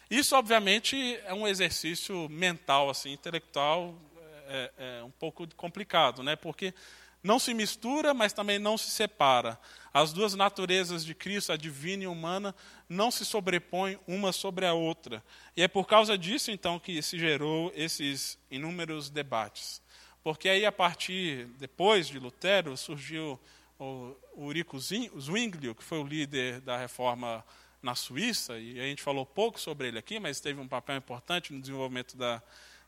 Isso, 0.08 0.36
obviamente, 0.36 1.20
é 1.26 1.34
um 1.34 1.48
exercício 1.48 2.30
mental, 2.30 2.92
assim, 2.92 3.12
intelectual, 3.12 4.00
é, 4.48 4.72
é 4.78 5.04
um 5.04 5.10
pouco 5.10 5.48
complicado, 5.56 6.22
né? 6.22 6.36
Porque 6.36 6.76
não 7.24 7.40
se 7.40 7.56
mistura, 7.56 8.14
mas 8.14 8.34
também 8.34 8.60
não 8.60 8.78
se 8.78 8.92
separa. 8.92 9.60
As 9.92 10.14
duas 10.14 10.36
naturezas 10.36 11.04
de 11.04 11.16
Cristo, 11.16 11.54
a 11.54 11.58
divina 11.58 12.04
e 12.04 12.06
a 12.06 12.12
humana, 12.12 12.54
não 12.88 13.10
se 13.10 13.26
sobrepõem 13.26 13.98
uma 14.08 14.32
sobre 14.32 14.68
a 14.68 14.76
outra. 14.76 15.24
E 15.58 15.64
é 15.64 15.68
por 15.68 15.88
causa 15.88 16.16
disso, 16.16 16.52
então, 16.52 16.78
que 16.78 17.02
se 17.02 17.18
gerou 17.18 17.74
esses 17.76 18.38
inúmeros 18.52 19.10
debates. 19.10 19.84
Porque 20.26 20.50
aí, 20.50 20.66
a 20.66 20.72
partir, 20.72 21.46
depois 21.60 22.08
de 22.08 22.18
Lutero, 22.18 22.76
surgiu 22.76 23.40
o 23.78 24.16
Ulrico 24.36 24.76
Zwinglio, 24.80 25.76
que 25.76 25.84
foi 25.84 26.00
o 26.00 26.04
líder 26.04 26.62
da 26.62 26.76
reforma 26.80 27.46
na 27.80 27.94
Suíça, 27.94 28.58
e 28.58 28.80
a 28.80 28.86
gente 28.86 29.04
falou 29.04 29.24
pouco 29.24 29.60
sobre 29.60 29.88
ele 29.88 30.00
aqui, 30.00 30.20
mas 30.20 30.40
teve 30.40 30.60
um 30.60 30.68
papel 30.68 30.96
importante 30.96 31.54
no 31.54 31.62
desenvolvimento 31.62 32.18
da, 32.18 32.42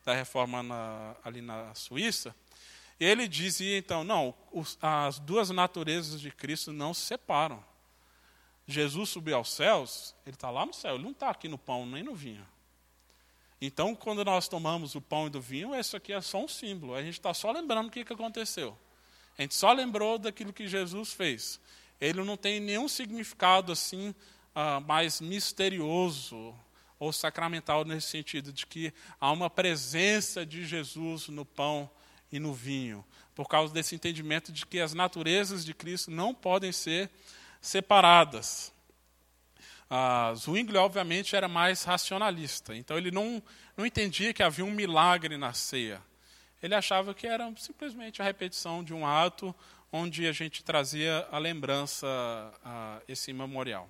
da 0.04 0.14
reforma 0.14 0.64
na, 0.64 1.14
ali 1.22 1.40
na 1.40 1.72
Suíça. 1.76 2.34
E 2.98 3.04
ele 3.04 3.28
dizia, 3.28 3.78
então, 3.78 4.02
não, 4.02 4.34
os, 4.50 4.76
as 4.82 5.20
duas 5.20 5.48
naturezas 5.50 6.20
de 6.20 6.32
Cristo 6.32 6.72
não 6.72 6.92
se 6.92 7.02
separam. 7.02 7.64
Jesus 8.66 9.10
subiu 9.10 9.36
aos 9.36 9.52
céus, 9.52 10.12
ele 10.26 10.34
está 10.34 10.50
lá 10.50 10.66
no 10.66 10.74
céu, 10.74 10.96
ele 10.96 11.04
não 11.04 11.12
está 11.12 11.30
aqui 11.30 11.46
no 11.46 11.56
pão 11.56 11.86
nem 11.86 12.02
no 12.02 12.16
vinho. 12.16 12.44
Então, 13.60 13.94
quando 13.94 14.24
nós 14.24 14.46
tomamos 14.46 14.94
o 14.94 15.00
pão 15.00 15.26
e 15.26 15.30
do 15.30 15.40
vinho, 15.40 15.74
isso 15.74 15.96
aqui 15.96 16.12
é 16.12 16.20
só 16.20 16.44
um 16.44 16.48
símbolo. 16.48 16.94
A 16.94 17.02
gente 17.02 17.14
está 17.14 17.34
só 17.34 17.50
lembrando 17.50 17.88
o 17.88 17.90
que, 17.90 18.04
que 18.04 18.12
aconteceu. 18.12 18.78
A 19.36 19.42
gente 19.42 19.54
só 19.54 19.72
lembrou 19.72 20.18
daquilo 20.18 20.52
que 20.52 20.68
Jesus 20.68 21.12
fez. 21.12 21.60
Ele 22.00 22.22
não 22.22 22.36
tem 22.36 22.60
nenhum 22.60 22.88
significado 22.88 23.72
assim 23.72 24.14
uh, 24.54 24.80
mais 24.86 25.20
misterioso 25.20 26.54
ou 26.98 27.12
sacramental 27.12 27.84
nesse 27.84 28.08
sentido 28.08 28.52
de 28.52 28.66
que 28.66 28.92
há 29.20 29.30
uma 29.30 29.50
presença 29.50 30.44
de 30.44 30.64
Jesus 30.64 31.28
no 31.28 31.44
pão 31.44 31.88
e 32.30 32.38
no 32.38 32.52
vinho, 32.52 33.04
por 33.34 33.48
causa 33.48 33.72
desse 33.72 33.94
entendimento 33.94 34.52
de 34.52 34.66
que 34.66 34.80
as 34.80 34.94
naturezas 34.94 35.64
de 35.64 35.72
Cristo 35.72 36.10
não 36.10 36.34
podem 36.34 36.72
ser 36.72 37.10
separadas. 37.60 38.72
Ah, 39.90 40.32
Zwingli, 40.36 40.76
obviamente, 40.76 41.34
era 41.34 41.48
mais 41.48 41.82
racionalista, 41.84 42.76
então 42.76 42.98
ele 42.98 43.10
não, 43.10 43.42
não 43.76 43.86
entendia 43.86 44.34
que 44.34 44.42
havia 44.42 44.64
um 44.64 44.70
milagre 44.70 45.36
na 45.38 45.52
ceia. 45.52 46.02
Ele 46.62 46.74
achava 46.74 47.14
que 47.14 47.26
era 47.26 47.50
simplesmente 47.56 48.20
a 48.20 48.24
repetição 48.24 48.84
de 48.84 48.92
um 48.92 49.06
ato 49.06 49.54
onde 49.90 50.26
a 50.26 50.32
gente 50.32 50.62
trazia 50.62 51.26
a 51.30 51.38
lembrança 51.38 52.06
a 52.64 53.00
esse 53.08 53.32
memorial. 53.32 53.88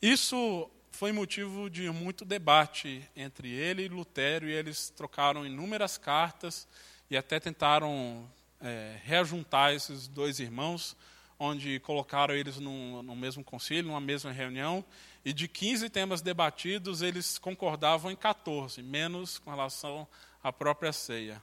Isso 0.00 0.70
foi 0.92 1.12
motivo 1.12 1.68
de 1.68 1.90
muito 1.90 2.24
debate 2.24 3.02
entre 3.16 3.50
ele 3.50 3.84
e 3.84 3.88
Lutero, 3.88 4.48
e 4.48 4.52
eles 4.52 4.90
trocaram 4.90 5.46
inúmeras 5.46 5.98
cartas 5.98 6.68
e 7.10 7.16
até 7.16 7.40
tentaram 7.40 8.30
é, 8.60 9.00
reajuntar 9.02 9.72
esses 9.72 10.06
dois 10.06 10.38
irmãos 10.38 10.96
onde 11.42 11.80
colocaram 11.80 12.34
eles 12.34 12.58
no, 12.58 13.02
no 13.02 13.16
mesmo 13.16 13.42
concílio, 13.42 13.84
numa 13.84 14.00
mesma 14.00 14.30
reunião, 14.30 14.84
E 15.24 15.32
de 15.32 15.48
15 15.48 15.88
temas 15.88 16.20
debatidos, 16.20 17.02
eles 17.02 17.38
concordavam 17.38 18.10
em 18.10 18.16
14, 18.16 18.82
menos 18.82 19.38
com 19.38 19.50
relação 19.50 20.06
à 20.42 20.52
própria 20.52 20.92
ceia. 20.92 21.42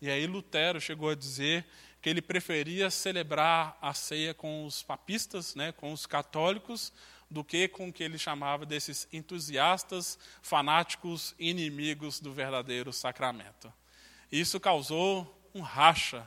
E 0.00 0.08
aí 0.10 0.26
Lutero 0.26 0.80
chegou 0.80 1.10
a 1.10 1.14
dizer 1.14 1.66
que 2.00 2.08
ele 2.08 2.22
preferia 2.22 2.90
celebrar 2.90 3.76
a 3.82 3.92
ceia 3.92 4.32
com 4.32 4.64
os 4.64 4.82
papistas, 4.82 5.54
né, 5.54 5.72
com 5.72 5.92
os 5.92 6.06
católicos, 6.06 6.92
do 7.30 7.42
que 7.42 7.68
com 7.68 7.88
o 7.88 7.92
que 7.92 8.02
ele 8.02 8.18
chamava 8.18 8.64
desses 8.64 9.08
entusiastas, 9.12 10.18
fanáticos, 10.40 11.34
inimigos 11.38 12.20
do 12.20 12.32
verdadeiro 12.32 12.92
sacramento. 12.92 13.72
Isso 14.30 14.60
causou 14.60 15.38
um 15.54 15.60
racha 15.60 16.26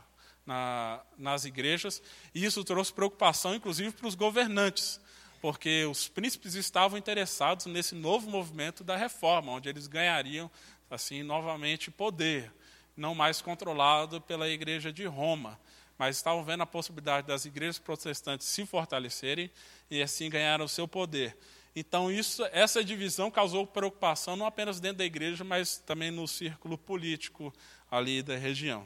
na, 0.51 0.99
nas 1.17 1.45
igrejas, 1.45 2.03
e 2.35 2.43
isso 2.43 2.61
trouxe 2.65 2.91
preocupação, 2.91 3.55
inclusive, 3.55 3.91
para 3.91 4.07
os 4.07 4.15
governantes, 4.15 4.99
porque 5.41 5.85
os 5.85 6.09
príncipes 6.09 6.55
estavam 6.55 6.97
interessados 6.97 7.67
nesse 7.67 7.95
novo 7.95 8.29
movimento 8.29 8.83
da 8.83 8.97
reforma, 8.97 9.53
onde 9.53 9.69
eles 9.69 9.87
ganhariam, 9.87 10.51
assim, 10.89 11.23
novamente 11.23 11.89
poder, 11.89 12.51
não 12.97 13.15
mais 13.15 13.41
controlado 13.41 14.19
pela 14.19 14.49
igreja 14.49 14.91
de 14.91 15.05
Roma, 15.05 15.57
mas 15.97 16.17
estavam 16.17 16.43
vendo 16.43 16.63
a 16.63 16.65
possibilidade 16.65 17.27
das 17.27 17.45
igrejas 17.45 17.79
protestantes 17.79 18.47
se 18.47 18.65
fortalecerem 18.65 19.49
e 19.89 20.01
assim 20.01 20.29
ganharam 20.29 20.65
o 20.65 20.69
seu 20.69 20.85
poder. 20.87 21.37
Então, 21.73 22.11
isso, 22.11 22.43
essa 22.51 22.83
divisão 22.83 23.31
causou 23.31 23.65
preocupação 23.65 24.35
não 24.35 24.45
apenas 24.45 24.81
dentro 24.81 24.97
da 24.97 25.05
igreja, 25.05 25.45
mas 25.45 25.77
também 25.77 26.11
no 26.11 26.27
círculo 26.27 26.77
político 26.77 27.53
ali 27.89 28.21
da 28.21 28.35
região. 28.35 28.85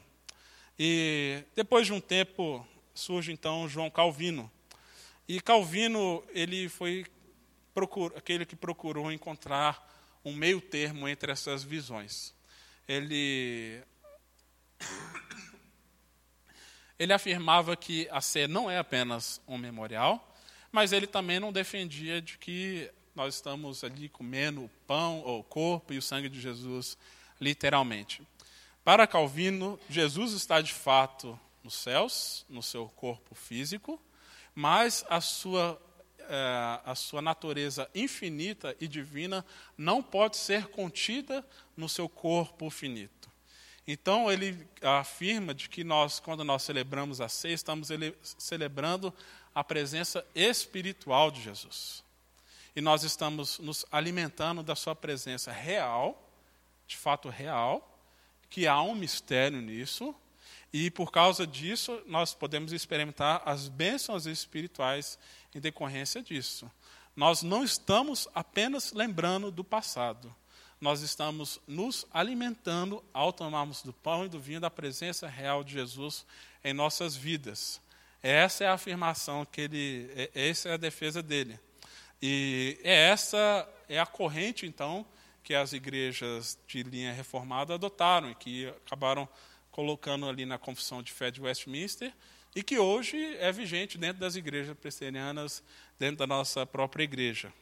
E 0.78 1.44
depois 1.56 1.88
de 1.88 1.94
um 1.94 2.02
tempo 2.02 2.68
surge 2.94 3.32
então 3.32 3.68
João 3.68 3.90
Calvino. 3.90 4.52
E 5.28 5.42
Calvino, 5.42 6.24
ele 6.30 6.70
foi 6.70 7.06
aquele 8.16 8.46
que 8.46 8.56
procurou 8.56 9.12
encontrar 9.12 9.86
um 10.24 10.34
meio 10.34 10.62
termo 10.62 11.08
entre 11.08 11.32
essas 11.32 11.64
visões. 11.64 12.34
Ele 12.88 13.82
ele 16.98 17.12
afirmava 17.12 17.76
que 17.76 18.08
a 18.10 18.22
ceia 18.22 18.48
não 18.48 18.72
é 18.72 18.78
apenas 18.78 19.42
um 19.48 19.58
memorial, 19.58 20.36
mas 20.72 20.94
ele 20.94 21.08
também 21.08 21.40
não 21.40 21.52
defendia 21.52 22.22
de 22.22 22.38
que 22.38 22.90
nós 23.14 23.36
estamos 23.36 23.84
ali 23.84 24.10
comendo 24.10 24.64
o 24.64 24.70
pão, 24.86 25.22
ou 25.22 25.40
o 25.40 25.44
corpo 25.44 25.94
e 25.94 25.98
o 25.98 26.02
sangue 26.02 26.30
de 26.30 26.40
Jesus, 26.40 26.98
literalmente. 27.40 28.22
Para 28.86 29.08
Calvino, 29.08 29.80
Jesus 29.90 30.34
está 30.34 30.62
de 30.62 30.72
fato 30.72 31.40
nos 31.64 31.74
céus, 31.74 32.46
no 32.48 32.62
seu 32.62 32.88
corpo 32.88 33.34
físico, 33.34 34.00
mas 34.54 35.04
a 35.10 35.20
sua, 35.20 35.82
é, 36.20 36.80
a 36.86 36.94
sua 36.94 37.20
natureza 37.20 37.90
infinita 37.96 38.76
e 38.80 38.88
divina 38.88 39.44
não 39.76 40.04
pode 40.04 40.38
ser 40.38 40.68
contida 40.68 41.44
no 41.76 41.90
seu 41.90 42.08
corpo 42.08 42.70
finito. 42.70 43.28
Então 43.88 44.32
ele 44.32 44.68
afirma 44.84 45.52
de 45.52 45.68
que 45.68 45.84
nós, 45.84 46.20
quando 46.20 46.44
nós 46.44 46.62
celebramos 46.62 47.20
a 47.20 47.28
ceia, 47.28 47.56
estamos 47.56 47.90
celebrando 48.38 49.12
a 49.56 49.64
presença 49.64 50.24
espiritual 50.36 51.32
de 51.32 51.42
Jesus. 51.42 52.04
E 52.76 52.82
nós 52.82 53.04
estamos 53.04 53.58
nos 53.58 53.84
alimentando 53.92 54.62
da 54.62 54.76
sua 54.76 54.96
presença 54.96 55.52
real, 55.52 56.32
de 56.86 56.96
fato 56.96 57.30
real, 57.30 57.95
que 58.50 58.68
há 58.68 58.82
um 58.82 58.96
mistério 58.96 59.62
nisso, 59.62 60.16
e 60.72 60.92
por 60.92 61.12
causa 61.12 61.48
disso 61.48 62.02
nós 62.06 62.34
podemos 62.34 62.74
experimentar 62.74 63.42
as 63.46 63.68
bênçãos 63.68 64.26
espirituais 64.26 65.18
em 65.54 65.60
decorrência 65.60 66.22
disso. 66.22 66.70
Nós 67.16 67.42
não 67.42 67.64
estamos 67.64 68.28
apenas 68.36 68.92
lembrando 68.92 69.50
do 69.50 69.64
passado, 69.64 70.36
nós 70.82 71.02
estamos 71.02 71.62
nos 71.66 72.06
alimentando 72.14 73.02
ao 73.14 73.32
tomarmos 73.32 73.82
do 73.82 73.94
pão 73.94 74.26
e 74.26 74.30
do 74.30 74.40
vinho 74.40 74.60
da 74.60 74.70
presença 74.70 75.28
real 75.28 75.64
de 75.64 75.74
Jesus 75.74 76.26
em 76.64 76.74
nossas 76.74 77.16
vidas. 77.16 77.80
Essa 78.22 78.66
é 78.66 78.68
a 78.68 78.74
afirmação 78.74 79.46
que 79.46 79.62
ele, 79.62 80.12
é, 80.16 80.50
essa 80.50 80.70
é 80.70 80.74
a 80.74 80.78
defesa 80.78 81.24
dele. 81.24 81.58
E 82.22 82.78
é 82.84 83.10
essa 83.10 83.70
é 83.88 84.00
a 84.00 84.06
corrente 84.06 84.66
então 84.66 85.06
que 85.46 85.54
as 85.54 85.74
igrejas 85.74 86.58
de 86.68 86.82
linha 86.82 87.14
reformada 87.14 87.76
adotaram 87.76 88.32
e 88.32 88.36
que 88.36 88.68
acabaram 88.84 89.30
colocando 89.70 90.28
ali 90.28 90.44
na 90.44 90.58
Confissão 90.58 91.04
de 91.04 91.14
Fé 91.14 91.30
de 91.30 91.40
Westminster 91.40 92.12
e 92.56 92.64
que 92.64 92.80
hoje 92.80 93.16
é 93.38 93.52
vigente 93.52 93.96
dentro 93.96 94.20
das 94.20 94.36
igrejas 94.36 94.76
presbiterianas, 94.76 95.64
dentro 96.00 96.18
da 96.18 96.26
nossa 96.26 96.66
própria 96.66 97.04
igreja. 97.04 97.54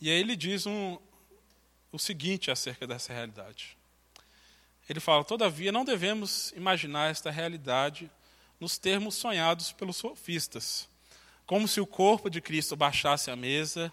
E 0.00 0.10
aí 0.10 0.18
ele 0.18 0.34
diz 0.34 0.66
um, 0.66 0.98
o 1.92 1.98
seguinte 1.98 2.50
acerca 2.50 2.88
dessa 2.88 3.12
realidade. 3.12 3.78
Ele 4.88 4.98
fala: 4.98 5.22
Todavia, 5.22 5.70
não 5.70 5.84
devemos 5.84 6.52
imaginar 6.56 7.08
esta 7.08 7.30
realidade 7.30 8.10
nos 8.58 8.78
termos 8.78 9.14
sonhados 9.14 9.70
pelos 9.70 9.96
sofistas, 9.96 10.88
como 11.46 11.68
se 11.68 11.80
o 11.80 11.86
corpo 11.86 12.28
de 12.28 12.40
Cristo 12.40 12.74
baixasse 12.74 13.30
à 13.30 13.36
mesa 13.36 13.92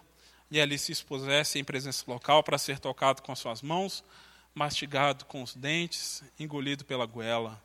e 0.56 0.62
ali 0.62 0.80
se 0.80 0.93
expusesse 0.93 1.60
em 1.60 1.66
presença 1.66 2.06
local 2.08 2.41
para 2.41 2.58
ser 2.58 2.80
tocado 2.80 3.22
com 3.22 3.36
suas 3.36 3.62
mãos, 3.62 4.01
mastigado 4.53 5.26
com 5.26 5.43
os 5.43 5.53
dentes, 5.53 6.24
engolido 6.39 6.86
pela 6.86 7.06
goela. 7.06 7.62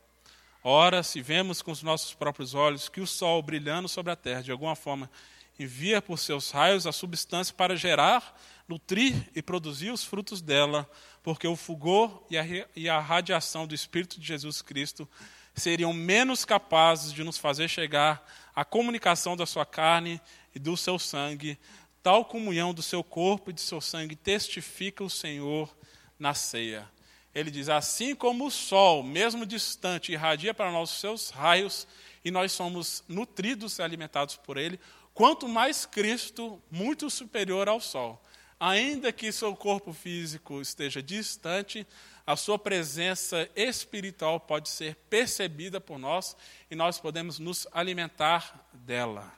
Ora, 0.61 1.01
se 1.01 1.21
vemos 1.21 1.61
com 1.61 1.71
os 1.71 1.81
nossos 1.81 2.13
próprios 2.13 2.53
olhos 2.53 2.89
que 2.89 2.99
o 2.99 3.07
sol 3.07 3.41
brilhando 3.41 3.87
sobre 3.87 4.11
a 4.11 4.15
terra, 4.17 4.43
de 4.43 4.51
alguma 4.51 4.75
forma, 4.75 5.09
envia 5.57 6.01
por 6.01 6.19
seus 6.19 6.51
raios 6.51 6.85
a 6.85 6.91
substância 6.91 7.55
para 7.55 7.77
gerar, 7.77 8.37
nutrir 8.67 9.15
e 9.33 9.41
produzir 9.41 9.91
os 9.91 10.03
frutos 10.03 10.41
dela, 10.41 10.85
porque 11.23 11.47
o 11.47 11.55
fulgor 11.55 12.21
e 12.29 12.37
a, 12.37 12.45
e 12.75 12.89
a 12.89 12.99
radiação 12.99 13.65
do 13.65 13.73
Espírito 13.73 14.19
de 14.19 14.27
Jesus 14.27 14.61
Cristo 14.61 15.07
seriam 15.55 15.93
menos 15.93 16.43
capazes 16.43 17.13
de 17.13 17.23
nos 17.23 17.37
fazer 17.37 17.69
chegar 17.69 18.21
à 18.53 18.65
comunicação 18.65 19.37
da 19.37 19.45
sua 19.45 19.65
carne 19.65 20.19
e 20.53 20.59
do 20.59 20.75
seu 20.75 20.99
sangue, 20.99 21.57
Tal 22.03 22.25
comunhão 22.25 22.73
do 22.73 22.81
seu 22.81 23.03
corpo 23.03 23.49
e 23.49 23.53
de 23.53 23.61
seu 23.61 23.79
sangue 23.79 24.15
testifica 24.15 25.03
o 25.03 25.09
Senhor 25.09 25.69
na 26.17 26.33
ceia. 26.33 26.89
Ele 27.33 27.51
diz: 27.51 27.69
Assim 27.69 28.15
como 28.15 28.47
o 28.47 28.51
sol, 28.51 29.03
mesmo 29.03 29.45
distante, 29.45 30.11
irradia 30.11 30.53
para 30.53 30.71
nós 30.71 30.91
os 30.91 30.99
seus 30.99 31.29
raios, 31.29 31.87
e 32.25 32.31
nós 32.31 32.51
somos 32.51 33.03
nutridos 33.07 33.77
e 33.77 33.81
alimentados 33.81 34.35
por 34.35 34.57
ele, 34.57 34.79
quanto 35.13 35.47
mais 35.47 35.85
Cristo, 35.85 36.61
muito 36.69 37.09
superior 37.09 37.69
ao 37.69 37.79
sol. 37.79 38.21
Ainda 38.59 39.11
que 39.11 39.31
seu 39.31 39.55
corpo 39.55 39.91
físico 39.91 40.61
esteja 40.61 41.01
distante, 41.01 41.85
a 42.25 42.35
sua 42.35 42.59
presença 42.59 43.49
espiritual 43.55 44.39
pode 44.39 44.69
ser 44.69 44.95
percebida 45.09 45.81
por 45.81 45.97
nós 45.97 46.35
e 46.69 46.75
nós 46.75 46.99
podemos 46.99 47.39
nos 47.39 47.67
alimentar 47.71 48.69
dela. 48.71 49.33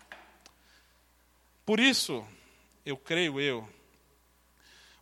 Por 1.65 1.79
isso, 1.79 2.27
eu 2.85 2.97
creio 2.97 3.39
eu, 3.39 3.67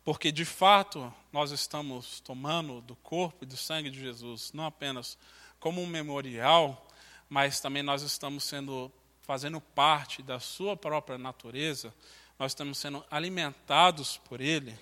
porque 0.04 0.32
de 0.32 0.46
fato 0.46 1.14
nós 1.32 1.52
estamos 1.52 2.20
tomando 2.20 2.82
do 2.82 2.96
corpo 2.96 3.44
e 3.44 3.48
do 3.48 3.58
sangue 3.58 3.90
de 3.90 4.00
Jesus, 4.00 4.52
não 4.54 4.66
apenas 4.66 5.18
como 5.60 5.82
um 5.82 5.88
memorial, 5.88 6.88
mas 7.30 7.60
também 7.60 7.84
nós 7.84 8.02
estamos 8.02 8.44
sendo 8.44 8.92
fazendo 9.22 9.62
parte 9.62 10.22
da 10.22 10.40
sua 10.40 10.76
própria 10.76 11.18
natureza, 11.18 11.94
nós 12.38 12.52
estamos 12.52 12.78
sendo 12.78 13.06
alimentados 13.10 14.18
por 14.18 14.42
ele, 14.42 14.78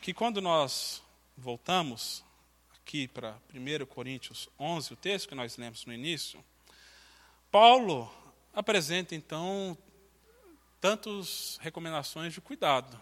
que 0.00 0.14
quando 0.14 0.40
nós 0.40 1.02
voltamos 1.36 2.22
aqui 2.76 3.08
para 3.08 3.36
1 3.52 3.86
Coríntios 3.86 4.48
11, 4.58 4.92
o 4.92 4.96
texto 4.96 5.28
que 5.28 5.34
nós 5.34 5.56
lemos 5.56 5.84
no 5.86 5.92
início, 5.92 6.44
Paulo 7.50 8.12
apresenta 8.52 9.14
então 9.14 9.76
tantas 10.80 11.58
recomendações 11.60 12.32
de 12.32 12.40
cuidado. 12.40 13.00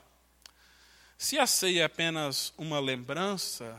Se 1.16 1.38
a 1.38 1.46
ceia 1.46 1.82
é 1.82 1.84
apenas 1.84 2.52
uma 2.56 2.80
lembrança, 2.80 3.76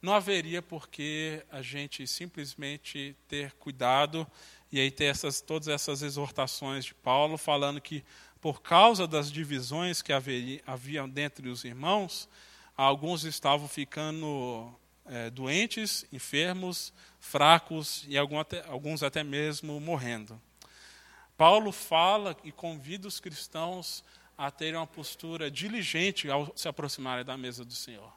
não 0.00 0.14
haveria 0.14 0.62
por 0.62 0.88
que 0.88 1.42
a 1.50 1.60
gente 1.60 2.06
simplesmente 2.06 3.16
ter 3.26 3.52
cuidado 3.52 4.26
e 4.70 4.78
aí 4.78 4.90
ter 4.90 5.06
essas, 5.06 5.40
todas 5.40 5.68
essas 5.68 6.02
exortações 6.02 6.84
de 6.84 6.94
Paulo 6.94 7.36
falando 7.36 7.80
que 7.80 8.04
por 8.40 8.62
causa 8.62 9.06
das 9.06 9.32
divisões 9.32 10.00
que 10.00 10.12
haveria, 10.12 10.62
havia 10.66 11.06
dentre 11.08 11.48
os 11.48 11.64
irmãos, 11.64 12.28
alguns 12.76 13.24
estavam 13.24 13.66
ficando 13.66 14.72
é, 15.06 15.30
doentes, 15.30 16.06
enfermos, 16.12 16.92
fracos 17.18 18.04
e 18.06 18.16
alguns 18.16 18.40
até, 18.40 18.64
alguns 18.68 19.02
até 19.02 19.24
mesmo 19.24 19.80
morrendo. 19.80 20.40
Paulo 21.38 21.70
fala 21.70 22.36
e 22.42 22.50
convida 22.50 23.06
os 23.06 23.20
cristãos 23.20 24.02
a 24.36 24.50
terem 24.50 24.74
uma 24.74 24.88
postura 24.88 25.48
diligente 25.48 26.28
ao 26.28 26.52
se 26.56 26.66
aproximarem 26.66 27.24
da 27.24 27.36
mesa 27.36 27.64
do 27.64 27.72
Senhor, 27.72 28.12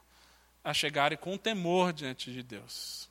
a 0.63 0.73
chegarem 0.73 1.19
com 1.19 1.37
temor 1.37 1.93
diante 1.93 2.33
de 2.33 2.41
Deus. 2.41 3.07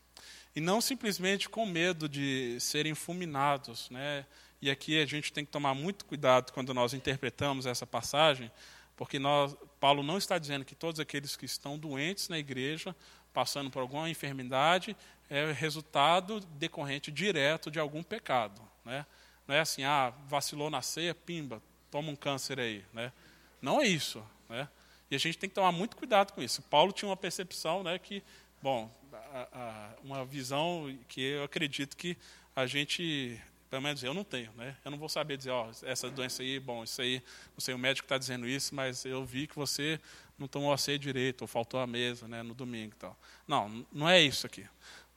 E 0.55 0.61
não 0.61 0.81
simplesmente 0.81 1.49
com 1.49 1.65
medo 1.65 2.09
de 2.09 2.59
serem 2.59 2.93
fulminados. 2.93 3.89
Né? 3.89 4.27
E 4.61 4.69
aqui 4.69 5.01
a 5.01 5.07
gente 5.07 5.33
tem 5.33 5.45
que 5.45 5.53
tomar 5.53 5.75
muito 5.75 6.05
cuidado 6.05 6.53
quando 6.53 6.75
nós 6.75 6.93
interpretamos 6.93 7.65
essa 7.65 7.87
passagem, 7.87 8.51
Porque 8.97 9.19
nós, 9.19 9.57
Paulo 9.79 10.03
não 10.03 10.19
está 10.19 10.39
dizendo 10.39 10.65
que 10.65 10.75
todos 10.75 11.01
aqueles 11.01 11.37
que 11.37 11.47
estão 11.47 11.79
doentes 11.79 12.29
na 12.29 12.39
igreja, 12.39 12.95
passando 13.33 13.71
por 13.71 13.81
alguma 13.81 14.11
enfermidade, 14.11 14.95
é 15.31 15.53
resultado 15.53 16.41
decorrente 16.59 17.13
direto 17.13 17.71
de 17.71 17.79
algum 17.79 18.03
pecado. 18.03 18.61
Né? 18.85 19.07
Não 19.51 19.57
é 19.57 19.61
assim, 19.63 19.83
ah, 19.83 20.13
vacilou 20.29 20.71
na 20.71 20.81
ceia, 20.81 21.13
pimba, 21.13 21.61
toma 21.91 22.09
um 22.09 22.15
câncer 22.15 22.61
aí. 22.61 22.85
Né? 22.93 23.13
Não 23.61 23.83
é 23.83 23.85
isso. 23.89 24.25
Né? 24.49 24.69
E 25.11 25.17
a 25.17 25.19
gente 25.19 25.37
tem 25.39 25.49
que 25.49 25.57
tomar 25.57 25.73
muito 25.73 25.97
cuidado 25.97 26.33
com 26.33 26.41
isso. 26.41 26.63
Paulo 26.63 26.93
tinha 26.93 27.09
uma 27.09 27.17
percepção 27.17 27.83
né, 27.83 27.99
que, 27.99 28.23
bom, 28.63 28.89
a, 29.13 29.49
a, 29.53 29.91
uma 30.05 30.25
visão 30.25 30.97
que 31.09 31.21
eu 31.21 31.43
acredito 31.43 31.97
que 31.97 32.17
a 32.55 32.65
gente, 32.65 33.43
pelo 33.69 33.83
menos 33.83 34.05
eu 34.05 34.15
não 34.15 34.23
tenho. 34.23 34.53
Né? 34.53 34.77
Eu 34.85 34.91
não 34.93 34.99
vou 34.99 35.09
saber 35.09 35.37
dizer, 35.37 35.51
ó, 35.51 35.69
essa 35.83 36.09
doença 36.09 36.45
aí, 36.45 36.61
bom, 36.61 36.85
isso 36.85 37.03
aí, 37.03 37.21
não 37.53 37.59
sei, 37.59 37.75
o 37.75 37.79
médico 37.79 38.05
está 38.05 38.17
dizendo 38.17 38.47
isso, 38.47 38.73
mas 38.73 39.05
eu 39.05 39.25
vi 39.25 39.49
que 39.49 39.57
você 39.57 39.99
não 40.39 40.47
tomou 40.47 40.73
a 40.73 40.79
ceia 40.79 40.97
direito, 40.97 41.43
ou 41.43 41.49
faltou 41.49 41.81
a 41.81 41.89
mesa 41.89 42.29
né, 42.29 42.41
no 42.41 42.55
domingo 42.55 42.95
tal. 42.97 43.19
Não, 43.49 43.85
não 43.93 44.09
é 44.09 44.23
isso 44.23 44.47
aqui. 44.47 44.65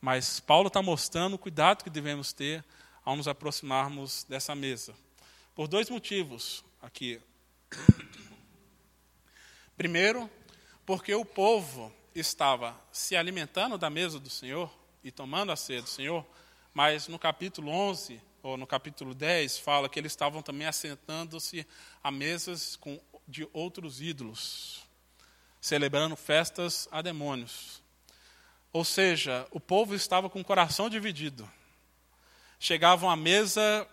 Mas 0.02 0.40
Paulo 0.40 0.70
está 0.70 0.82
mostrando 0.82 1.36
o 1.36 1.38
cuidado 1.38 1.84
que 1.84 1.90
devemos 1.92 2.34
ter 2.34 2.66
ao 3.04 3.16
nos 3.16 3.28
aproximarmos 3.28 4.26
dessa 4.30 4.56
mesa. 4.56 4.94
Por 5.56 5.68
dois 5.68 5.90
motivos 5.90 6.64
aqui. 6.82 7.22
Primeiro, 9.76 10.30
porque 10.86 11.14
o 11.14 11.26
povo 11.26 11.94
estava 12.14 12.80
se 12.92 13.16
alimentando 13.16 13.78
da 13.78 13.90
mesa 13.90 14.20
do 14.20 14.30
Senhor 14.30 14.72
e 15.04 15.12
tomando 15.12 15.52
a 15.52 15.56
ceia 15.56 15.82
do 15.82 15.90
Senhor, 15.90 16.26
mas 16.74 17.08
no 17.08 17.18
capítulo 17.18 17.70
11 17.72 18.22
ou 18.42 18.58
no 18.58 18.68
capítulo 18.68 19.14
10 19.14 19.58
fala 19.58 19.90
que 19.90 20.00
eles 20.00 20.12
estavam 20.12 20.42
também 20.42 20.68
assentando-se 20.68 21.66
a 22.04 22.12
mesas 22.12 22.76
com, 22.76 23.00
de 23.28 23.48
outros 23.54 24.02
ídolos, 24.02 24.84
celebrando 25.62 26.16
festas 26.16 26.88
a 26.92 27.02
demônios. 27.02 27.82
Ou 28.72 28.84
seja, 28.84 29.48
o 29.52 29.60
povo 29.60 29.96
estava 29.96 30.30
com 30.30 30.42
o 30.42 30.46
coração 30.46 30.90
dividido. 30.90 31.50
Chegavam 32.66 33.10
à 33.10 33.16
mesa 33.18 33.86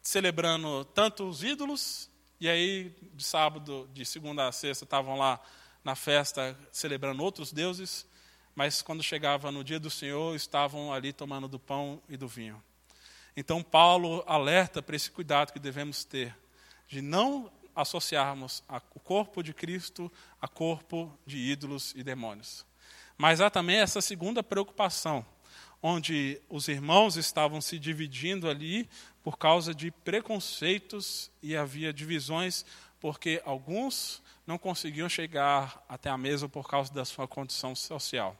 celebrando 0.00 0.86
tanto 0.86 1.28
os 1.28 1.42
ídolos, 1.44 2.08
e 2.40 2.48
aí 2.48 2.96
de 3.12 3.22
sábado, 3.22 3.86
de 3.92 4.06
segunda 4.06 4.48
a 4.48 4.52
sexta, 4.52 4.84
estavam 4.84 5.18
lá 5.18 5.38
na 5.84 5.94
festa 5.94 6.58
celebrando 6.72 7.22
outros 7.22 7.52
deuses, 7.52 8.06
mas 8.54 8.80
quando 8.80 9.02
chegava 9.02 9.52
no 9.52 9.62
dia 9.62 9.78
do 9.78 9.90
Senhor, 9.90 10.34
estavam 10.34 10.94
ali 10.94 11.12
tomando 11.12 11.46
do 11.46 11.58
pão 11.58 12.00
e 12.08 12.16
do 12.16 12.26
vinho. 12.26 12.64
Então 13.36 13.62
Paulo 13.62 14.24
alerta 14.26 14.80
para 14.80 14.96
esse 14.96 15.10
cuidado 15.10 15.52
que 15.52 15.58
devemos 15.58 16.02
ter 16.02 16.34
de 16.88 17.02
não 17.02 17.52
associarmos 17.74 18.64
o 18.94 18.98
corpo 18.98 19.42
de 19.42 19.52
Cristo 19.52 20.10
a 20.40 20.48
corpo 20.48 21.12
de 21.26 21.36
ídolos 21.36 21.92
e 21.94 22.02
demônios. 22.02 22.64
Mas 23.18 23.42
há 23.42 23.50
também 23.50 23.76
essa 23.76 24.00
segunda 24.00 24.42
preocupação, 24.42 25.22
onde 25.88 26.42
os 26.48 26.66
irmãos 26.66 27.16
estavam 27.16 27.60
se 27.60 27.78
dividindo 27.78 28.50
ali 28.50 28.88
por 29.22 29.38
causa 29.38 29.72
de 29.72 29.92
preconceitos 29.92 31.30
e 31.40 31.56
havia 31.56 31.92
divisões 31.92 32.66
porque 32.98 33.40
alguns 33.44 34.20
não 34.44 34.58
conseguiam 34.58 35.08
chegar 35.08 35.80
até 35.88 36.10
a 36.10 36.18
mesa 36.18 36.48
por 36.48 36.68
causa 36.68 36.92
da 36.92 37.04
sua 37.04 37.28
condição 37.28 37.72
social. 37.76 38.36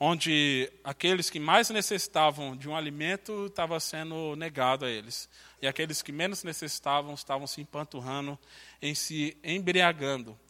Onde 0.00 0.72
aqueles 0.82 1.28
que 1.28 1.38
mais 1.38 1.68
necessitavam 1.68 2.56
de 2.56 2.70
um 2.70 2.74
alimento 2.74 3.48
estava 3.48 3.78
sendo 3.78 4.34
negado 4.34 4.86
a 4.86 4.90
eles. 4.90 5.28
E 5.60 5.66
aqueles 5.66 6.00
que 6.00 6.10
menos 6.10 6.42
necessitavam 6.42 7.12
estavam 7.12 7.46
se 7.46 7.60
empanturrando 7.60 8.38
em 8.80 8.94
se 8.94 9.36
embriagando. 9.44 10.40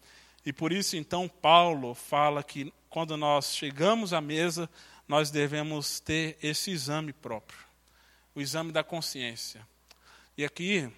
E 0.47 0.53
por 0.53 0.73
isso, 0.73 0.97
então, 0.97 1.29
Paulo 1.29 1.95
fala 1.95 2.45
que 2.45 2.73
quando 2.89 3.17
nós 3.17 3.57
chegamos 3.57 4.13
à 4.13 4.21
mesa, 4.21 4.71
nós 5.13 5.31
devemos 5.31 6.01
ter 6.01 6.39
esse 6.43 6.71
exame 6.71 7.13
próprio, 7.13 7.59
o 8.35 8.41
exame 8.41 8.73
da 8.73 8.83
consciência. 8.83 9.61
E 10.39 10.43
aqui 10.43 10.91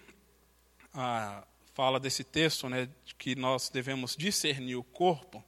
fala 1.73 1.99
desse 1.99 2.23
texto, 2.23 2.69
né, 2.69 2.87
que 3.17 3.35
nós 3.35 3.67
devemos 3.67 4.15
discernir 4.15 4.77
o 4.77 4.85
corpo. 4.85 5.43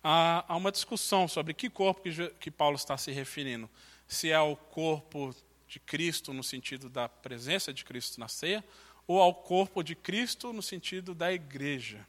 Há 0.00 0.54
uma 0.56 0.70
discussão 0.70 1.26
sobre 1.26 1.54
que 1.54 1.68
corpo 1.68 2.02
que, 2.02 2.28
que 2.38 2.52
Paulo 2.52 2.76
está 2.76 2.96
se 2.96 3.10
referindo. 3.10 3.68
Se 4.06 4.30
é 4.30 4.38
o 4.38 4.54
corpo 4.54 5.34
de 5.66 5.80
Cristo 5.80 6.32
no 6.32 6.44
sentido 6.44 6.88
da 6.88 7.08
presença 7.08 7.72
de 7.74 7.84
Cristo 7.84 8.20
na 8.20 8.28
ceia, 8.28 8.64
ou 9.08 9.20
ao 9.20 9.34
corpo 9.34 9.82
de 9.82 9.96
Cristo 9.96 10.52
no 10.52 10.62
sentido 10.62 11.16
da 11.16 11.32
igreja. 11.32 12.06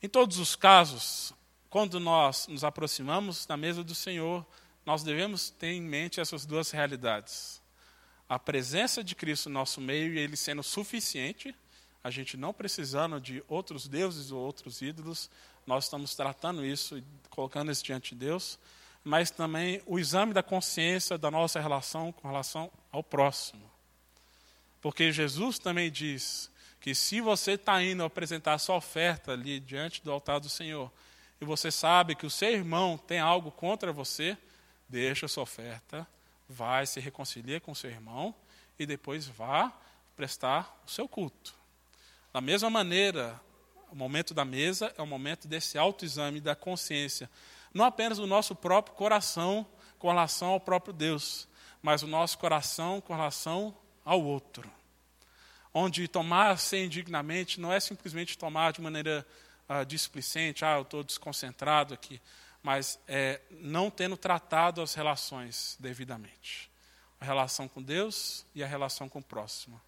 Em 0.00 0.08
todos 0.08 0.38
os 0.38 0.54
casos, 0.54 1.34
quando 1.68 1.98
nós 1.98 2.46
nos 2.46 2.62
aproximamos 2.62 3.44
da 3.44 3.56
mesa 3.56 3.82
do 3.82 3.92
Senhor, 3.92 4.46
nós 4.90 5.04
devemos 5.04 5.50
ter 5.50 5.68
em 5.68 5.80
mente 5.80 6.18
essas 6.18 6.44
duas 6.44 6.72
realidades. 6.72 7.62
A 8.28 8.40
presença 8.40 9.04
de 9.04 9.14
Cristo 9.14 9.48
no 9.48 9.54
nosso 9.54 9.80
meio 9.80 10.14
e 10.14 10.18
ele 10.18 10.36
sendo 10.36 10.64
suficiente, 10.64 11.54
a 12.02 12.10
gente 12.10 12.36
não 12.36 12.52
precisando 12.52 13.20
de 13.20 13.40
outros 13.46 13.86
deuses 13.86 14.32
ou 14.32 14.40
outros 14.40 14.82
ídolos, 14.82 15.30
nós 15.64 15.84
estamos 15.84 16.16
tratando 16.16 16.66
isso 16.66 16.98
e 16.98 17.04
colocando 17.28 17.70
isso 17.70 17.84
diante 17.84 18.16
de 18.16 18.26
Deus, 18.26 18.58
mas 19.04 19.30
também 19.30 19.80
o 19.86 19.96
exame 19.96 20.34
da 20.34 20.42
consciência 20.42 21.16
da 21.16 21.30
nossa 21.30 21.60
relação 21.60 22.10
com 22.10 22.26
relação 22.26 22.68
ao 22.90 23.04
próximo. 23.04 23.70
Porque 24.80 25.12
Jesus 25.12 25.56
também 25.60 25.88
diz 25.88 26.50
que 26.80 26.96
se 26.96 27.20
você 27.20 27.52
está 27.52 27.80
indo 27.80 28.02
apresentar 28.02 28.58
sua 28.58 28.74
oferta 28.74 29.34
ali 29.34 29.60
diante 29.60 30.02
do 30.02 30.10
altar 30.10 30.40
do 30.40 30.48
Senhor, 30.48 30.90
e 31.40 31.44
você 31.44 31.70
sabe 31.70 32.16
que 32.16 32.26
o 32.26 32.30
seu 32.30 32.50
irmão 32.50 32.98
tem 32.98 33.20
algo 33.20 33.52
contra 33.52 33.92
você, 33.92 34.36
deixa 34.90 35.28
sua 35.28 35.44
oferta, 35.44 36.06
vai 36.48 36.84
se 36.84 36.98
reconciliar 36.98 37.60
com 37.60 37.72
o 37.72 37.76
seu 37.76 37.90
irmão 37.90 38.34
e 38.78 38.84
depois 38.84 39.26
vá 39.26 39.72
prestar 40.16 40.82
o 40.84 40.90
seu 40.90 41.08
culto. 41.08 41.54
Da 42.32 42.40
mesma 42.40 42.68
maneira, 42.68 43.40
o 43.90 43.94
momento 43.94 44.34
da 44.34 44.44
mesa 44.44 44.92
é 44.98 45.02
o 45.02 45.06
momento 45.06 45.46
desse 45.46 45.78
autoexame 45.78 46.40
da 46.40 46.56
consciência, 46.56 47.30
não 47.72 47.84
apenas 47.84 48.18
do 48.18 48.26
nosso 48.26 48.54
próprio 48.54 48.96
coração 48.96 49.66
com 49.98 50.08
relação 50.08 50.48
ao 50.48 50.60
próprio 50.60 50.92
Deus, 50.92 51.48
mas 51.80 52.02
o 52.02 52.06
nosso 52.06 52.36
coração 52.36 53.00
com 53.00 53.14
relação 53.14 53.74
ao 54.04 54.22
outro. 54.22 54.70
Onde 55.72 56.08
tomar 56.08 56.58
sem 56.58 56.86
indignamente 56.86 57.60
não 57.60 57.72
é 57.72 57.78
simplesmente 57.78 58.36
tomar 58.36 58.72
de 58.72 58.80
maneira 58.80 59.24
uh, 59.68 59.84
displicente, 59.86 60.64
ah, 60.64 60.76
eu 60.76 60.82
estou 60.82 61.04
desconcentrado 61.04 61.94
aqui, 61.94 62.20
mas 62.62 62.98
é, 63.08 63.40
não 63.50 63.90
tendo 63.90 64.16
tratado 64.16 64.82
as 64.82 64.94
relações 64.94 65.76
devidamente. 65.80 66.70
A 67.20 67.24
relação 67.24 67.68
com 67.68 67.82
Deus 67.82 68.46
e 68.54 68.62
a 68.62 68.66
relação 68.66 69.08
com 69.08 69.18
o 69.18 69.24
próximo. 69.24 69.80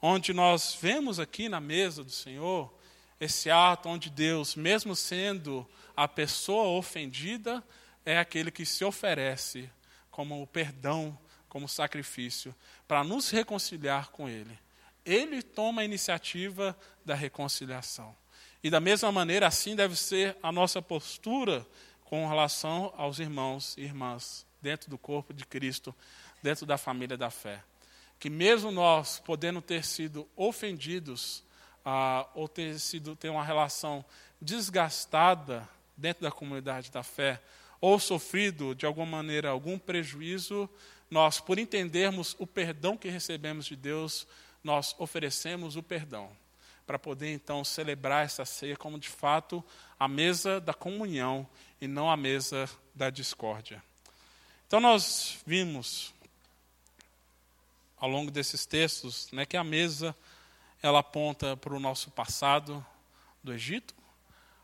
Onde 0.00 0.32
nós 0.32 0.76
vemos 0.80 1.20
aqui 1.20 1.48
na 1.48 1.60
mesa 1.60 2.02
do 2.02 2.10
Senhor 2.10 2.72
esse 3.20 3.50
ato 3.50 3.88
onde 3.88 4.08
Deus, 4.08 4.54
mesmo 4.54 4.96
sendo 4.96 5.68
a 5.94 6.08
pessoa 6.08 6.78
ofendida, 6.78 7.62
é 8.04 8.18
aquele 8.18 8.50
que 8.50 8.64
se 8.64 8.82
oferece 8.82 9.70
como 10.10 10.46
perdão, 10.46 11.18
como 11.46 11.68
sacrifício, 11.68 12.54
para 12.88 13.04
nos 13.04 13.28
reconciliar 13.28 14.10
com 14.10 14.26
Ele. 14.26 14.58
Ele 15.04 15.42
toma 15.42 15.82
a 15.82 15.84
iniciativa 15.84 16.76
da 17.04 17.14
reconciliação. 17.14 18.16
E 18.62 18.70
da 18.70 18.80
mesma 18.80 19.10
maneira, 19.10 19.46
assim 19.46 19.76
deve 19.76 19.96
ser 19.96 20.36
a 20.42 20.50
nossa 20.50 20.80
postura 20.80 21.66
com 22.10 22.26
relação 22.26 22.92
aos 22.96 23.20
irmãos 23.20 23.76
e 23.78 23.82
irmãs 23.82 24.44
dentro 24.60 24.90
do 24.90 24.98
corpo 24.98 25.32
de 25.32 25.46
Cristo, 25.46 25.94
dentro 26.42 26.66
da 26.66 26.76
família 26.76 27.16
da 27.16 27.30
fé. 27.30 27.62
Que 28.18 28.28
mesmo 28.28 28.72
nós, 28.72 29.20
podendo 29.20 29.62
ter 29.62 29.84
sido 29.84 30.26
ofendidos, 30.34 31.44
ah, 31.84 32.26
ou 32.34 32.48
ter 32.48 32.80
sido 32.80 33.14
ter 33.14 33.28
uma 33.28 33.44
relação 33.44 34.04
desgastada 34.40 35.68
dentro 35.96 36.24
da 36.24 36.32
comunidade 36.32 36.90
da 36.90 37.04
fé, 37.04 37.40
ou 37.80 37.96
sofrido 38.00 38.74
de 38.74 38.86
alguma 38.86 39.06
maneira 39.06 39.50
algum 39.50 39.78
prejuízo, 39.78 40.68
nós, 41.08 41.38
por 41.38 41.60
entendermos 41.60 42.34
o 42.40 42.46
perdão 42.46 42.96
que 42.96 43.08
recebemos 43.08 43.66
de 43.66 43.76
Deus, 43.76 44.26
nós 44.64 44.96
oferecemos 44.98 45.76
o 45.76 45.82
perdão 45.82 46.28
para 46.84 46.98
poder 46.98 47.32
então 47.32 47.62
celebrar 47.62 48.24
essa 48.24 48.44
ceia 48.44 48.76
como 48.76 48.98
de 48.98 49.08
fato 49.08 49.64
a 49.96 50.08
mesa 50.08 50.60
da 50.60 50.74
comunhão 50.74 51.46
e 51.80 51.88
não 51.88 52.10
a 52.10 52.16
mesa 52.16 52.68
da 52.94 53.10
discórdia. 53.10 53.82
Então 54.66 54.80
nós 54.80 55.38
vimos 55.46 56.14
ao 57.96 58.08
longo 58.08 58.30
desses 58.30 58.66
textos 58.66 59.30
né, 59.32 59.44
que 59.44 59.56
a 59.56 59.64
mesa 59.64 60.14
ela 60.82 61.00
aponta 61.00 61.56
para 61.56 61.74
o 61.74 61.80
nosso 61.80 62.10
passado 62.10 62.84
do 63.42 63.52
Egito, 63.52 63.94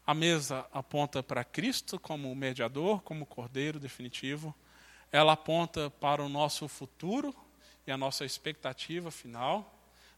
a 0.07 0.15
mesa 0.15 0.67
aponta 0.73 1.23
para 1.23 1.45
Cristo 1.45 1.99
como 1.99 2.35
mediador, 2.35 3.03
como 3.03 3.27
cordeiro 3.27 3.81
definitivo, 3.81 4.55
ela 5.11 5.33
aponta 5.33 5.91
para 5.91 6.23
o 6.23 6.29
nosso 6.29 6.69
futuro 6.69 7.35
e 7.87 7.91
a 7.91 7.97
nossa 7.97 8.25
expectativa 8.25 9.11
final 9.11 9.77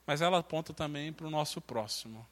mas 0.09 0.23
ela 0.23 0.39
aponta 0.39 0.73
também 0.73 1.13
para 1.13 1.27
o 1.27 1.31
nosso 1.31 1.61
próximo. 1.61 2.27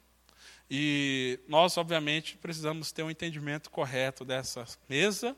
E 0.69 1.39
nós, 1.47 1.77
obviamente, 1.77 2.37
precisamos 2.37 2.91
ter 2.91 3.03
um 3.03 3.11
entendimento 3.11 3.69
correto 3.69 4.25
dessa 4.25 4.65
mesa, 4.89 5.35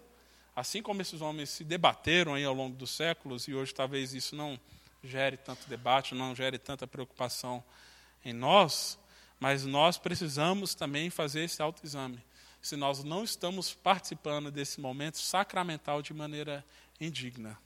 assim 0.56 0.82
como 0.82 1.02
esses 1.02 1.22
homens 1.22 1.50
se 1.50 1.64
debateram 1.64 2.34
aí 2.34 2.44
ao 2.44 2.54
longo 2.54 2.76
dos 2.76 2.90
séculos, 2.90 3.48
e 3.48 3.54
hoje 3.54 3.74
talvez 3.74 4.14
isso 4.14 4.36
não 4.36 4.60
gere 5.04 5.38
tanto 5.38 5.70
debate, 5.70 6.16
não 6.16 6.36
gere 6.36 6.58
tanta 6.58 6.88
preocupação 6.88 7.64
em 8.26 8.34
nós, 8.34 8.98
mas 9.40 9.66
nós 9.66 9.98
precisamos 9.98 10.76
também 10.76 11.10
fazer 11.10 11.44
esse 11.44 11.62
autoexame. 11.62 12.22
Se 12.62 12.76
nós 12.76 13.04
não 13.04 13.24
estamos 13.24 13.74
participando 13.74 14.52
desse 14.52 14.82
momento 14.82 15.18
sacramental 15.18 16.02
de 16.02 16.14
maneira 16.14 16.66
indigna. 17.00 17.58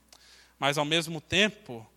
Mas, 0.59 0.77
ao 0.77 0.85
mesmo 0.85 1.19
tempo, 1.19 1.89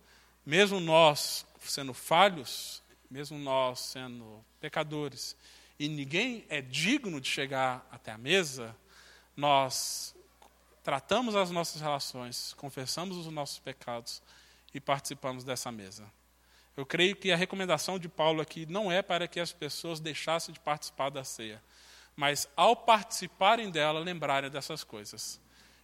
mesmo 0.43 0.79
nós 0.79 1.45
sendo 1.59 1.93
falhos, 1.93 2.81
mesmo 3.09 3.37
nós 3.37 3.79
sendo 3.79 4.43
pecadores, 4.59 5.35
e 5.79 5.87
ninguém 5.87 6.45
é 6.49 6.61
digno 6.61 7.21
de 7.21 7.27
chegar 7.27 7.87
até 7.91 8.11
a 8.11 8.17
mesa, 8.17 8.75
nós 9.35 10.15
tratamos 10.83 11.35
as 11.35 11.51
nossas 11.51 11.81
relações, 11.81 12.53
confessamos 12.53 13.17
os 13.17 13.27
nossos 13.27 13.59
pecados 13.59 14.21
e 14.73 14.79
participamos 14.79 15.43
dessa 15.43 15.71
mesa. 15.71 16.11
Eu 16.75 16.85
creio 16.85 17.15
que 17.15 17.31
a 17.31 17.35
recomendação 17.35 17.97
de 17.97 18.07
Paulo 18.07 18.41
aqui 18.41 18.65
não 18.65 18.91
é 18.91 19.01
para 19.01 19.27
que 19.27 19.39
as 19.39 19.51
pessoas 19.51 19.99
deixassem 19.99 20.53
de 20.53 20.59
participar 20.59 21.09
da 21.09 21.23
ceia, 21.23 21.61
mas 22.15 22.47
ao 22.55 22.75
participarem 22.75 23.69
dela, 23.69 23.99
lembrarem 23.99 24.49
dessas 24.49 24.83
coisas. 24.83 25.39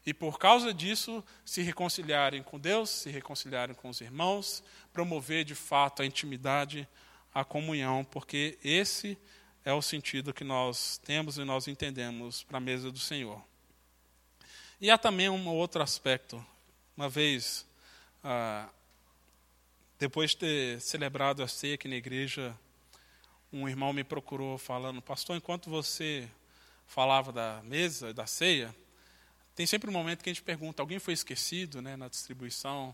E 0.06 0.14
por 0.14 0.38
causa 0.38 0.74
disso, 0.74 1.24
se 1.46 1.62
reconciliarem 1.62 2.44
com 2.44 2.60
Deus, 2.60 2.90
se 2.90 3.10
reconciliarem 3.10 3.76
com 3.76 3.90
os 3.90 4.02
irmãos, 4.02 4.64
promover 4.92 5.46
de 5.46 5.56
fato 5.56 6.02
a 6.02 6.06
intimidade, 6.06 6.88
a 7.34 7.44
comunhão, 7.44 8.04
porque 8.04 8.58
esse 8.64 9.18
é 9.66 9.74
o 9.74 9.82
sentido 9.82 10.34
que 10.34 10.44
nós 10.44 11.00
temos 11.04 11.38
e 11.38 11.44
nós 11.44 11.68
entendemos 11.68 12.44
para 12.44 12.58
a 12.58 12.62
mesa 12.62 12.92
do 12.92 13.00
Senhor. 13.00 13.42
E 14.80 14.92
há 14.92 14.98
também 14.98 15.30
um 15.30 15.48
outro 15.48 15.82
aspecto. 15.82 16.46
Uma 16.96 17.10
vez, 17.10 17.66
ah, 18.24 18.70
depois 19.98 20.32
de 20.32 20.38
ter 20.38 20.82
celebrado 20.82 21.42
a 21.42 21.48
ceia 21.48 21.76
aqui 21.76 21.88
na 21.88 21.96
igreja, 21.96 22.56
um 23.52 23.68
irmão 23.70 23.94
me 23.94 24.04
procurou 24.04 24.58
falando, 24.58 25.02
pastor, 25.02 25.38
enquanto 25.38 25.70
você 25.70 26.30
falava 26.86 27.32
da 27.32 27.62
mesa, 27.64 28.14
da 28.14 28.28
ceia, 28.28 28.76
tem 29.56 29.66
sempre 29.66 29.90
um 29.90 29.94
momento 29.94 30.24
que 30.24 30.30
a 30.30 30.34
gente 30.34 30.44
pergunta, 30.44 30.82
alguém 30.82 31.00
foi 31.00 31.14
esquecido 31.14 31.82
né, 31.82 31.96
na 31.96 32.08
distribuição 32.08 32.94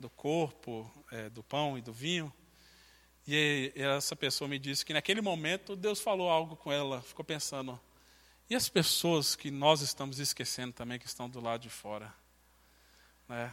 do 0.00 0.08
corpo, 0.10 0.90
é, 1.12 1.28
do 1.28 1.42
pão 1.42 1.78
e 1.78 1.82
do 1.82 1.92
vinho? 1.92 2.32
E 3.30 3.74
essa 3.76 4.16
pessoa 4.16 4.48
me 4.48 4.58
disse 4.58 4.86
que 4.86 4.94
naquele 4.94 5.20
momento 5.20 5.76
Deus 5.76 6.00
falou 6.00 6.30
algo 6.30 6.56
com 6.56 6.72
ela, 6.72 7.02
ficou 7.02 7.22
pensando, 7.22 7.78
e 8.48 8.56
as 8.56 8.70
pessoas 8.70 9.36
que 9.36 9.50
nós 9.50 9.82
estamos 9.82 10.18
esquecendo 10.18 10.72
também, 10.72 10.98
que 10.98 11.04
estão 11.04 11.28
do 11.28 11.38
lado 11.38 11.60
de 11.60 11.68
fora? 11.68 12.10
Né? 13.28 13.52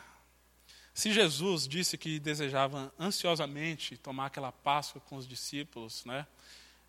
Se 0.94 1.12
Jesus 1.12 1.68
disse 1.68 1.98
que 1.98 2.22
desejava 2.22 2.90
ansiosamente 2.98 3.98
tomar 3.98 4.28
aquela 4.28 4.50
Páscoa 4.50 5.02
com 5.02 5.18
os 5.18 5.28
discípulos, 5.28 6.06
né? 6.06 6.26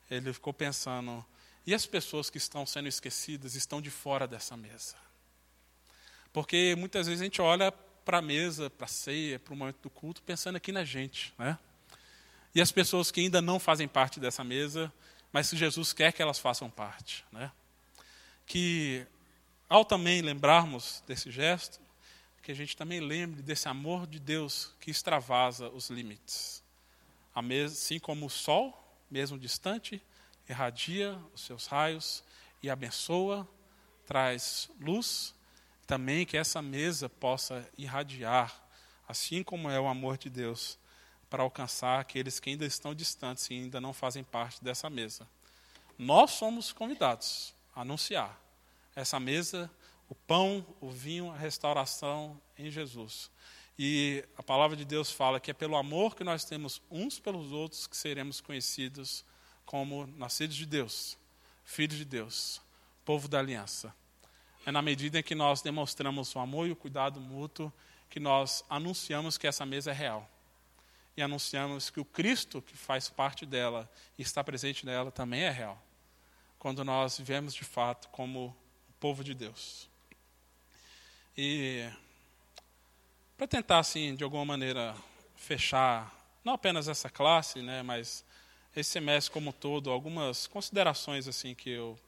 ele 0.08 0.32
ficou 0.32 0.52
pensando, 0.52 1.26
e 1.66 1.74
as 1.74 1.86
pessoas 1.86 2.30
que 2.30 2.38
estão 2.38 2.64
sendo 2.64 2.86
esquecidas 2.86 3.56
estão 3.56 3.82
de 3.82 3.90
fora 3.90 4.28
dessa 4.28 4.56
mesa? 4.56 4.94
Porque 6.32 6.76
muitas 6.78 7.08
vezes 7.08 7.20
a 7.20 7.24
gente 7.24 7.42
olha 7.42 7.72
para 7.72 8.18
a 8.18 8.22
mesa, 8.22 8.70
para 8.70 8.84
a 8.84 8.88
ceia, 8.88 9.40
para 9.40 9.52
o 9.52 9.56
momento 9.56 9.80
do 9.82 9.90
culto, 9.90 10.22
pensando 10.22 10.54
aqui 10.54 10.70
na 10.70 10.84
gente. 10.84 11.34
Né? 11.36 11.58
E 12.56 12.60
as 12.62 12.72
pessoas 12.72 13.10
que 13.10 13.20
ainda 13.20 13.42
não 13.42 13.60
fazem 13.60 13.86
parte 13.86 14.18
dessa 14.18 14.42
mesa, 14.42 14.90
mas 15.30 15.50
que 15.50 15.58
Jesus 15.58 15.92
quer 15.92 16.10
que 16.10 16.22
elas 16.22 16.38
façam 16.38 16.70
parte. 16.70 17.22
Né? 17.30 17.52
Que, 18.46 19.06
ao 19.68 19.84
também 19.84 20.22
lembrarmos 20.22 21.04
desse 21.06 21.30
gesto, 21.30 21.78
que 22.42 22.50
a 22.50 22.54
gente 22.54 22.74
também 22.74 22.98
lembre 22.98 23.42
desse 23.42 23.68
amor 23.68 24.06
de 24.06 24.18
Deus 24.18 24.72
que 24.80 24.90
extravasa 24.90 25.68
os 25.68 25.90
limites. 25.90 26.64
Assim 27.34 27.98
como 27.98 28.24
o 28.24 28.30
sol, 28.30 28.72
mesmo 29.10 29.38
distante, 29.38 30.02
irradia 30.48 31.20
os 31.34 31.42
seus 31.42 31.66
raios 31.66 32.24
e 32.62 32.70
abençoa, 32.70 33.46
traz 34.06 34.70
luz, 34.80 35.34
também 35.86 36.24
que 36.24 36.38
essa 36.38 36.62
mesa 36.62 37.06
possa 37.06 37.70
irradiar, 37.76 38.66
assim 39.06 39.42
como 39.42 39.68
é 39.68 39.78
o 39.78 39.86
amor 39.86 40.16
de 40.16 40.30
Deus 40.30 40.78
para 41.36 41.42
alcançar 41.42 42.00
aqueles 42.00 42.40
que 42.40 42.48
ainda 42.48 42.64
estão 42.64 42.94
distantes 42.94 43.50
e 43.50 43.52
ainda 43.52 43.78
não 43.78 43.92
fazem 43.92 44.24
parte 44.24 44.64
dessa 44.64 44.88
mesa. 44.88 45.28
Nós 45.98 46.30
somos 46.30 46.72
convidados 46.72 47.54
a 47.74 47.82
anunciar 47.82 48.40
essa 48.94 49.20
mesa, 49.20 49.70
o 50.08 50.14
pão, 50.14 50.66
o 50.80 50.88
vinho, 50.88 51.30
a 51.30 51.36
restauração 51.36 52.40
em 52.56 52.70
Jesus. 52.70 53.30
E 53.78 54.24
a 54.38 54.42
palavra 54.42 54.74
de 54.74 54.86
Deus 54.86 55.12
fala 55.12 55.38
que 55.38 55.50
é 55.50 55.54
pelo 55.54 55.76
amor 55.76 56.16
que 56.16 56.24
nós 56.24 56.42
temos 56.42 56.80
uns 56.90 57.18
pelos 57.18 57.52
outros 57.52 57.86
que 57.86 57.98
seremos 57.98 58.40
conhecidos 58.40 59.22
como 59.66 60.06
nascidos 60.06 60.56
de 60.56 60.64
Deus, 60.64 61.18
filhos 61.66 61.98
de 61.98 62.06
Deus, 62.06 62.62
povo 63.04 63.28
da 63.28 63.40
aliança. 63.40 63.94
É 64.64 64.72
na 64.72 64.80
medida 64.80 65.18
em 65.18 65.22
que 65.22 65.34
nós 65.34 65.60
demonstramos 65.60 66.34
o 66.34 66.38
amor 66.38 66.66
e 66.66 66.72
o 66.72 66.76
cuidado 66.76 67.20
mútuo 67.20 67.70
que 68.08 68.18
nós 68.18 68.64
anunciamos 68.70 69.36
que 69.36 69.46
essa 69.46 69.66
mesa 69.66 69.90
é 69.90 69.94
real 69.94 70.30
e 71.16 71.22
anunciamos 71.22 71.88
que 71.88 71.98
o 71.98 72.04
Cristo 72.04 72.60
que 72.60 72.76
faz 72.76 73.08
parte 73.08 73.46
dela 73.46 73.90
e 74.18 74.22
está 74.22 74.44
presente 74.44 74.84
nela 74.84 75.10
também 75.10 75.42
é 75.42 75.50
real. 75.50 75.80
Quando 76.58 76.84
nós 76.84 77.18
vivemos 77.18 77.54
de 77.54 77.64
fato 77.64 78.08
como 78.08 78.54
o 78.88 78.92
povo 79.00 79.24
de 79.24 79.34
Deus. 79.34 79.88
E 81.36 81.88
para 83.36 83.46
tentar 83.46 83.78
assim, 83.78 84.14
de 84.14 84.24
alguma 84.24 84.44
maneira 84.44 84.94
fechar 85.36 86.14
não 86.44 86.52
apenas 86.52 86.86
essa 86.86 87.10
classe, 87.10 87.60
né, 87.60 87.82
mas 87.82 88.24
esse 88.74 88.90
semestre 88.90 89.32
como 89.32 89.50
um 89.50 89.52
todo, 89.52 89.90
algumas 89.90 90.46
considerações 90.46 91.26
assim 91.26 91.54
que 91.54 91.70
eu 91.70 91.98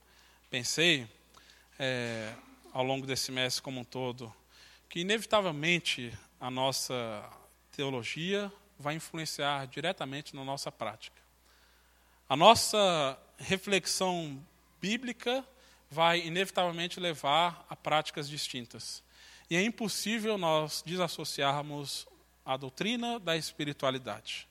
pensei 0.49 1.09
é, 1.79 2.33
ao 2.73 2.85
longo 2.85 3.07
desse 3.07 3.25
semestre 3.25 3.63
como 3.63 3.81
um 3.81 3.85
todo, 3.85 4.33
que 4.89 5.01
inevitavelmente 5.01 6.17
a 6.41 6.51
nossa 6.51 7.29
teologia 7.73 8.53
vai 8.79 8.95
influenciar 8.95 9.67
diretamente 9.67 10.37
na 10.37 10.45
nossa 10.45 10.71
prática. 10.71 11.21
A 12.29 12.37
nossa 12.37 13.19
reflexão 13.39 14.41
bíblica 14.81 15.45
vai 15.91 16.21
inevitavelmente 16.21 17.01
levar 17.01 17.67
a 17.69 17.75
práticas 17.75 18.29
distintas. 18.29 19.03
E 19.51 19.57
é 19.57 19.63
impossível 19.63 20.37
nós 20.37 20.83
desassociarmos 20.87 22.07
a 22.45 22.57
doutrina 22.57 23.19
da 23.19 23.37
espiritualidade. 23.37 24.47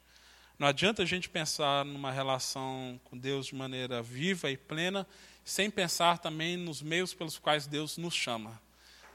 Não 0.58 0.68
adianta 0.68 1.04
a 1.04 1.06
gente 1.06 1.30
pensar 1.30 1.86
numa 1.86 2.12
relação 2.12 3.00
com 3.06 3.18
Deus 3.18 3.48
de 3.48 3.56
maneira 3.56 4.02
viva 4.02 4.50
e 4.50 4.58
plena, 4.58 5.08
sem 5.46 5.70
pensar 5.70 6.18
também 6.18 6.58
nos 6.58 6.82
meios 6.82 7.14
pelos 7.14 7.38
quais 7.38 7.68
Deus 7.68 7.96
nos 7.98 8.16
chama. 8.16 8.60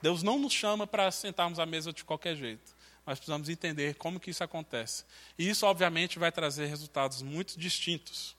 Deus 0.01 0.23
não 0.23 0.39
nos 0.39 0.53
chama 0.53 0.87
para 0.87 1.11
sentarmos 1.11 1.59
à 1.59 1.67
mesa 1.67 1.93
de 1.93 2.05
qualquer 2.05 2.37
jeito 2.37 2.72
nós 3.07 3.19
precisamos 3.19 3.49
entender 3.49 3.95
como 3.97 4.21
que 4.21 4.31
isso 4.31 4.45
acontece. 4.45 5.05
E 5.39 5.49
isso, 5.49 5.67
obviamente, 5.67 6.19
vai 6.19 6.31
trazer 6.31 6.67
resultados 6.67 7.23
muito 7.23 7.59
distintos. 7.59 8.37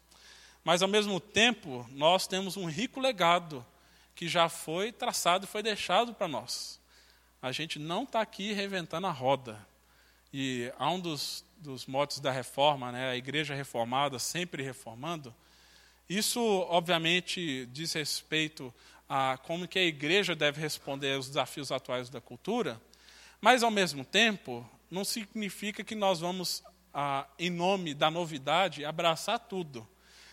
Mas, 0.64 0.82
ao 0.82 0.88
mesmo 0.88 1.20
tempo, 1.20 1.86
nós 1.92 2.26
temos 2.28 2.56
um 2.56 2.66
rico 2.66 3.00
legado 3.00 3.66
que 4.16 4.28
já 4.28 4.48
foi 4.48 4.92
traçado 4.92 5.46
e 5.46 5.48
foi 5.48 5.62
deixado 5.62 6.14
para 6.14 6.28
nós. 6.28 6.80
A 7.42 7.52
gente 7.52 7.78
não 7.78 8.04
está 8.04 8.22
aqui 8.22 8.54
reinventando 8.54 9.08
a 9.08 9.12
roda. 9.12 9.60
E 10.32 10.72
há 10.80 10.90
um 10.90 11.00
dos, 11.00 11.44
dos 11.58 11.86
motes 11.86 12.20
da 12.20 12.32
reforma, 12.32 12.92
né, 12.92 13.10
a 13.10 13.16
igreja 13.16 13.54
reformada, 13.54 14.18
sempre 14.18 14.64
reformando. 14.64 15.36
Isso, 16.08 16.40
obviamente, 16.70 17.68
diz 17.72 17.94
respeito 17.94 18.74
a 19.10 19.38
como 19.44 19.68
que 19.68 19.78
a 19.78 19.84
igreja 19.84 20.36
deve 20.36 20.62
responder 20.62 21.16
aos 21.16 21.28
desafios 21.28 21.72
atuais 21.72 22.10
da 22.10 22.22
cultura, 22.22 22.82
mas, 23.44 23.62
ao 23.62 23.70
mesmo 23.70 24.06
tempo, 24.06 24.66
não 24.90 25.04
significa 25.04 25.84
que 25.84 25.96
nós 25.96 26.22
vamos, 26.22 26.64
ah, 26.94 27.28
em 27.38 27.50
nome 27.50 27.94
da 27.94 28.10
novidade, 28.10 28.86
abraçar 28.86 29.38
tudo. 29.38 29.86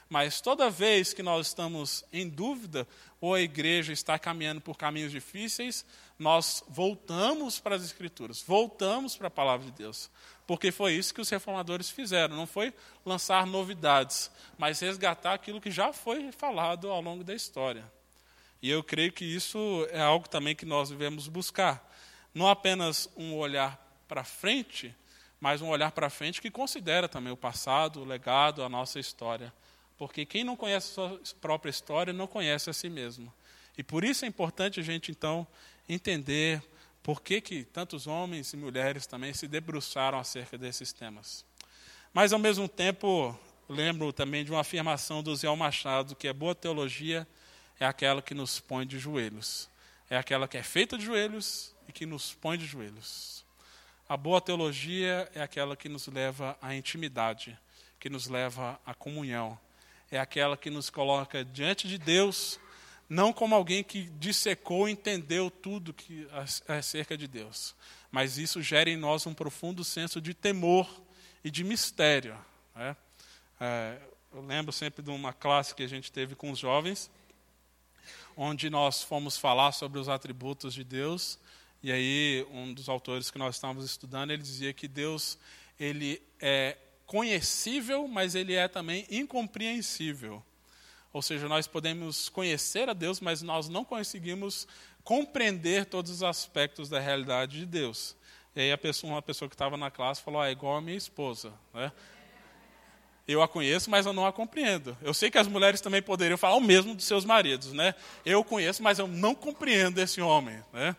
Mas 0.09 0.41
toda 0.41 0.71
vez 0.71 1.13
que 1.13 1.21
nós 1.21 1.49
estamos 1.49 2.05
em 2.13 2.29
dúvida, 2.29 2.87
ou 3.21 3.35
a 3.35 3.41
igreja 3.41 3.93
está 3.93 4.17
caminhando 4.17 4.61
por 4.61 4.79
caminhos 4.79 5.11
difíceis, 5.11 5.85
nós 6.17 6.63
voltamos 6.69 7.59
para 7.59 7.75
as 7.75 7.83
Escrituras, 7.83 8.45
voltamos 8.47 9.17
para 9.17 9.27
a 9.27 9.29
palavra 9.29 9.67
de 9.67 9.73
Deus. 9.73 10.09
Porque 10.47 10.71
foi 10.71 10.93
isso 10.93 11.13
que 11.13 11.21
os 11.21 11.29
reformadores 11.29 11.91
fizeram, 11.91 12.37
não 12.37 12.47
foi 12.47 12.73
lançar 13.05 13.45
novidades, 13.45 14.31
mas 14.57 14.79
resgatar 14.79 15.35
aquilo 15.35 15.61
que 15.61 15.73
já 15.73 15.93
foi 15.93 16.31
falado 16.31 16.89
ao 16.89 17.03
longo 17.03 17.25
da 17.25 17.35
história. 17.35 17.91
E 18.63 18.71
eu 18.71 18.85
creio 18.85 19.11
que 19.11 19.25
isso 19.25 19.85
é 19.91 20.01
algo 20.01 20.29
também 20.29 20.55
que 20.55 20.65
nós 20.65 20.91
devemos 20.91 21.27
buscar 21.27 21.90
não 22.35 22.49
apenas 22.49 23.09
um 23.17 23.35
olhar 23.35 23.79
para 24.07 24.25
frente, 24.25 24.95
mas 25.41 25.63
um 25.63 25.69
olhar 25.69 25.93
para 25.93 26.11
frente 26.11 26.41
que 26.41 26.51
considera 26.51 27.09
também 27.09 27.33
o 27.33 27.37
passado, 27.37 28.01
o 28.01 28.05
legado, 28.05 28.63
a 28.63 28.69
nossa 28.69 29.01
história 29.01 29.53
Porque 29.97 30.27
quem 30.27 30.45
não 30.45 30.57
conhece 30.57 30.91
a 30.91 30.93
sua 30.93 31.21
própria 31.41 31.71
história 31.71 32.13
não 32.13 32.27
conhece 32.27 32.71
a 32.71 32.73
si 32.73 32.89
mesmo. 32.89 33.33
E 33.77 33.83
por 33.83 34.03
isso 34.03 34.25
é 34.25 34.29
importante 34.29 34.81
a 34.81 34.83
gente, 34.83 35.11
então, 35.11 35.47
entender 35.89 36.63
por 37.03 37.21
que, 37.21 37.41
que 37.41 37.65
tantos 37.65 38.07
homens 38.07 38.53
e 38.53 38.57
mulheres 38.57 39.07
também 39.07 39.33
se 39.33 39.47
debruçaram 39.47 40.19
acerca 40.19 40.57
desses 40.57 40.93
temas. 40.93 41.45
Mas, 42.13 42.33
ao 42.33 42.39
mesmo 42.39 42.69
tempo, 42.69 43.39
lembro 43.69 44.13
também 44.13 44.45
de 44.45 44.51
uma 44.51 44.61
afirmação 44.61 45.23
do 45.23 45.35
Zé 45.37 45.55
Machado, 45.55 46.17
que 46.17 46.29
a 46.29 46.33
boa 46.33 46.55
teologia 46.55 47.27
é 47.79 47.87
aquela 47.87 48.21
que 48.21 48.35
nos 48.35 48.59
põe 48.59 48.87
de 48.87 48.99
joelhos. 48.99 49.69
É 50.09 50.17
aquela 50.17 50.49
que 50.49 50.57
é 50.57 50.63
feita 50.63 50.99
de 50.99 51.05
joelhos 51.05 51.75
e 51.91 51.93
que 51.93 52.07
nos 52.07 52.33
põe 52.33 52.57
de 52.57 52.67
joelhos. 52.67 53.45
A 54.09 54.17
boa 54.17 54.41
teologia 54.41 55.29
é 55.35 55.43
aquela 55.43 55.77
que 55.77 55.89
nos 55.89 56.07
leva 56.07 56.57
à 56.63 56.75
intimidade, 56.75 57.59
que 57.99 58.09
nos 58.09 58.29
leva 58.29 58.81
à 58.87 58.95
comunhão. 58.95 59.59
É 60.09 60.19
aquela 60.19 60.57
que 60.57 60.71
nos 60.71 60.89
coloca 60.89 61.45
diante 61.45 61.89
de 61.89 61.99
Deus, 61.99 62.61
não 63.09 63.33
como 63.33 63.57
alguém 63.57 63.83
que 63.83 64.05
dissecou 64.21 64.89
entendeu 64.89 65.51
tudo 65.51 65.93
que 65.93 66.29
acerca 66.69 67.17
de 67.17 67.27
Deus, 67.27 67.75
mas 68.11 68.39
isso 68.39 68.63
gera 68.63 68.89
em 68.89 68.97
nós 68.97 69.27
um 69.27 69.35
profundo 69.35 69.85
senso 69.85 70.21
de 70.21 70.33
temor 70.33 70.89
e 71.43 71.51
de 71.51 71.65
mistério. 71.65 72.39
Né? 72.75 72.97
É, 73.61 73.99
eu 74.33 74.43
lembro 74.43 74.73
sempre 74.73 75.03
de 75.03 75.11
uma 75.11 75.33
classe 75.33 75.75
que 75.75 75.83
a 75.83 75.89
gente 75.89 76.13
teve 76.13 76.37
com 76.37 76.53
os 76.53 76.59
jovens, 76.61 77.11
onde 78.37 78.71
nós 78.71 79.03
fomos 79.03 79.37
falar 79.37 79.73
sobre 79.73 79.99
os 79.99 80.09
atributos 80.09 80.73
de 80.73 80.85
Deus, 80.85 81.39
e 81.83 81.91
aí 81.91 82.47
um 82.51 82.73
dos 82.73 82.89
autores 82.89 83.31
que 83.31 83.39
nós 83.39 83.57
estávamos 83.57 83.85
estudando, 83.85 84.31
ele 84.31 84.43
dizia 84.43 84.73
que 84.73 84.87
Deus 84.87 85.39
ele 85.79 86.23
é 86.39 86.77
conhecível, 87.07 88.07
mas 88.07 88.35
ele 88.35 88.55
é 88.55 88.69
também 88.69 89.07
incompreensível. 89.11 90.43
Ou 91.13 91.23
seja, 91.23 91.49
nós 91.49 91.67
podemos 91.67 92.29
conhecer 92.29 92.89
a 92.89 92.93
Deus, 92.93 93.21
mas 93.21 93.43
nós 93.43 93.69
não 93.69 93.85
conseguimos 93.85 94.69
compreender 95.03 95.87
todos 95.87 96.11
os 96.11 96.23
aspectos 96.23 96.89
da 96.89 97.01
realidade 97.01 97.59
de 97.59 97.67
Deus. 97.67 98.15
E 98.55 98.61
aí 98.61 98.73
a 98.73 98.79
pessoa, 98.79 99.15
uma 99.15 99.23
pessoa 99.23 99.49
que 99.49 99.55
estava 99.55 99.77
na 99.77 99.91
classe 99.91 100.23
falou, 100.23 100.41
ah, 100.41 100.49
é 100.49 100.53
igual 100.53 100.77
a 100.77 100.81
minha 100.81 100.97
esposa. 100.97 101.53
Né? 101.73 101.91
Eu 103.27 103.43
a 103.43 103.49
conheço, 103.49 103.91
mas 103.91 104.07
eu 104.07 104.13
não 104.13 104.27
a 104.27 104.33
compreendo. 104.33 104.97
Eu 105.03 105.15
sei 105.15 105.31
que 105.31 105.39
as 105.39 105.47
mulheres 105.47 105.81
também 105.81 106.03
poderiam 106.03 106.39
falar 106.39 106.57
o 106.57 106.61
mesmo 106.61 106.95
dos 106.95 107.05
seus 107.05 107.25
maridos. 107.25 107.73
Né? 107.73 107.95
Eu 108.25 108.45
conheço, 108.45 108.83
mas 108.83 108.99
eu 108.99 109.07
não 109.09 109.35
compreendo 109.35 109.99
esse 110.01 110.21
homem. 110.21 110.63
Né? 110.73 110.95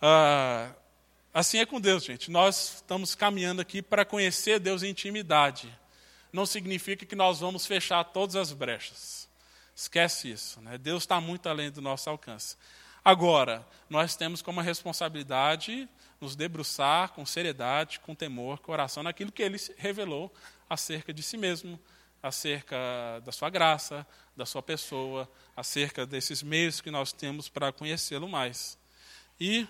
Ah, 0.00 0.72
assim 1.34 1.58
é 1.58 1.66
com 1.66 1.80
Deus, 1.80 2.04
gente. 2.04 2.30
Nós 2.30 2.76
estamos 2.76 3.14
caminhando 3.14 3.60
aqui 3.60 3.82
para 3.82 4.04
conhecer 4.04 4.60
Deus 4.60 4.82
em 4.82 4.90
intimidade. 4.90 5.76
Não 6.32 6.46
significa 6.46 7.04
que 7.04 7.16
nós 7.16 7.40
vamos 7.40 7.66
fechar 7.66 8.04
todas 8.04 8.36
as 8.36 8.52
brechas. 8.52 9.28
Esquece 9.74 10.30
isso. 10.30 10.60
Né? 10.60 10.78
Deus 10.78 11.02
está 11.02 11.20
muito 11.20 11.48
além 11.48 11.70
do 11.70 11.80
nosso 11.80 12.08
alcance. 12.08 12.56
Agora, 13.04 13.66
nós 13.88 14.16
temos 14.16 14.42
como 14.42 14.60
responsabilidade 14.60 15.88
nos 16.20 16.36
debruçar 16.36 17.10
com 17.10 17.24
seriedade, 17.24 18.00
com 18.00 18.14
temor, 18.14 18.58
coração 18.58 19.02
naquilo 19.02 19.32
que 19.32 19.42
ele 19.42 19.56
revelou 19.76 20.32
acerca 20.68 21.12
de 21.12 21.22
si 21.22 21.36
mesmo, 21.36 21.78
acerca 22.22 22.76
da 23.24 23.32
sua 23.32 23.48
graça, 23.48 24.06
da 24.36 24.44
sua 24.44 24.62
pessoa, 24.62 25.30
acerca 25.56 26.04
desses 26.04 26.42
meios 26.42 26.80
que 26.80 26.90
nós 26.90 27.12
temos 27.12 27.48
para 27.48 27.72
conhecê-lo 27.72 28.28
mais. 28.28 28.76
E, 29.40 29.66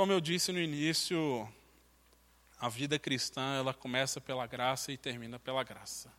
como 0.00 0.12
eu 0.12 0.20
disse 0.22 0.50
no 0.50 0.58
início, 0.58 1.46
a 2.58 2.70
vida 2.70 2.98
cristã 2.98 3.58
ela 3.58 3.74
começa 3.74 4.18
pela 4.18 4.46
graça 4.46 4.90
e 4.90 4.96
termina 4.96 5.38
pela 5.38 5.62
graça. 5.62 6.10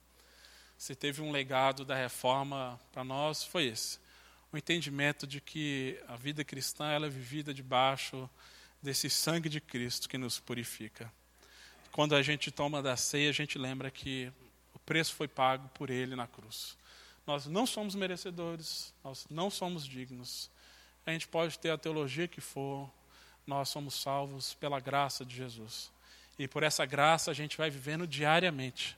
Se 0.78 0.94
teve 0.94 1.20
um 1.20 1.32
legado 1.32 1.84
da 1.84 1.96
reforma 1.96 2.80
para 2.92 3.04
nós, 3.04 3.44
foi 3.44 3.66
esse. 3.66 3.98
O 4.54 4.58
entendimento 4.58 5.26
de 5.26 5.42
que 5.42 6.00
a 6.08 6.16
vida 6.16 6.44
cristã 6.44 6.92
ela 6.92 7.08
é 7.08 7.10
vivida 7.10 7.56
debaixo 7.56 8.30
desse 8.84 9.10
sangue 9.10 9.50
de 9.50 9.60
Cristo 9.60 10.08
que 10.08 10.16
nos 10.16 10.40
purifica. 10.40 11.12
Quando 11.92 12.16
a 12.16 12.22
gente 12.22 12.52
toma 12.52 12.84
da 12.84 12.96
ceia, 12.96 13.32
a 13.32 13.34
gente 13.34 13.58
lembra 13.58 13.90
que 13.90 14.32
o 14.76 14.80
preço 14.86 15.16
foi 15.16 15.28
pago 15.28 15.68
por 15.70 15.90
Ele 15.90 16.16
na 16.16 16.28
cruz. 16.28 16.78
Nós 17.26 17.48
não 17.48 17.66
somos 17.66 17.96
merecedores, 17.96 18.94
nós 19.04 19.26
não 19.28 19.50
somos 19.50 19.88
dignos. 19.88 20.52
A 21.04 21.10
gente 21.10 21.28
pode 21.28 21.58
ter 21.58 21.72
a 21.72 21.80
teologia 21.80 22.28
que 22.28 22.42
for, 22.42 22.88
nós 23.52 23.68
somos 23.68 23.96
salvos 23.96 24.54
pela 24.54 24.80
graça 24.80 25.26
de 25.26 25.36
Jesus. 25.36 25.92
E 26.40 26.48
por 26.48 26.64
essa 26.64 26.86
graça 26.86 27.30
a 27.32 27.34
gente 27.34 27.58
vai 27.58 27.70
vivendo 27.70 28.08
diariamente. 28.08 28.98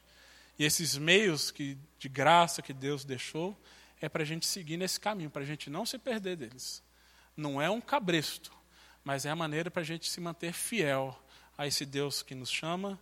E 0.60 0.64
esses 0.64 0.96
meios 0.96 1.50
que, 1.50 1.76
de 1.98 2.08
graça 2.08 2.62
que 2.62 2.72
Deus 2.72 3.04
deixou 3.04 3.58
é 4.00 4.08
para 4.08 4.22
a 4.22 4.26
gente 4.26 4.46
seguir 4.46 4.78
nesse 4.78 5.00
caminho, 5.00 5.32
para 5.32 5.42
a 5.42 5.46
gente 5.46 5.72
não 5.72 5.88
se 5.88 5.98
perder 5.98 6.38
deles. 6.38 6.84
Não 7.36 7.60
é 7.60 7.68
um 7.68 7.82
cabresto, 7.82 8.52
mas 9.04 9.26
é 9.26 9.32
a 9.32 9.36
maneira 9.36 9.72
para 9.72 9.82
a 9.82 9.86
gente 9.86 10.08
se 10.08 10.22
manter 10.22 10.54
fiel 10.54 11.20
a 11.58 11.66
esse 11.66 11.84
Deus 11.84 12.22
que 12.22 12.36
nos 12.36 12.52
chama 12.52 13.00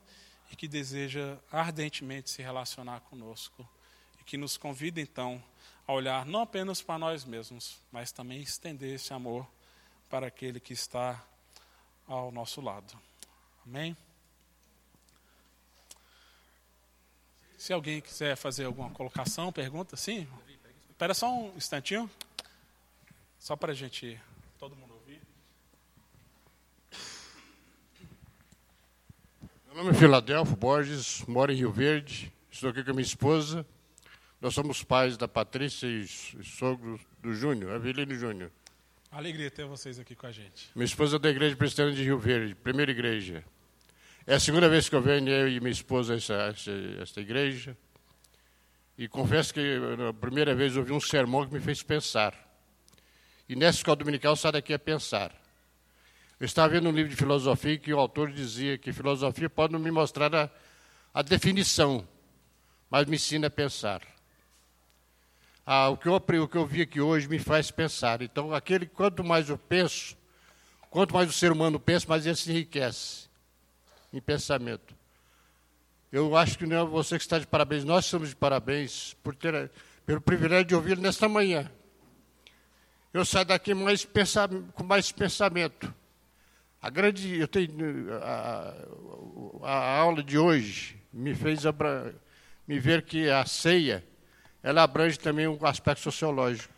e 0.50 0.56
que 0.56 0.70
deseja 0.70 1.38
ardentemente 1.52 2.30
se 2.30 2.42
relacionar 2.42 3.02
conosco 3.02 3.68
e 4.22 4.24
que 4.24 4.38
nos 4.38 4.56
convida 4.56 5.02
então 5.02 5.44
a 5.86 5.92
olhar 5.92 6.26
não 6.26 6.40
apenas 6.40 6.82
para 6.82 6.98
nós 6.98 7.26
mesmos, 7.26 7.78
mas 7.92 8.14
também 8.14 8.42
estender 8.42 8.96
esse 8.96 9.14
amor 9.14 9.46
para 10.10 10.28
aquele 10.28 10.62
que 10.62 10.72
está 10.72 11.22
ao 12.08 12.32
nosso 12.32 12.62
lado. 12.62 12.94
Amém? 13.66 13.96
Se 17.58 17.72
alguém 17.72 18.02
quiser 18.02 18.36
fazer 18.36 18.66
alguma 18.66 18.90
colocação, 18.90 19.52
pergunta, 19.52 19.96
sim? 19.96 20.28
Espera 20.90 21.14
só 21.14 21.32
um 21.32 21.56
instantinho, 21.56 22.10
só 23.40 23.56
para 23.56 23.72
a 23.72 23.76
gente, 23.76 24.20
todo 24.58 24.76
mundo 24.76 24.94
ouvir. 24.94 25.22
Meu 29.68 29.76
nome 29.76 29.92
é 29.92 29.94
Filadelfo 29.94 30.56
Borges, 30.56 31.24
moro 31.28 31.52
em 31.52 31.56
Rio 31.56 31.72
Verde, 31.72 32.34
estou 32.52 32.70
aqui 32.70 32.84
com 32.84 32.92
a 32.92 32.94
minha 32.94 33.06
esposa. 33.06 33.66
Nós 34.42 34.56
somos 34.56 34.84
pais 34.84 35.18
da 35.18 35.28
Patrícia 35.28 35.86
e 35.86 36.08
sogro 36.08 37.00
do 37.20 37.32
Júnior, 37.34 37.76
Avelino 37.76 38.16
Júnior. 38.16 38.52
Alegria 39.12 39.52
ter 39.52 39.66
vocês 39.66 40.00
aqui 40.00 40.16
com 40.16 40.26
a 40.26 40.32
gente. 40.32 40.70
Minha 40.74 40.86
esposa 40.86 41.18
é 41.18 41.20
da 41.20 41.30
Igreja 41.30 41.54
Presbiteriana 41.58 41.94
de 41.94 42.02
Rio 42.02 42.18
Verde, 42.18 42.56
primeira 42.56 42.92
igreja. 42.92 43.44
É 44.26 44.36
a 44.36 44.40
segunda 44.40 44.70
vez 44.70 44.88
que 44.88 44.96
eu 44.96 45.02
venho, 45.02 45.28
eu 45.28 45.50
e 45.50 45.60
minha 45.60 45.70
esposa, 45.70 46.16
essa, 46.16 46.34
essa, 46.34 46.72
essa 47.02 47.20
igreja. 47.20 47.78
E 48.98 49.10
confesso 49.10 49.54
que 49.54 49.78
na 49.98 50.14
primeira 50.14 50.56
vez 50.56 50.78
ouvi 50.78 50.94
um 50.94 51.02
sermão 51.02 51.46
que 51.46 51.54
me 51.54 51.60
fez 51.60 51.84
pensar. 51.84 52.34
E 53.50 53.56
nessa 53.56 53.80
escola 53.80 53.98
dominical, 53.98 54.34
sai 54.38 54.54
daqui 54.54 54.74
a 54.74 54.80
pensar. 54.80 55.36
Eu 56.40 56.46
estava 56.46 56.72
vendo 56.72 56.88
um 56.88 56.94
livro 56.94 57.10
de 57.10 57.18
filosofia 57.18 57.78
que 57.78 57.94
o 57.94 58.00
autor 58.00 58.32
dizia 58.32 58.78
que 58.78 58.94
filosofia 58.94 59.50
pode 59.50 59.74
não 59.74 59.80
me 59.82 59.92
mostrar 59.92 60.34
a, 60.34 60.50
a 61.14 61.22
definição, 61.22 62.08
mas 62.90 63.06
me 63.08 63.18
ensina 63.18 63.48
a 63.48 63.52
pensar. 63.52 64.02
Ah, 65.66 65.90
o, 65.90 65.98
que 65.98 66.08
eu, 66.08 66.16
o 66.16 66.48
que 66.48 66.58
eu 66.58 66.66
vi 66.66 66.82
aqui 66.82 67.00
hoje 67.00 67.28
me 67.28 67.38
faz 67.38 67.70
pensar. 67.70 68.22
Então, 68.22 68.54
aquele, 68.54 68.86
quanto 68.88 69.24
mais 69.24 69.50
eu 69.50 69.58
penso, 69.58 70.18
quanto 70.90 71.14
mais 71.14 71.30
o 71.30 71.34
ser 71.34 71.52
humano 71.52 71.80
pensa, 71.80 72.06
mais 72.08 72.26
ele 72.26 72.36
se 72.36 72.52
enriquece 72.52 73.30
em 74.12 74.20
pensamento. 74.20 74.96
Eu 76.12 76.36
acho 76.36 76.58
que 76.58 76.66
não 76.66 76.78
é 76.78 76.84
você 76.84 77.18
que 77.18 77.24
está 77.24 77.40
de 77.40 77.48
parabéns, 77.48 77.86
nós 77.86 78.06
estamos 78.06 78.30
de 78.30 78.36
parabéns 78.36 79.16
por 79.24 79.36
ter, 79.36 79.72
pelo 80.06 80.20
privilégio 80.20 80.66
de 80.66 80.76
ouvi-lo 80.76 81.02
nesta 81.02 81.30
manhã. 81.30 81.72
Eu 83.14 83.24
saio 83.24 83.46
daqui 83.46 83.74
mais 83.74 84.04
pensa, 84.04 84.48
com 84.74 84.84
mais 84.84 85.12
pensamento. 85.12 85.94
A 86.82 86.90
grande, 86.90 87.40
eu 87.40 87.48
tenho, 87.48 87.72
a, 88.22 88.74
a 89.62 89.98
aula 90.00 90.24
de 90.24 90.38
hoje 90.38 90.98
me 91.14 91.36
fez 91.36 91.66
abra, 91.66 92.16
me 92.68 92.80
ver 92.80 93.04
que 93.04 93.30
a 93.30 93.46
ceia 93.46 94.04
ela 94.64 94.84
abrange 94.84 95.18
também 95.20 95.48
um 95.48 95.66
aspecto 95.66 96.02
sociológico. 96.02 96.74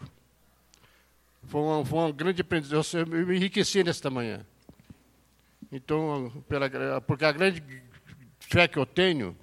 Foi 1.44 1.62
uma, 1.62 1.86
foi 1.86 2.00
uma 2.00 2.12
grande 2.12 2.42
aprendizagem. 2.42 3.02
Eu 3.02 3.08
me 3.08 3.36
enriqueci 3.36 3.84
nesta 3.84 4.10
manhã. 4.10 4.46
Então, 5.72 6.32
pela, 6.48 7.02
porque 7.02 7.26
a 7.26 7.32
grande 7.32 7.64
fé 8.40 8.68
que 8.68 8.78
eu 8.78 8.86
tenho, 8.86 9.36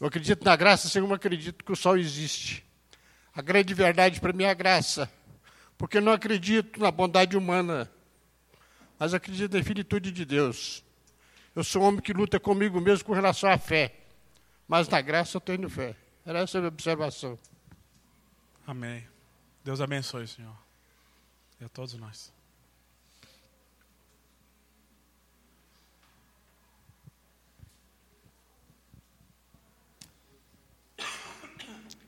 eu 0.00 0.06
acredito 0.06 0.44
na 0.44 0.54
graça, 0.54 0.86
assim 0.86 1.00
como 1.00 1.14
acredito 1.14 1.64
que 1.64 1.72
o 1.72 1.76
sol 1.76 1.96
existe. 1.96 2.64
A 3.34 3.42
grande 3.42 3.72
verdade 3.74 4.20
para 4.20 4.32
mim 4.32 4.44
é 4.44 4.50
a 4.50 4.54
graça, 4.54 5.10
porque 5.76 6.00
não 6.00 6.12
acredito 6.12 6.78
na 6.80 6.90
bondade 6.90 7.36
humana, 7.36 7.90
mas 8.98 9.14
acredito 9.14 9.52
na 9.52 9.60
infinitude 9.60 10.12
de 10.12 10.24
Deus. 10.24 10.84
Eu 11.54 11.64
sou 11.64 11.82
um 11.82 11.86
homem 11.86 12.00
que 12.00 12.12
luta 12.12 12.38
comigo 12.38 12.80
mesmo 12.80 13.04
com 13.04 13.12
relação 13.12 13.50
à 13.50 13.58
fé, 13.58 13.94
mas 14.66 14.88
na 14.88 15.00
graça 15.00 15.36
eu 15.36 15.40
tenho 15.40 15.68
fé. 15.68 15.96
Era 16.28 16.40
essa 16.40 16.58
a 16.58 16.60
minha 16.60 16.68
observação. 16.68 17.38
Amém. 18.66 19.02
Deus 19.64 19.80
abençoe, 19.80 20.28
Senhor. 20.28 20.54
E 21.58 21.64
a 21.64 21.70
todos 21.70 21.94
nós. 21.94 22.30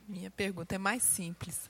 Minha 0.06 0.30
pergunta 0.30 0.74
é 0.74 0.78
mais 0.78 1.02
simples. 1.02 1.66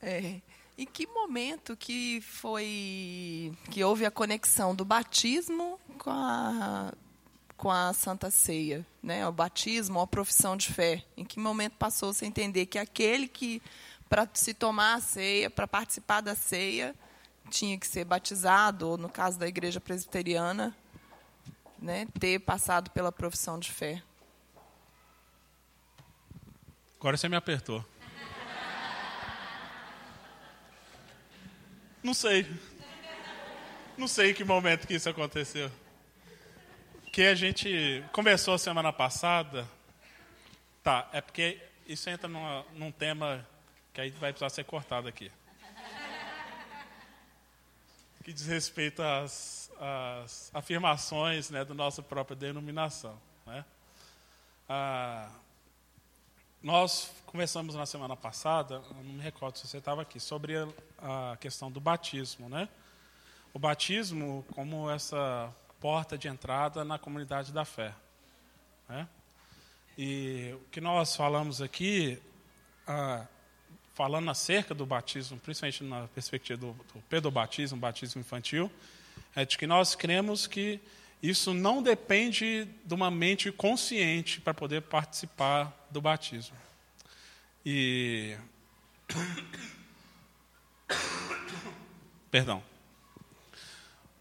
É, 0.00 0.40
em 0.78 0.86
que 0.86 1.06
momento 1.06 1.76
que 1.76 2.22
foi 2.22 3.52
que 3.70 3.84
houve 3.84 4.06
a 4.06 4.10
conexão 4.10 4.74
do 4.74 4.86
batismo 4.86 5.78
com 5.98 6.08
a, 6.08 6.94
com 7.60 7.70
a 7.70 7.92
Santa 7.92 8.30
Ceia, 8.30 8.86
né? 9.02 9.28
O 9.28 9.30
batismo, 9.30 10.00
a 10.00 10.06
profissão 10.06 10.56
de 10.56 10.72
fé. 10.72 11.04
Em 11.14 11.26
que 11.26 11.38
momento 11.38 11.74
passou-se 11.76 12.24
a 12.24 12.26
entender 12.26 12.64
que 12.64 12.78
aquele 12.78 13.28
que 13.28 13.60
para 14.08 14.26
se 14.32 14.54
tomar 14.54 14.94
a 14.94 15.00
ceia, 15.00 15.50
para 15.50 15.68
participar 15.68 16.22
da 16.22 16.34
ceia, 16.34 16.96
tinha 17.50 17.78
que 17.78 17.86
ser 17.86 18.06
batizado, 18.06 18.88
ou 18.88 18.96
no 18.96 19.10
caso 19.10 19.38
da 19.38 19.46
igreja 19.46 19.78
presbiteriana, 19.78 20.74
né, 21.78 22.08
ter 22.18 22.38
passado 22.38 22.90
pela 22.92 23.12
profissão 23.12 23.58
de 23.58 23.70
fé. 23.70 24.02
Agora 26.98 27.18
você 27.18 27.28
me 27.28 27.36
apertou. 27.36 27.84
Não 32.02 32.14
sei. 32.14 32.50
Não 33.98 34.08
sei 34.08 34.30
em 34.30 34.34
que 34.34 34.44
momento 34.44 34.86
que 34.86 34.94
isso 34.94 35.10
aconteceu. 35.10 35.70
Que 37.12 37.22
a 37.22 37.34
gente 37.34 38.04
começou 38.12 38.56
semana 38.56 38.92
passada. 38.92 39.68
Tá, 40.80 41.08
é 41.12 41.20
porque 41.20 41.60
isso 41.84 42.08
entra 42.08 42.28
numa, 42.28 42.64
num 42.72 42.92
tema 42.92 43.44
que 43.92 44.00
aí 44.00 44.10
vai 44.10 44.32
precisar 44.32 44.48
ser 44.48 44.62
cortado 44.62 45.08
aqui. 45.08 45.30
Que 48.22 48.32
diz 48.32 48.46
respeito 48.46 49.02
às, 49.02 49.72
às 49.80 50.54
afirmações 50.54 51.50
né, 51.50 51.64
da 51.64 51.74
nossa 51.74 52.00
própria 52.00 52.36
denominação. 52.36 53.20
Né? 53.44 53.64
Ah, 54.68 55.28
nós 56.62 57.10
começamos 57.26 57.74
na 57.74 57.86
semana 57.86 58.14
passada, 58.14 58.80
não 58.94 59.02
me 59.02 59.20
recordo 59.20 59.58
se 59.58 59.66
você 59.66 59.78
estava 59.78 60.02
aqui, 60.02 60.20
sobre 60.20 60.54
a, 60.56 61.32
a 61.32 61.36
questão 61.38 61.72
do 61.72 61.80
batismo, 61.80 62.48
né? 62.48 62.68
O 63.52 63.58
batismo 63.58 64.46
como 64.54 64.88
essa 64.88 65.52
porta 65.80 66.18
de 66.18 66.28
entrada 66.28 66.84
na 66.84 66.98
comunidade 66.98 67.52
da 67.52 67.64
fé, 67.64 67.94
né? 68.88 69.08
E 69.96 70.54
o 70.54 70.60
que 70.70 70.80
nós 70.80 71.16
falamos 71.16 71.60
aqui, 71.60 72.20
ah, 72.86 73.26
falando 73.94 74.30
acerca 74.30 74.74
do 74.74 74.86
batismo, 74.86 75.38
principalmente 75.38 75.84
na 75.84 76.08
perspectiva 76.08 76.58
do, 76.58 76.72
do 76.72 77.00
pedobatismo, 77.08 77.78
batismo 77.78 78.20
infantil, 78.20 78.70
é 79.34 79.44
de 79.44 79.58
que 79.58 79.66
nós 79.66 79.94
cremos 79.94 80.46
que 80.46 80.80
isso 81.22 81.52
não 81.52 81.82
depende 81.82 82.66
de 82.84 82.94
uma 82.94 83.10
mente 83.10 83.52
consciente 83.52 84.40
para 84.40 84.54
poder 84.54 84.82
participar 84.82 85.86
do 85.90 86.00
batismo. 86.00 86.56
E. 87.64 88.36
Perdão. 92.30 92.62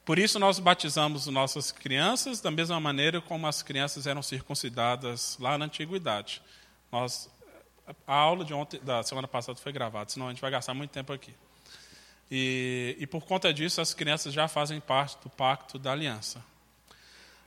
Por 0.10 0.18
isso 0.18 0.40
nós 0.40 0.58
batizamos 0.58 1.28
nossas 1.28 1.72
crianças 1.72 2.42
da 2.42 2.50
mesma 2.50 2.80
maneira 2.80 3.22
como 3.22 3.46
as 3.46 3.62
crianças 3.62 4.08
eram 4.08 4.24
circuncidadas 4.24 5.38
lá 5.40 5.56
na 5.56 5.66
antiguidade. 5.66 6.42
Nós, 6.92 7.30
a 8.08 8.16
aula 8.16 8.44
de 8.44 8.52
ontem, 8.52 8.80
da 8.80 9.04
semana 9.04 9.28
passada 9.28 9.60
foi 9.60 9.72
gravada, 9.72 10.10
senão 10.10 10.26
a 10.26 10.32
gente 10.32 10.42
vai 10.42 10.50
gastar 10.50 10.74
muito 10.74 10.90
tempo 10.90 11.14
aqui. 11.14 11.32
E, 12.32 12.98
e 12.98 13.06
por 13.06 13.24
conta 13.24 13.54
disso, 13.54 13.82
as 13.82 13.94
crianças 13.94 14.34
já 14.34 14.48
fazem 14.48 14.80
parte 14.80 15.16
do 15.22 15.30
pacto 15.30 15.78
da 15.78 15.92
aliança. 15.92 16.44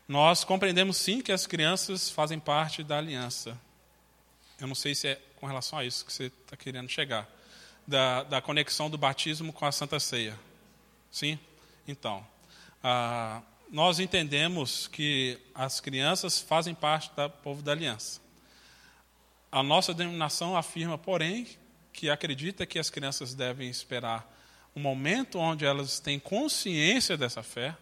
Nós 0.07 0.45
compreendemos 0.45 0.97
sim 0.99 1.21
que 1.21 1.33
as 1.33 1.49
crianças 1.49 2.11
fazem 2.11 2.39
parte 2.39 2.85
da 2.85 2.97
aliança. 2.97 3.61
Eu 4.61 4.69
não 4.69 4.77
sei 4.77 4.95
se 4.95 5.09
é 5.09 5.21
com 5.35 5.49
relação 5.49 5.81
a 5.81 5.85
isso 5.85 6.07
que 6.07 6.13
você 6.13 6.27
está 6.27 6.57
querendo 6.57 6.89
chegar. 6.89 7.29
Da, 7.85 8.23
da 8.23 8.41
conexão 8.41 8.89
do 8.89 8.97
batismo 8.97 9.53
com 9.53 9.67
a 9.67 9.73
Santa 9.73 9.99
Ceia. 9.99 10.39
Sim? 11.11 11.37
Então, 11.89 12.25
ah, 12.83 13.43
nós 13.71 14.01
entendemos 14.01 14.87
que 14.87 15.39
as 15.55 15.81
crianças 15.81 16.39
fazem 16.39 16.75
parte 16.75 17.11
do 17.17 17.31
povo 17.31 17.63
da 17.63 17.73
aliança. 17.73 18.21
A 19.51 19.63
nossa 19.63 19.95
denominação 19.95 20.57
afirma, 20.57 20.99
porém, 20.99 21.47
que 21.93 22.11
acredita 22.11 22.67
que 22.67 22.79
as 22.79 22.91
crianças 22.91 23.35
devem 23.35 23.69
esperar 23.69 24.31
um 24.75 24.81
momento 24.81 25.39
onde 25.39 25.65
elas 25.65 26.01
têm 26.01 26.19
consciência 26.19 27.17
dessa 27.17 27.43
fé, 27.43 27.77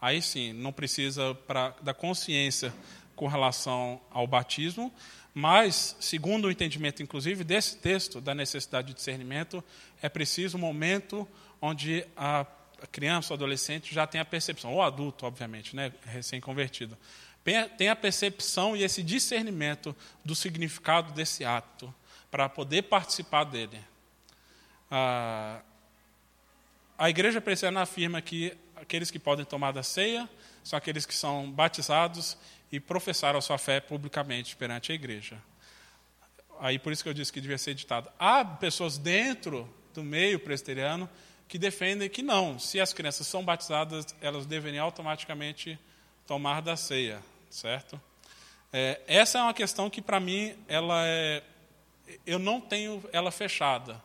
aí 0.00 0.22
sim, 0.22 0.52
não 0.52 0.72
precisa 0.72 1.34
pra, 1.46 1.74
da 1.82 1.92
consciência 1.92 2.72
com 3.14 3.26
relação 3.26 4.00
ao 4.10 4.26
batismo, 4.26 4.92
mas, 5.34 5.96
segundo 6.00 6.46
o 6.46 6.50
entendimento, 6.50 7.02
inclusive, 7.02 7.44
desse 7.44 7.76
texto, 7.76 8.20
da 8.20 8.34
necessidade 8.34 8.88
de 8.88 8.94
discernimento, 8.94 9.62
é 10.02 10.08
preciso 10.08 10.56
um 10.56 10.60
momento 10.60 11.28
onde 11.60 12.04
a 12.16 12.44
criança 12.86 13.32
ou 13.32 13.36
adolescente 13.36 13.94
já 13.94 14.06
tem 14.06 14.20
a 14.20 14.24
percepção, 14.24 14.72
ou 14.72 14.82
adulto, 14.82 15.26
obviamente, 15.26 15.74
né, 15.76 15.92
recém-convertido, 16.04 16.96
tem 17.76 17.88
a 17.88 17.96
percepção 17.96 18.76
e 18.76 18.82
esse 18.82 19.02
discernimento 19.02 19.96
do 20.24 20.34
significado 20.34 21.12
desse 21.12 21.44
ato, 21.44 21.92
para 22.30 22.48
poder 22.48 22.82
participar 22.82 23.44
dele. 23.44 23.82
A 26.98 27.08
igreja 27.08 27.40
presbiteriana 27.40 27.82
afirma 27.82 28.20
que 28.20 28.56
aqueles 28.76 29.10
que 29.10 29.18
podem 29.18 29.44
tomar 29.44 29.72
da 29.72 29.82
ceia 29.82 30.28
são 30.62 30.76
aqueles 30.76 31.06
que 31.06 31.14
são 31.14 31.50
batizados 31.50 32.36
e 32.70 32.78
professaram 32.78 33.38
a 33.38 33.42
sua 33.42 33.58
fé 33.58 33.80
publicamente 33.80 34.54
perante 34.54 34.92
a 34.92 34.94
igreja. 34.94 35.40
Aí 36.60 36.78
por 36.78 36.92
isso 36.92 37.02
que 37.02 37.08
eu 37.08 37.14
disse 37.14 37.32
que 37.32 37.40
devia 37.40 37.56
ser 37.56 37.70
editado. 37.70 38.10
Há 38.18 38.44
pessoas 38.44 38.98
dentro 38.98 39.68
do 39.94 40.04
meio 40.04 40.38
presbiteriano 40.38 41.08
que 41.50 41.58
defendem 41.58 42.08
que 42.08 42.22
não, 42.22 42.58
se 42.58 42.80
as 42.80 42.92
crianças 42.92 43.26
são 43.26 43.44
batizadas, 43.44 44.06
elas 44.22 44.46
deveriam 44.46 44.84
automaticamente 44.84 45.78
tomar 46.26 46.62
da 46.62 46.76
ceia, 46.76 47.20
certo? 47.50 48.00
É, 48.72 49.00
essa 49.06 49.38
é 49.38 49.42
uma 49.42 49.52
questão 49.52 49.90
que 49.90 50.00
para 50.00 50.20
mim 50.20 50.54
ela 50.68 51.02
é, 51.04 51.42
eu 52.24 52.38
não 52.38 52.60
tenho 52.60 53.02
ela 53.12 53.32
fechada, 53.32 54.00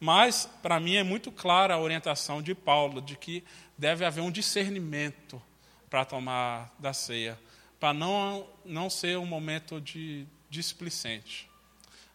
mas 0.00 0.50
para 0.60 0.80
mim 0.80 0.96
é 0.96 1.04
muito 1.04 1.30
clara 1.30 1.74
a 1.74 1.78
orientação 1.78 2.42
de 2.42 2.56
Paulo 2.56 3.00
de 3.00 3.16
que 3.16 3.44
deve 3.78 4.04
haver 4.04 4.20
um 4.20 4.30
discernimento 4.30 5.40
para 5.88 6.04
tomar 6.04 6.74
da 6.76 6.92
ceia 6.92 7.38
para 7.80 7.94
não, 7.94 8.46
não 8.62 8.90
ser 8.90 9.16
um 9.16 9.24
momento 9.24 9.80
de 9.80 10.26
displicente. 10.50 11.48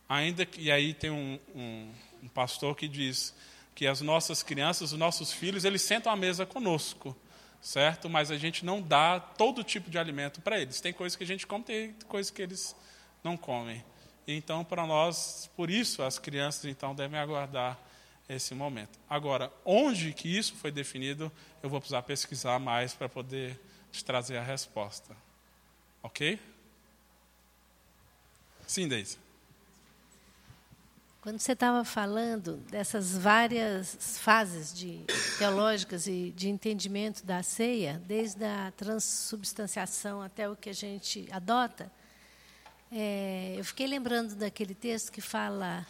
Ainda 0.07 0.45
que, 0.45 0.61
e 0.61 0.71
aí 0.71 0.93
tem 0.93 1.09
um, 1.09 1.39
um, 1.55 1.91
um 2.21 2.27
pastor 2.27 2.75
que 2.75 2.87
diz 2.87 3.33
que 3.75 3.85
as 3.85 3.99
nossas 3.99 4.41
crianças, 4.41 4.93
os 4.93 4.97
nossos 4.97 5.33
filhos, 5.33 5.65
eles 5.65 5.81
sentam 5.81 6.11
à 6.11 6.15
mesa 6.15 6.45
conosco, 6.45 7.15
certo? 7.61 8.09
Mas 8.09 8.31
a 8.31 8.37
gente 8.37 8.63
não 8.63 8.81
dá 8.81 9.19
todo 9.19 9.63
tipo 9.65 9.89
de 9.89 9.99
alimento 9.99 10.39
para 10.41 10.59
eles. 10.59 10.79
Tem 10.79 10.93
coisas 10.93 11.17
que 11.17 11.25
a 11.25 11.27
gente 11.27 11.45
come, 11.45 11.63
tem 11.65 11.93
coisas 12.07 12.31
que 12.31 12.41
eles 12.41 12.73
não 13.21 13.35
comem. 13.35 13.83
Então, 14.25 14.63
para 14.63 14.87
nós, 14.87 15.51
por 15.57 15.69
isso 15.69 16.01
as 16.01 16.17
crianças 16.17 16.65
então 16.65 16.95
devem 16.95 17.19
aguardar 17.19 17.77
esse 18.29 18.55
momento. 18.55 18.97
Agora, 19.09 19.51
onde 19.65 20.13
que 20.13 20.35
isso 20.35 20.55
foi 20.55 20.71
definido, 20.71 21.31
eu 21.61 21.69
vou 21.69 21.79
precisar 21.79 22.01
pesquisar 22.03 22.59
mais 22.59 22.93
para 22.93 23.09
poder 23.09 23.59
te 23.91 24.03
trazer 24.03 24.37
a 24.37 24.43
resposta. 24.43 25.15
Ok? 26.01 26.39
Sim, 28.65 28.87
Deise. 28.87 29.24
Quando 31.25 31.39
você 31.39 31.53
estava 31.53 31.83
falando 31.83 32.57
dessas 32.69 33.17
várias 33.17 34.19
fases 34.19 34.71
de, 34.71 34.99
teológicas 35.39 36.05
e 36.05 36.31
de 36.35 36.49
entendimento 36.49 37.25
da 37.25 37.41
ceia, 37.41 37.99
desde 38.05 38.45
a 38.45 38.71
transubstanciação 38.77 40.21
até 40.21 40.47
o 40.47 40.55
que 40.55 40.69
a 40.69 40.73
gente 40.73 41.27
adota, 41.31 41.91
é, 42.91 43.55
eu 43.57 43.65
fiquei 43.65 43.87
lembrando 43.87 44.35
daquele 44.35 44.75
texto 44.75 45.11
que 45.11 45.19
fala: 45.19 45.83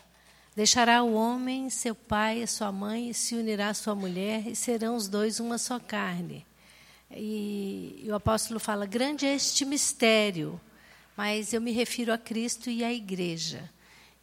Deixará 0.56 1.04
o 1.04 1.14
homem 1.14 1.70
seu 1.70 1.94
pai 1.94 2.42
e 2.42 2.48
sua 2.48 2.72
mãe, 2.72 3.10
e 3.10 3.14
se 3.14 3.36
unirá 3.36 3.68
à 3.68 3.74
sua 3.74 3.94
mulher, 3.94 4.48
e 4.48 4.56
serão 4.56 4.96
os 4.96 5.10
dois 5.10 5.42
uma 5.42 5.58
só 5.58 5.82
carne. 5.82 6.48
E, 7.12 8.04
e 8.06 8.10
o 8.10 8.16
apóstolo 8.16 8.58
fala: 8.58 8.86
grande 8.86 9.26
é 9.26 9.36
este 9.36 9.66
mistério, 9.66 10.62
mas 11.18 11.52
eu 11.52 11.60
me 11.60 11.74
refiro 11.74 12.14
a 12.14 12.18
Cristo 12.18 12.70
e 12.70 12.86
à 12.86 12.94
igreja. 12.94 13.75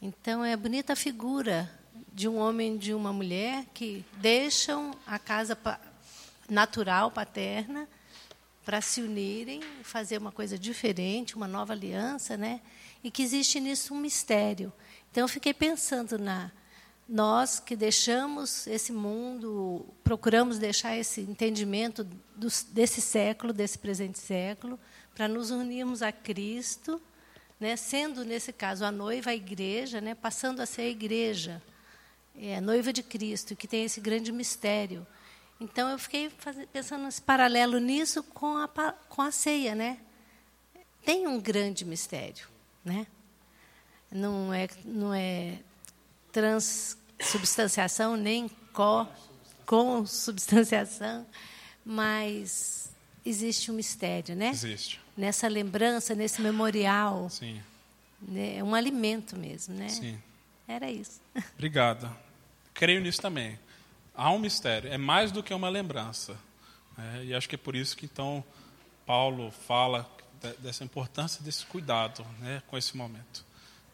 Então 0.05 0.45
é 0.45 0.53
a 0.53 0.57
bonita 0.57 0.97
figura 0.97 1.71
de 2.13 2.27
um 2.27 2.37
homem 2.37 2.75
e 2.75 2.79
de 2.79 2.93
uma 2.93 3.13
mulher 3.13 3.65
que 3.73 4.05
deixam 4.15 4.91
a 5.07 5.17
casa 5.17 5.57
natural 6.51 7.09
paterna 7.13 7.89
para 8.65 8.81
se 8.81 9.01
unirem, 9.01 9.61
fazer 9.85 10.19
uma 10.19 10.33
coisa 10.33 10.59
diferente, 10.59 11.37
uma 11.37 11.47
nova 11.47 11.73
aliança, 11.73 12.37
né? 12.37 12.61
E 13.05 13.13
que 13.13 13.23
existe 13.23 13.61
nisso 13.61 13.95
um 13.95 14.01
mistério. 14.01 14.73
Então 15.13 15.23
eu 15.23 15.29
fiquei 15.29 15.55
pensando 15.55 16.19
na 16.19 16.51
nós 17.09 17.61
que 17.61 17.77
deixamos 17.77 18.67
esse 18.67 18.91
mundo, 18.91 19.87
procuramos 20.03 20.59
deixar 20.59 20.97
esse 20.97 21.21
entendimento 21.21 22.05
desse 22.73 23.01
século, 23.01 23.53
desse 23.53 23.79
presente 23.79 24.19
século, 24.19 24.81
para 25.15 25.29
nos 25.29 25.53
unirmos 25.53 26.03
a 26.03 26.11
Cristo, 26.11 27.01
né, 27.63 27.77
sendo 27.77 28.25
nesse 28.25 28.53
caso 28.53 28.85
a 28.85 28.91
noiva 28.91 29.31
a 29.31 29.35
igreja, 29.37 30.01
né, 30.01 30.17
passando 30.17 30.59
a 30.61 30.67
ser 30.67 30.83
a 30.83 30.89
igreja, 30.89 31.63
é, 32.37 32.57
a 32.57 32.61
noiva 32.61 32.93
de 32.93 33.05
Cristo, 33.05 33.55
que 33.55 33.69
tem 33.69 33.85
esse 33.85 34.01
grande 34.01 34.33
mistério. 34.33 35.07
Então 35.61 35.89
eu 35.89 35.97
fiquei 35.97 36.29
pensando 36.73 37.05
nesse 37.05 37.23
paralelo 37.23 37.79
nisso 37.79 38.25
com 38.25 38.57
a, 38.57 38.67
com 39.09 39.23
a 39.23 39.31
ceia, 39.31 39.77
né? 39.77 40.01
Tem 41.05 41.29
um 41.29 41.41
grande 41.41 41.85
mistério, 41.85 42.49
né? 42.85 43.07
Não 44.11 44.53
é, 44.53 44.69
não 44.85 45.15
é 45.15 45.61
transubstanciação 46.33 48.17
nem 48.17 48.49
co, 48.73 49.07
consubstanciação, 49.65 51.25
mas 51.85 52.91
existe 53.25 53.71
um 53.71 53.75
mistério, 53.75 54.35
né? 54.35 54.49
Existe. 54.49 55.02
Nessa 55.17 55.49
lembrança, 55.49 56.15
nesse 56.15 56.41
memorial. 56.41 57.29
Sim. 57.29 57.61
Né? 58.21 58.57
É 58.57 58.65
um 58.65 58.75
alimento 58.75 59.37
mesmo, 59.37 59.75
né? 59.75 59.89
Sim. 59.89 60.19
Era 60.67 60.91
isso. 60.91 61.21
Obrigado. 61.55 62.15
Creio 62.73 63.01
nisso 63.01 63.21
também. 63.21 63.59
Há 64.15 64.31
um 64.31 64.39
mistério. 64.39 64.93
É 64.93 64.99
mais 64.99 65.31
do 65.33 65.43
que 65.43 65.53
uma 65.53 65.69
lembrança. 65.69 66.37
Né? 66.97 67.25
E 67.27 67.35
acho 67.35 67.49
que 67.49 67.55
é 67.55 67.59
por 67.59 67.75
isso 67.77 67.97
que 67.97 68.07
então 68.07 68.45
Paulo 69.07 69.51
fala 69.51 70.09
dessa 70.59 70.83
importância 70.83 71.43
desse 71.43 71.65
cuidado 71.67 72.25
né, 72.41 72.63
com 72.67 72.77
esse 72.77 72.97
momento. 72.97 73.45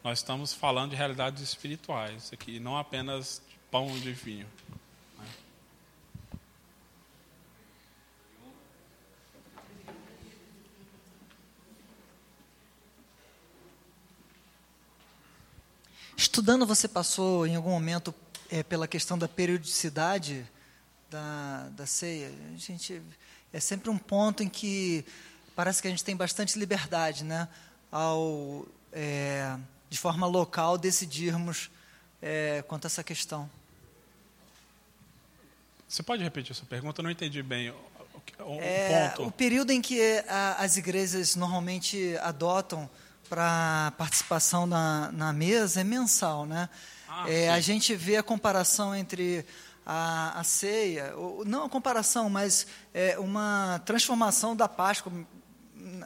Nós 0.03 0.19
estamos 0.19 0.53
falando 0.53 0.91
de 0.91 0.95
realidades 0.95 1.43
espirituais 1.43 2.31
aqui, 2.33 2.59
não 2.59 2.77
apenas 2.77 3.41
de 3.47 3.55
pão 3.69 3.95
e 3.95 3.99
de 3.99 4.11
vinho. 4.11 4.47
Estudando, 16.29 16.63
você 16.63 16.87
passou 16.87 17.47
em 17.47 17.55
algum 17.55 17.71
momento 17.71 18.13
é, 18.51 18.61
pela 18.61 18.87
questão 18.87 19.17
da 19.17 19.27
periodicidade 19.27 20.45
da, 21.09 21.69
da 21.71 21.87
ceia. 21.87 22.31
A 22.53 22.57
gente 22.57 23.01
é 23.51 23.59
sempre 23.59 23.89
um 23.89 23.97
ponto 23.97 24.43
em 24.43 24.47
que 24.47 25.03
parece 25.55 25.81
que 25.81 25.87
a 25.87 25.91
gente 25.91 26.03
tem 26.03 26.15
bastante 26.15 26.59
liberdade, 26.59 27.23
né, 27.23 27.47
ao 27.91 28.67
é, 28.93 29.57
de 29.89 29.97
forma 29.97 30.27
local 30.27 30.77
decidirmos 30.77 31.71
é, 32.21 32.63
quanto 32.67 32.85
a 32.85 32.89
essa 32.89 33.03
questão. 33.03 33.49
Você 35.87 36.03
pode 36.03 36.21
repetir 36.21 36.51
essa 36.51 36.63
pergunta? 36.63 37.01
Eu 37.01 37.05
não 37.05 37.11
entendi 37.11 37.41
bem 37.41 37.71
o, 37.71 37.75
o, 38.41 38.61
é, 38.61 39.09
ponto. 39.09 39.29
O 39.29 39.31
período 39.31 39.71
em 39.71 39.81
que 39.81 39.99
a, 40.27 40.63
as 40.63 40.77
igrejas 40.77 41.35
normalmente 41.35 42.15
adotam 42.21 42.87
para 43.29 43.93
participação 43.97 44.65
na, 44.65 45.11
na 45.11 45.31
mesa 45.31 45.81
é 45.81 45.83
mensal, 45.83 46.45
né? 46.45 46.67
Ah, 47.07 47.29
é, 47.29 47.49
a 47.49 47.59
gente 47.59 47.95
vê 47.95 48.17
a 48.17 48.23
comparação 48.23 48.95
entre 48.95 49.45
a, 49.85 50.39
a 50.39 50.43
ceia, 50.43 51.13
ou, 51.15 51.45
não 51.45 51.65
a 51.65 51.69
comparação, 51.69 52.29
mas 52.29 52.65
é, 52.93 53.17
uma 53.19 53.81
transformação 53.85 54.55
da 54.55 54.67
Páscoa 54.67 55.11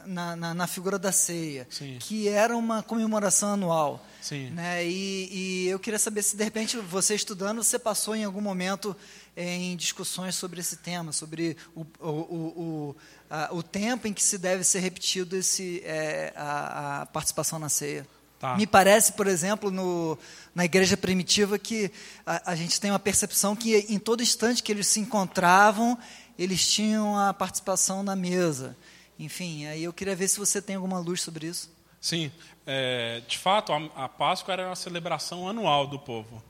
na, 0.06 0.36
na, 0.36 0.54
na 0.54 0.66
figura 0.66 0.98
da 0.98 1.10
ceia, 1.10 1.66
Sim. 1.70 1.98
que 1.98 2.28
era 2.28 2.56
uma 2.56 2.82
comemoração 2.82 3.54
anual. 3.54 4.04
Sim. 4.20 4.50
Né? 4.50 4.86
E, 4.86 5.28
e 5.32 5.68
eu 5.68 5.78
queria 5.78 5.98
saber 5.98 6.22
se, 6.22 6.36
de 6.36 6.44
repente, 6.44 6.76
você 6.76 7.14
estudando, 7.14 7.62
você 7.62 7.78
passou 7.78 8.14
em 8.14 8.24
algum 8.24 8.40
momento 8.40 8.96
em 9.36 9.76
discussões 9.76 10.34
sobre 10.34 10.60
esse 10.60 10.76
tema, 10.76 11.12
sobre 11.12 11.56
o, 11.74 11.84
o, 12.00 12.08
o, 12.08 12.96
a, 13.28 13.48
o 13.52 13.62
tempo 13.62 14.06
em 14.06 14.12
que 14.12 14.22
se 14.22 14.38
deve 14.38 14.62
ser 14.64 14.80
repetido 14.80 15.36
esse, 15.36 15.82
é, 15.84 16.32
a, 16.36 17.02
a, 17.02 17.06
participação 17.06 17.58
na 17.58 17.68
ceia. 17.68 18.06
Tá. 18.38 18.56
Me 18.56 18.66
parece, 18.66 19.12
por 19.12 19.26
exemplo, 19.26 19.70
no, 19.70 20.18
na 20.54 20.64
igreja 20.64 20.96
primitiva, 20.96 21.58
que 21.58 21.90
a, 22.24 22.52
a, 22.52 22.56
gente 22.56 22.80
tem 22.80 22.90
uma 22.90 22.98
percepção 22.98 23.56
que 23.56 23.76
em 23.88 23.98
todo 23.98 24.22
instante 24.22 24.62
que 24.62 24.70
eles 24.70 24.86
se 24.86 25.00
encontravam, 25.00 25.98
eles 26.38 26.70
tinham 26.70 27.18
a 27.18 27.32
participação 27.32 28.02
na 28.02 28.14
mesa. 28.14 28.76
Enfim, 29.18 29.66
aí 29.66 29.84
eu 29.84 29.92
queria 29.92 30.14
ver 30.14 30.28
se 30.28 30.38
você 30.38 30.60
tem 30.60 30.76
alguma 30.76 30.98
luz 30.98 31.22
sobre 31.22 31.46
isso. 31.46 31.72
Sim, 32.00 32.30
é, 32.66 33.22
de 33.26 33.38
fato, 33.38 33.72
a, 33.72 34.04
a 34.04 34.08
Páscoa 34.08 34.52
era 34.52 34.66
uma 34.66 34.76
celebração 34.76 35.48
anual 35.48 35.86
do 35.86 35.98
povo. 35.98 36.42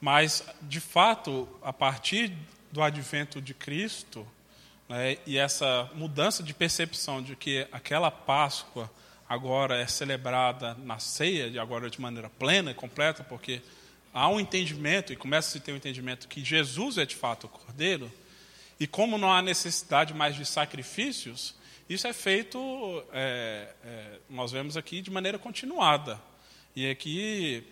Mas, 0.00 0.44
de 0.62 0.80
fato, 0.80 1.48
a 1.62 1.72
partir 1.72 2.32
do 2.70 2.82
advento 2.82 3.40
de 3.40 3.54
Cristo, 3.54 4.26
né, 4.88 5.16
e 5.26 5.38
essa 5.38 5.90
mudança 5.94 6.42
de 6.42 6.52
percepção 6.52 7.22
de 7.22 7.36
que 7.36 7.66
aquela 7.72 8.10
Páscoa 8.10 8.90
agora 9.28 9.78
é 9.78 9.86
celebrada 9.86 10.74
na 10.74 10.98
ceia, 10.98 11.46
e 11.46 11.58
agora 11.58 11.88
de 11.88 12.00
maneira 12.00 12.28
plena 12.28 12.70
e 12.70 12.74
completa, 12.74 13.24
porque 13.24 13.62
há 14.12 14.28
um 14.28 14.38
entendimento, 14.38 15.12
e 15.12 15.16
começa 15.16 15.48
a 15.48 15.52
se 15.52 15.60
ter 15.60 15.72
um 15.72 15.76
entendimento 15.76 16.28
que 16.28 16.44
Jesus 16.44 16.98
é 16.98 17.06
de 17.06 17.16
fato 17.16 17.44
o 17.44 17.48
Cordeiro, 17.48 18.12
e 18.78 18.86
como 18.86 19.16
não 19.16 19.32
há 19.32 19.40
necessidade 19.40 20.12
mais 20.12 20.34
de 20.34 20.44
sacrifícios, 20.44 21.54
isso 21.88 22.06
é 22.06 22.12
feito, 22.12 22.58
é, 23.12 23.68
é, 23.84 24.18
nós 24.28 24.52
vemos 24.52 24.76
aqui, 24.76 25.00
de 25.00 25.10
maneira 25.10 25.38
continuada. 25.38 26.20
E 26.74 26.90
aqui 26.90 27.64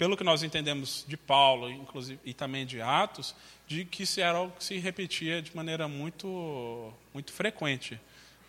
pelo 0.00 0.16
que 0.16 0.24
nós 0.24 0.42
entendemos 0.42 1.04
de 1.06 1.14
Paulo, 1.14 1.68
inclusive 1.68 2.18
e 2.24 2.32
também 2.32 2.64
de 2.64 2.80
Atos, 2.80 3.34
de 3.68 3.84
que 3.84 4.04
isso 4.04 4.18
era 4.18 4.38
algo 4.38 4.56
que 4.56 4.64
se 4.64 4.78
repetia 4.78 5.42
de 5.42 5.54
maneira 5.54 5.86
muito 5.86 6.90
muito 7.12 7.30
frequente. 7.34 8.00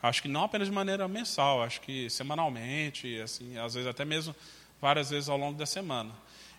Acho 0.01 0.21
que 0.21 0.29
não 0.29 0.45
apenas 0.45 0.69
de 0.69 0.73
maneira 0.73 1.09
mensal, 1.09 1.61
acho 1.61 1.81
que 1.81 2.09
semanalmente, 2.09 3.19
assim, 3.19 3.57
às 3.57 3.73
vezes 3.73 3.85
até 3.85 4.05
mesmo 4.05 4.33
várias 4.79 5.09
vezes 5.09 5.27
ao 5.27 5.37
longo 5.37 5.57
da 5.57 5.65
semana. 5.65 6.13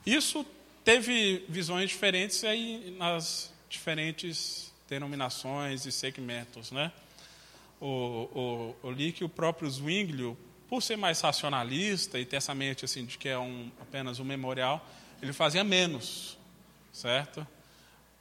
Isso 0.05 0.45
teve 0.85 1.43
visões 1.49 1.89
diferentes 1.89 2.45
aí 2.45 2.95
nas 2.99 3.51
diferentes 3.71 4.75
denominações 4.91 5.87
e 5.87 5.91
segmentos, 5.91 6.71
né? 6.71 6.93
O, 7.81 7.87
o, 7.87 8.77
eu 8.85 8.91
li 8.91 9.11
que 9.11 9.25
o 9.25 9.29
próprio 9.31 9.71
Zwinglio 9.71 10.37
por 10.73 10.83
ser 10.83 10.97
mais 10.97 11.21
racionalista 11.21 12.19
e 12.19 12.25
ter 12.25 12.37
essa 12.37 12.55
mente 12.55 12.87
assim 12.87 13.05
de 13.05 13.19
que 13.19 13.29
é 13.29 13.39
um, 13.39 13.71
apenas 13.79 14.19
um 14.19 14.25
memorial, 14.25 14.83
ele 15.21 15.35
fazia 15.35 15.63
menos, 15.63 16.39
certo? 16.91 17.47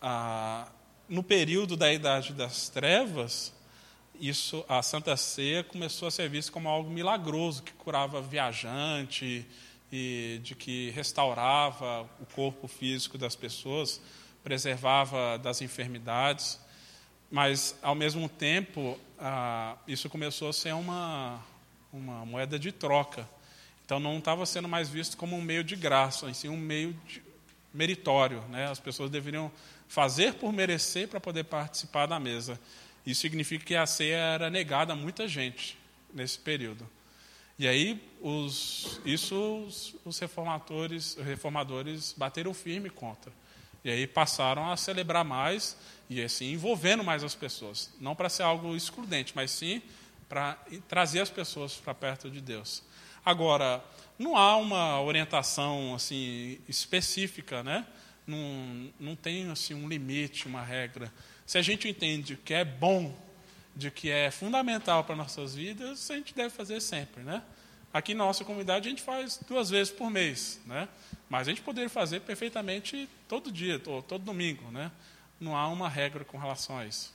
Ah, 0.01 0.67
no 1.07 1.23
período 1.23 1.77
da 1.77 1.93
Idade 1.93 2.33
das 2.33 2.67
Trevas, 2.67 3.53
isso, 4.19 4.65
a 4.67 4.83
Santa 4.83 5.15
Ceia 5.15 5.63
começou 5.63 6.09
a 6.09 6.11
ser 6.11 6.27
vista 6.27 6.51
como 6.51 6.67
algo 6.67 6.89
milagroso, 6.89 7.63
que 7.63 7.71
curava 7.71 8.21
viajante 8.21 9.47
e 9.89 10.41
de 10.43 10.53
que 10.53 10.89
restaurava 10.89 12.01
o 12.19 12.25
corpo 12.35 12.67
físico 12.67 13.17
das 13.17 13.33
pessoas, 13.33 14.01
preservava 14.43 15.37
das 15.37 15.61
enfermidades, 15.61 16.59
mas 17.31 17.79
ao 17.81 17.95
mesmo 17.95 18.27
tempo 18.27 18.99
ah, 19.17 19.77
isso 19.87 20.09
começou 20.09 20.49
a 20.49 20.53
ser 20.53 20.73
uma 20.73 21.49
uma 21.91 22.25
moeda 22.25 22.57
de 22.57 22.71
troca. 22.71 23.27
Então 23.85 23.99
não 23.99 24.17
estava 24.17 24.45
sendo 24.45 24.67
mais 24.67 24.89
visto 24.89 25.17
como 25.17 25.35
um 25.35 25.41
meio 25.41 25.63
de 25.63 25.75
graça, 25.75 26.29
em 26.29 26.33
si 26.33 26.47
um 26.47 26.57
meio 26.57 26.95
meritório. 27.73 28.41
Né? 28.49 28.69
As 28.69 28.79
pessoas 28.79 29.09
deveriam 29.09 29.51
fazer 29.87 30.35
por 30.35 30.53
merecer 30.53 31.07
para 31.07 31.19
poder 31.19 31.43
participar 31.43 32.05
da 32.05 32.19
mesa. 32.19 32.59
Isso 33.05 33.21
significa 33.21 33.65
que 33.65 33.75
a 33.75 33.85
ceia 33.85 34.15
era 34.15 34.49
negada 34.49 34.93
a 34.93 34.95
muita 34.95 35.27
gente 35.27 35.77
nesse 36.13 36.39
período. 36.39 36.87
E 37.57 37.67
aí 37.67 38.01
os, 38.21 38.99
isso 39.05 39.35
os, 39.67 39.95
os 40.05 40.17
reformadores, 40.19 41.15
reformadores 41.15 42.13
bateram 42.17 42.53
firme 42.53 42.89
contra. 42.89 43.31
E 43.83 43.89
aí 43.89 44.07
passaram 44.07 44.71
a 44.71 44.77
celebrar 44.77 45.25
mais 45.25 45.75
e 46.09 46.21
assim 46.21 46.53
envolvendo 46.53 47.03
mais 47.03 47.23
as 47.23 47.35
pessoas, 47.35 47.91
não 47.99 48.15
para 48.15 48.29
ser 48.29 48.43
algo 48.43 48.75
excludente, 48.75 49.33
mas 49.35 49.51
sim 49.51 49.81
para 50.31 50.57
trazer 50.87 51.19
as 51.19 51.29
pessoas 51.29 51.75
para 51.75 51.93
perto 51.93 52.31
de 52.31 52.39
Deus. 52.39 52.81
Agora, 53.25 53.83
não 54.17 54.37
há 54.37 54.55
uma 54.55 55.01
orientação 55.01 55.93
assim 55.93 56.57
específica, 56.69 57.61
né? 57.61 57.85
Não, 58.25 58.89
não 58.97 59.13
tem 59.13 59.51
assim 59.51 59.73
um 59.73 59.89
limite, 59.89 60.47
uma 60.47 60.63
regra. 60.63 61.11
Se 61.45 61.57
a 61.57 61.61
gente 61.61 61.89
entende 61.89 62.37
que 62.37 62.53
é 62.53 62.63
bom, 62.63 63.13
de 63.75 63.91
que 63.91 64.09
é 64.09 64.31
fundamental 64.31 65.03
para 65.03 65.17
nossas 65.17 65.53
vidas, 65.53 66.09
a 66.09 66.15
gente 66.15 66.33
deve 66.33 66.49
fazer 66.49 66.79
sempre, 66.79 67.23
né? 67.23 67.43
Aqui 67.93 68.13
na 68.13 68.23
nossa 68.23 68.45
comunidade 68.45 68.87
a 68.87 68.89
gente 68.89 69.01
faz 69.01 69.37
duas 69.45 69.69
vezes 69.69 69.91
por 69.91 70.09
mês, 70.09 70.61
né? 70.65 70.87
Mas 71.29 71.49
a 71.49 71.51
gente 71.51 71.61
poderia 71.61 71.89
fazer 71.89 72.21
perfeitamente 72.21 73.09
todo 73.27 73.51
dia, 73.51 73.77
todo, 73.77 74.01
todo 74.01 74.23
domingo, 74.23 74.71
né? 74.71 74.93
Não 75.41 75.57
há 75.57 75.67
uma 75.67 75.89
regra 75.89 76.23
com 76.23 76.37
relação 76.37 76.77
a 76.77 76.85
isso. 76.85 77.13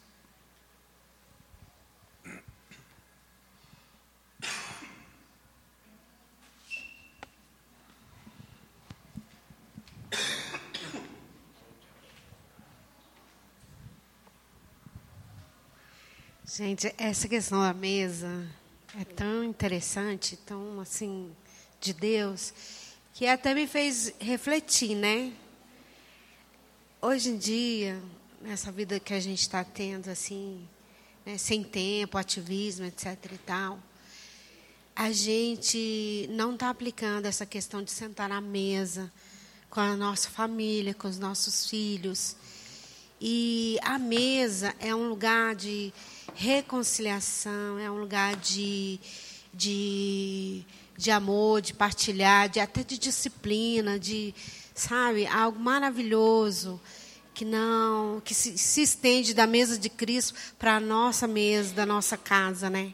Gente, 16.57 16.91
essa 16.97 17.29
questão 17.29 17.61
da 17.61 17.75
mesa 17.75 18.49
é 18.99 19.05
tão 19.05 19.45
interessante, 19.45 20.39
tão 20.39 20.81
assim 20.81 21.31
de 21.79 21.93
Deus 21.93 22.55
que 23.13 23.27
até 23.27 23.53
me 23.53 23.67
fez 23.67 24.15
refletir, 24.19 24.95
né? 24.95 25.35
Hoje 27.03 27.29
em 27.29 27.37
dia, 27.37 28.03
nessa 28.41 28.73
vida 28.73 28.99
que 28.99 29.13
a 29.13 29.21
gente 29.21 29.43
está 29.43 29.63
tendo, 29.65 30.09
assim, 30.09 30.67
né, 31.27 31.37
sem 31.37 31.63
tempo, 31.63 32.17
ativismo, 32.17 32.87
etc. 32.87 33.19
e 33.33 33.39
tal, 33.45 33.79
a 34.95 35.13
gente 35.13 36.27
não 36.31 36.55
está 36.55 36.71
aplicando 36.71 37.27
essa 37.27 37.45
questão 37.45 37.83
de 37.83 37.91
sentar 37.91 38.33
à 38.33 38.41
mesa 38.41 39.13
com 39.69 39.81
a 39.81 39.95
nossa 39.95 40.31
família, 40.31 40.95
com 40.95 41.07
os 41.07 41.19
nossos 41.19 41.69
filhos. 41.69 42.35
E 43.21 43.79
a 43.83 43.99
mesa 43.99 44.75
é 44.81 44.95
um 44.95 45.07
lugar 45.07 45.55
de 45.55 45.93
reconciliação, 46.37 47.79
é 47.79 47.91
um 47.91 47.99
lugar 47.99 48.37
de, 48.37 49.01
de, 49.53 50.63
de 50.97 51.11
amor, 51.11 51.63
de 51.63 51.73
partilhar, 51.73 52.49
de, 52.49 52.61
até 52.61 52.85
de 52.85 52.99
disciplina, 52.99 53.99
de, 53.99 54.35
sabe, 54.75 55.27
algo 55.27 55.59
maravilhoso 55.59 56.81
que 57.33 57.45
não 57.45 58.21
que 58.25 58.35
se, 58.35 58.57
se 58.57 58.83
estende 58.83 59.35
da 59.35 59.47
mesa 59.47 59.79
de 59.79 59.91
Cristo 59.91 60.35
para 60.59 60.77
a 60.77 60.81
nossa 60.81 61.27
mesa, 61.27 61.75
da 61.75 61.85
nossa 61.85 62.17
casa, 62.17 62.71
né? 62.71 62.93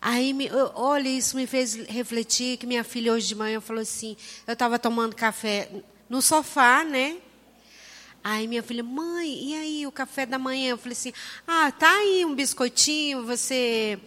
Aí, 0.00 0.32
me, 0.32 0.50
olha, 0.74 1.08
isso 1.08 1.36
me 1.36 1.46
fez 1.46 1.74
refletir 1.74 2.56
que 2.56 2.66
minha 2.66 2.82
filha 2.82 3.12
hoje 3.12 3.28
de 3.28 3.34
manhã 3.34 3.60
falou 3.60 3.82
assim, 3.82 4.16
eu 4.46 4.54
estava 4.54 4.78
tomando 4.78 5.14
café 5.14 5.70
no 6.08 6.22
sofá, 6.22 6.84
né? 6.84 7.18
Aí 8.22 8.46
minha 8.46 8.62
filha, 8.62 8.84
mãe, 8.84 9.44
e 9.44 9.54
aí 9.54 9.86
o 9.86 9.92
café 9.92 10.26
da 10.26 10.38
manhã? 10.38 10.70
Eu 10.70 10.78
falei 10.78 10.92
assim, 10.92 11.12
ah, 11.46 11.72
tá 11.72 11.90
aí 11.90 12.24
um 12.24 12.34
biscoitinho, 12.34 13.24
você 13.24 13.98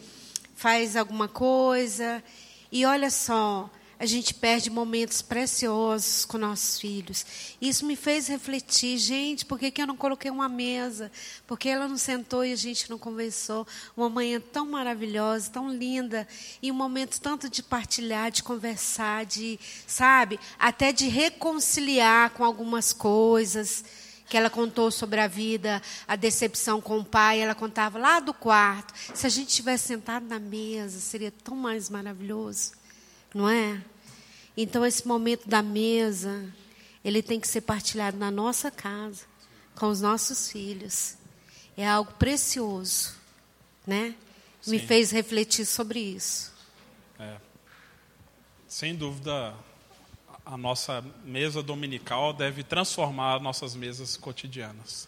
faz 0.56 0.95
alguma 0.95 1.27
coisa. 1.27 2.23
E 2.72 2.85
olha 2.85 3.10
só, 3.10 3.69
a 3.99 4.06
gente 4.06 4.34
perde 4.34 4.69
momentos 4.69 5.22
preciosos 5.22 6.26
com 6.26 6.38
nossos 6.38 6.80
filhos. 6.80 7.26
Isso 7.60 7.85
me 7.88 7.95
fez 7.95 8.27
refletir, 8.27 8.99
gente, 8.99 9.45
por 9.45 9.57
que, 9.57 9.72
que 9.72 9.81
eu 9.81 9.88
não 9.88 9.98
coloquei 9.98 10.30
uma 10.30 10.48
mesa? 10.48 11.11
Por 11.48 11.57
que 11.57 11.69
ela 11.69 11.88
não 11.88 11.98
sentou 11.98 12.45
e 12.45 12.53
a 12.53 12.56
gente 12.56 12.90
não 12.91 12.99
conversou? 12.99 13.65
Uma 13.98 14.10
manhã 14.10 14.40
tão 14.40 14.69
maravilhosa, 14.69 15.49
tão 15.49 15.72
linda, 15.72 16.27
e 16.61 16.72
um 16.72 16.76
momento 16.76 17.19
tanto 17.19 17.49
de 17.49 17.64
partilhar, 17.64 18.30
de 18.30 18.44
conversar, 18.44 19.26
de, 19.26 19.60
sabe, 19.88 20.40
até 20.60 20.91
de 20.91 21.07
reconciliar 21.07 22.30
com 22.31 22.44
algumas 22.44 22.94
coisas 22.94 23.84
que 24.30 24.38
ela 24.38 24.50
contou 24.50 24.90
sobre 24.90 25.20
a 25.20 25.28
vida, 25.28 25.82
a 26.08 26.16
decepção 26.16 26.82
com 26.82 27.00
o 27.00 27.06
pai, 27.06 27.40
ela 27.40 27.54
contava 27.54 28.00
lá 28.00 28.20
do 28.20 28.34
quarto. 28.34 28.94
Se 29.14 29.28
a 29.28 29.30
gente 29.30 29.54
tivesse 29.54 29.88
sentado 29.88 30.26
na 30.26 30.40
mesa, 30.40 31.00
seria 31.00 31.32
tão 31.32 31.56
mais 31.56 31.90
maravilhoso, 31.90 32.74
não 33.34 33.50
é? 33.50 33.82
Então, 34.56 34.86
esse 34.86 35.08
momento 35.08 35.48
da 35.48 35.62
mesa, 35.62 36.48
ele 37.04 37.22
tem 37.22 37.40
que 37.40 37.48
ser 37.48 37.62
partilhado 37.62 38.18
na 38.18 38.30
nossa 38.30 38.70
casa, 38.70 39.26
com 39.76 39.88
os 39.88 40.02
nossos 40.02 40.52
filhos. 40.52 41.16
É 41.76 41.88
algo 41.88 42.14
precioso, 42.14 43.16
né? 43.86 44.16
Me 44.66 44.80
Sim. 44.80 44.88
fez 44.88 45.12
refletir 45.12 45.66
sobre 45.66 46.00
isso. 46.00 46.54
É. 47.20 47.38
Sem 48.68 48.95
dúvida, 48.95 49.54
a 50.45 50.57
nossa 50.57 51.03
mesa 51.24 51.64
dominical 51.64 52.34
deve 52.34 52.64
transformar 52.64 53.40
nossas 53.40 53.76
mesas 53.76 54.18
cotidianas. 54.18 55.07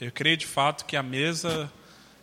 Eu 0.00 0.10
creio 0.10 0.36
de 0.36 0.46
fato 0.46 0.84
que 0.84 0.96
a 0.96 1.02
mesa 1.02 1.70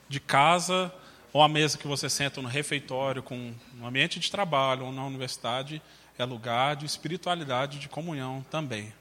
de 0.08 0.20
casa 0.20 0.94
ou 1.32 1.44
a 1.44 1.48
mesa 1.48 1.78
que 1.78 1.88
você 1.88 2.10
senta 2.10 2.42
no 2.42 2.48
refeitório, 2.48 3.22
com 3.22 3.54
no 3.76 3.86
ambiente 3.86 4.20
de 4.20 4.32
trabalho 4.32 4.86
ou 4.86 4.92
na 4.92 5.06
universidade, 5.06 5.82
é 6.18 6.26
lugar 6.26 6.76
de 6.76 6.86
espiritualidade, 6.86 7.80
de 7.80 7.88
comunhão 7.88 8.44
também. 8.50 8.92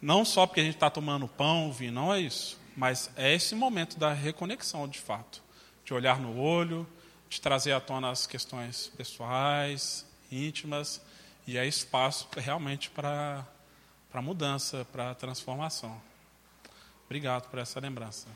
Não 0.00 0.24
só 0.24 0.46
porque 0.46 0.60
a 0.60 0.64
gente 0.64 0.74
está 0.74 0.88
tomando 0.88 1.28
pão, 1.28 1.72
vinho, 1.72 1.92
não 1.92 2.14
é 2.14 2.20
isso, 2.20 2.58
mas 2.76 3.10
é 3.16 3.34
esse 3.34 3.54
momento 3.54 3.98
da 3.98 4.12
reconexão 4.12 4.88
de 4.88 5.00
fato, 5.00 5.42
de 5.84 5.92
olhar 5.92 6.20
no 6.20 6.38
olho, 6.38 6.86
de 7.28 7.40
trazer 7.40 7.72
à 7.72 7.80
tona 7.80 8.10
as 8.10 8.26
questões 8.26 8.92
pessoais, 8.96 10.06
íntimas, 10.30 11.00
e 11.46 11.58
é 11.58 11.66
espaço 11.66 12.28
realmente 12.36 12.90
para 12.90 13.46
mudança, 14.22 14.86
para 14.92 15.14
transformação. 15.14 16.00
Obrigado 17.06 17.48
por 17.48 17.58
essa 17.58 17.80
lembrança. 17.80 18.28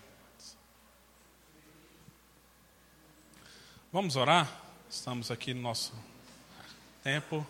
Vamos 3.93 4.17
orar? 4.17 4.51
Estamos 4.91 5.31
aqui 5.31 5.55
no 5.55 5.63
nosso 5.63 5.95
tempo. 7.03 7.47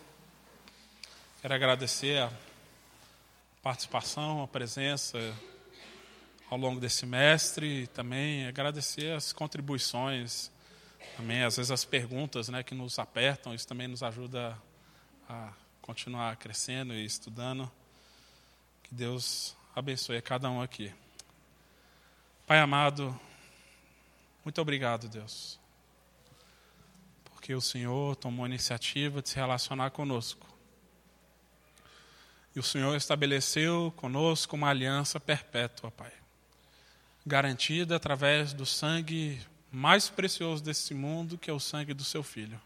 Quero 1.41 1.53
agradecer 1.53 2.21
a 2.21 2.31
participação, 3.61 4.43
a 4.43 4.47
presença 4.47 5.17
ao 6.49 6.57
longo 6.57 6.79
desse 6.79 6.97
semestre 6.97 7.83
e 7.83 7.87
também 7.87 8.47
agradecer 8.47 9.11
as 9.13 9.33
contribuições, 9.33 10.49
também 11.17 11.43
às 11.43 11.57
vezes 11.57 11.71
as 11.71 11.83
perguntas 11.83 12.47
né, 12.47 12.63
que 12.63 12.73
nos 12.73 12.97
apertam, 12.99 13.53
isso 13.53 13.67
também 13.67 13.87
nos 13.87 14.01
ajuda 14.01 14.57
a 15.29 15.51
continuar 15.81 16.35
crescendo 16.37 16.93
e 16.93 17.05
estudando. 17.05 17.71
Que 18.83 18.93
Deus 18.93 19.55
abençoe 19.75 20.21
cada 20.21 20.49
um 20.49 20.61
aqui. 20.61 20.93
Pai 22.45 22.59
amado, 22.59 23.19
muito 24.43 24.61
obrigado, 24.61 25.09
Deus 25.09 25.59
porque 27.47 27.55
o 27.55 27.61
Senhor 27.61 28.13
tomou 28.17 28.43
a 28.43 28.49
iniciativa 28.49 29.21
de 29.21 29.29
se 29.29 29.37
relacionar 29.37 29.91
conosco. 29.91 30.45
E 32.53 32.59
o 32.59 32.63
Senhor 32.63 32.93
estabeleceu 32.93 33.93
conosco 33.95 34.57
uma 34.57 34.67
aliança 34.67 35.17
perpétua, 35.17 35.89
Pai, 35.89 36.11
garantida 37.25 37.95
através 37.95 38.51
do 38.51 38.65
sangue 38.65 39.39
mais 39.71 40.09
precioso 40.09 40.61
desse 40.61 40.93
mundo, 40.93 41.37
que 41.37 41.49
é 41.49 41.53
o 41.53 41.59
sangue 41.59 41.93
do 41.93 42.03
seu 42.03 42.21
Filho. 42.21 42.59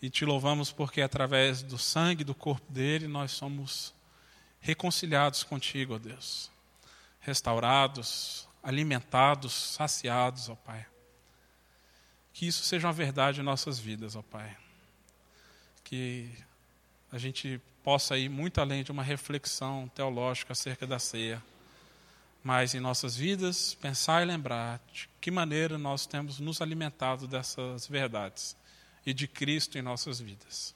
E 0.00 0.08
te 0.08 0.24
louvamos 0.24 0.70
porque 0.70 1.00
através 1.00 1.62
do 1.62 1.76
sangue 1.76 2.22
do 2.22 2.34
corpo 2.34 2.70
dele 2.70 3.08
nós 3.08 3.32
somos 3.32 3.92
reconciliados 4.60 5.42
contigo, 5.42 5.94
ó 5.94 5.98
Deus, 5.98 6.50
restaurados, 7.20 8.48
alimentados, 8.62 9.52
saciados, 9.52 10.48
ó 10.48 10.54
Pai. 10.54 10.86
Que 12.32 12.46
isso 12.46 12.62
seja 12.62 12.86
uma 12.86 12.92
verdade 12.92 13.40
em 13.40 13.44
nossas 13.44 13.78
vidas, 13.78 14.14
ó 14.14 14.22
Pai. 14.22 14.56
Que 15.82 16.30
a 17.10 17.18
gente 17.18 17.60
possa 17.82 18.16
ir 18.16 18.28
muito 18.28 18.60
além 18.60 18.84
de 18.84 18.92
uma 18.92 19.02
reflexão 19.02 19.90
teológica 19.94 20.52
acerca 20.52 20.86
da 20.86 21.00
ceia, 21.00 21.42
mas 22.44 22.72
em 22.74 22.80
nossas 22.80 23.16
vidas 23.16 23.74
pensar 23.74 24.22
e 24.22 24.26
lembrar 24.26 24.80
de 24.92 25.08
que 25.20 25.30
maneira 25.30 25.76
nós 25.76 26.06
temos 26.06 26.38
nos 26.38 26.62
alimentado 26.62 27.26
dessas 27.26 27.88
verdades 27.88 28.54
e 29.08 29.14
de 29.14 29.26
Cristo 29.26 29.78
em 29.78 29.82
nossas 29.82 30.20
vidas. 30.20 30.74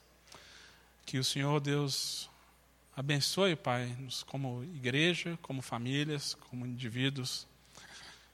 Que 1.05 1.19
o 1.19 1.25
Senhor 1.25 1.61
Deus 1.61 2.29
abençoe, 2.97 3.57
Pai, 3.57 3.87
nos 3.99 4.23
como 4.23 4.65
igreja, 4.65 5.39
como 5.43 5.61
famílias, 5.61 6.35
como 6.49 6.67
indivíduos, 6.67 7.47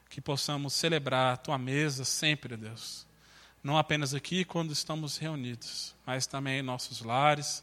que 0.08 0.20
possamos 0.20 0.74
celebrar 0.74 1.34
a 1.34 1.36
tua 1.36 1.58
mesa 1.58 2.04
sempre, 2.04 2.56
Deus 2.56 3.08
não 3.62 3.76
apenas 3.76 4.14
aqui 4.14 4.44
quando 4.44 4.72
estamos 4.72 5.18
reunidos, 5.18 5.94
mas 6.06 6.26
também 6.26 6.60
em 6.60 6.62
nossos 6.62 7.02
lares, 7.02 7.62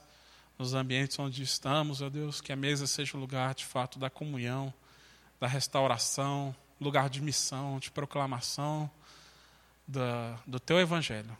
nos 0.58 0.74
ambientes 0.74 1.18
onde 1.20 1.42
estamos, 1.42 2.02
ó 2.02 2.10
Deus, 2.10 2.42
que 2.42 2.52
a 2.52 2.56
mesa 2.56 2.86
seja 2.86 3.18
um 3.18 3.20
lugar 3.20 3.56
de 3.56 3.66
fato 3.66 3.98
da 3.98 4.10
comunhão, 4.10 4.74
da 5.40 5.48
restauração, 5.48 6.56
lugar 6.80 7.10
de 7.10 7.22
missão, 7.22 7.80
de 7.80 7.92
proclamação 7.92 8.90
da, 9.88 10.38
do 10.46 10.60
Teu 10.60 10.80
Evangelho. 10.80 11.36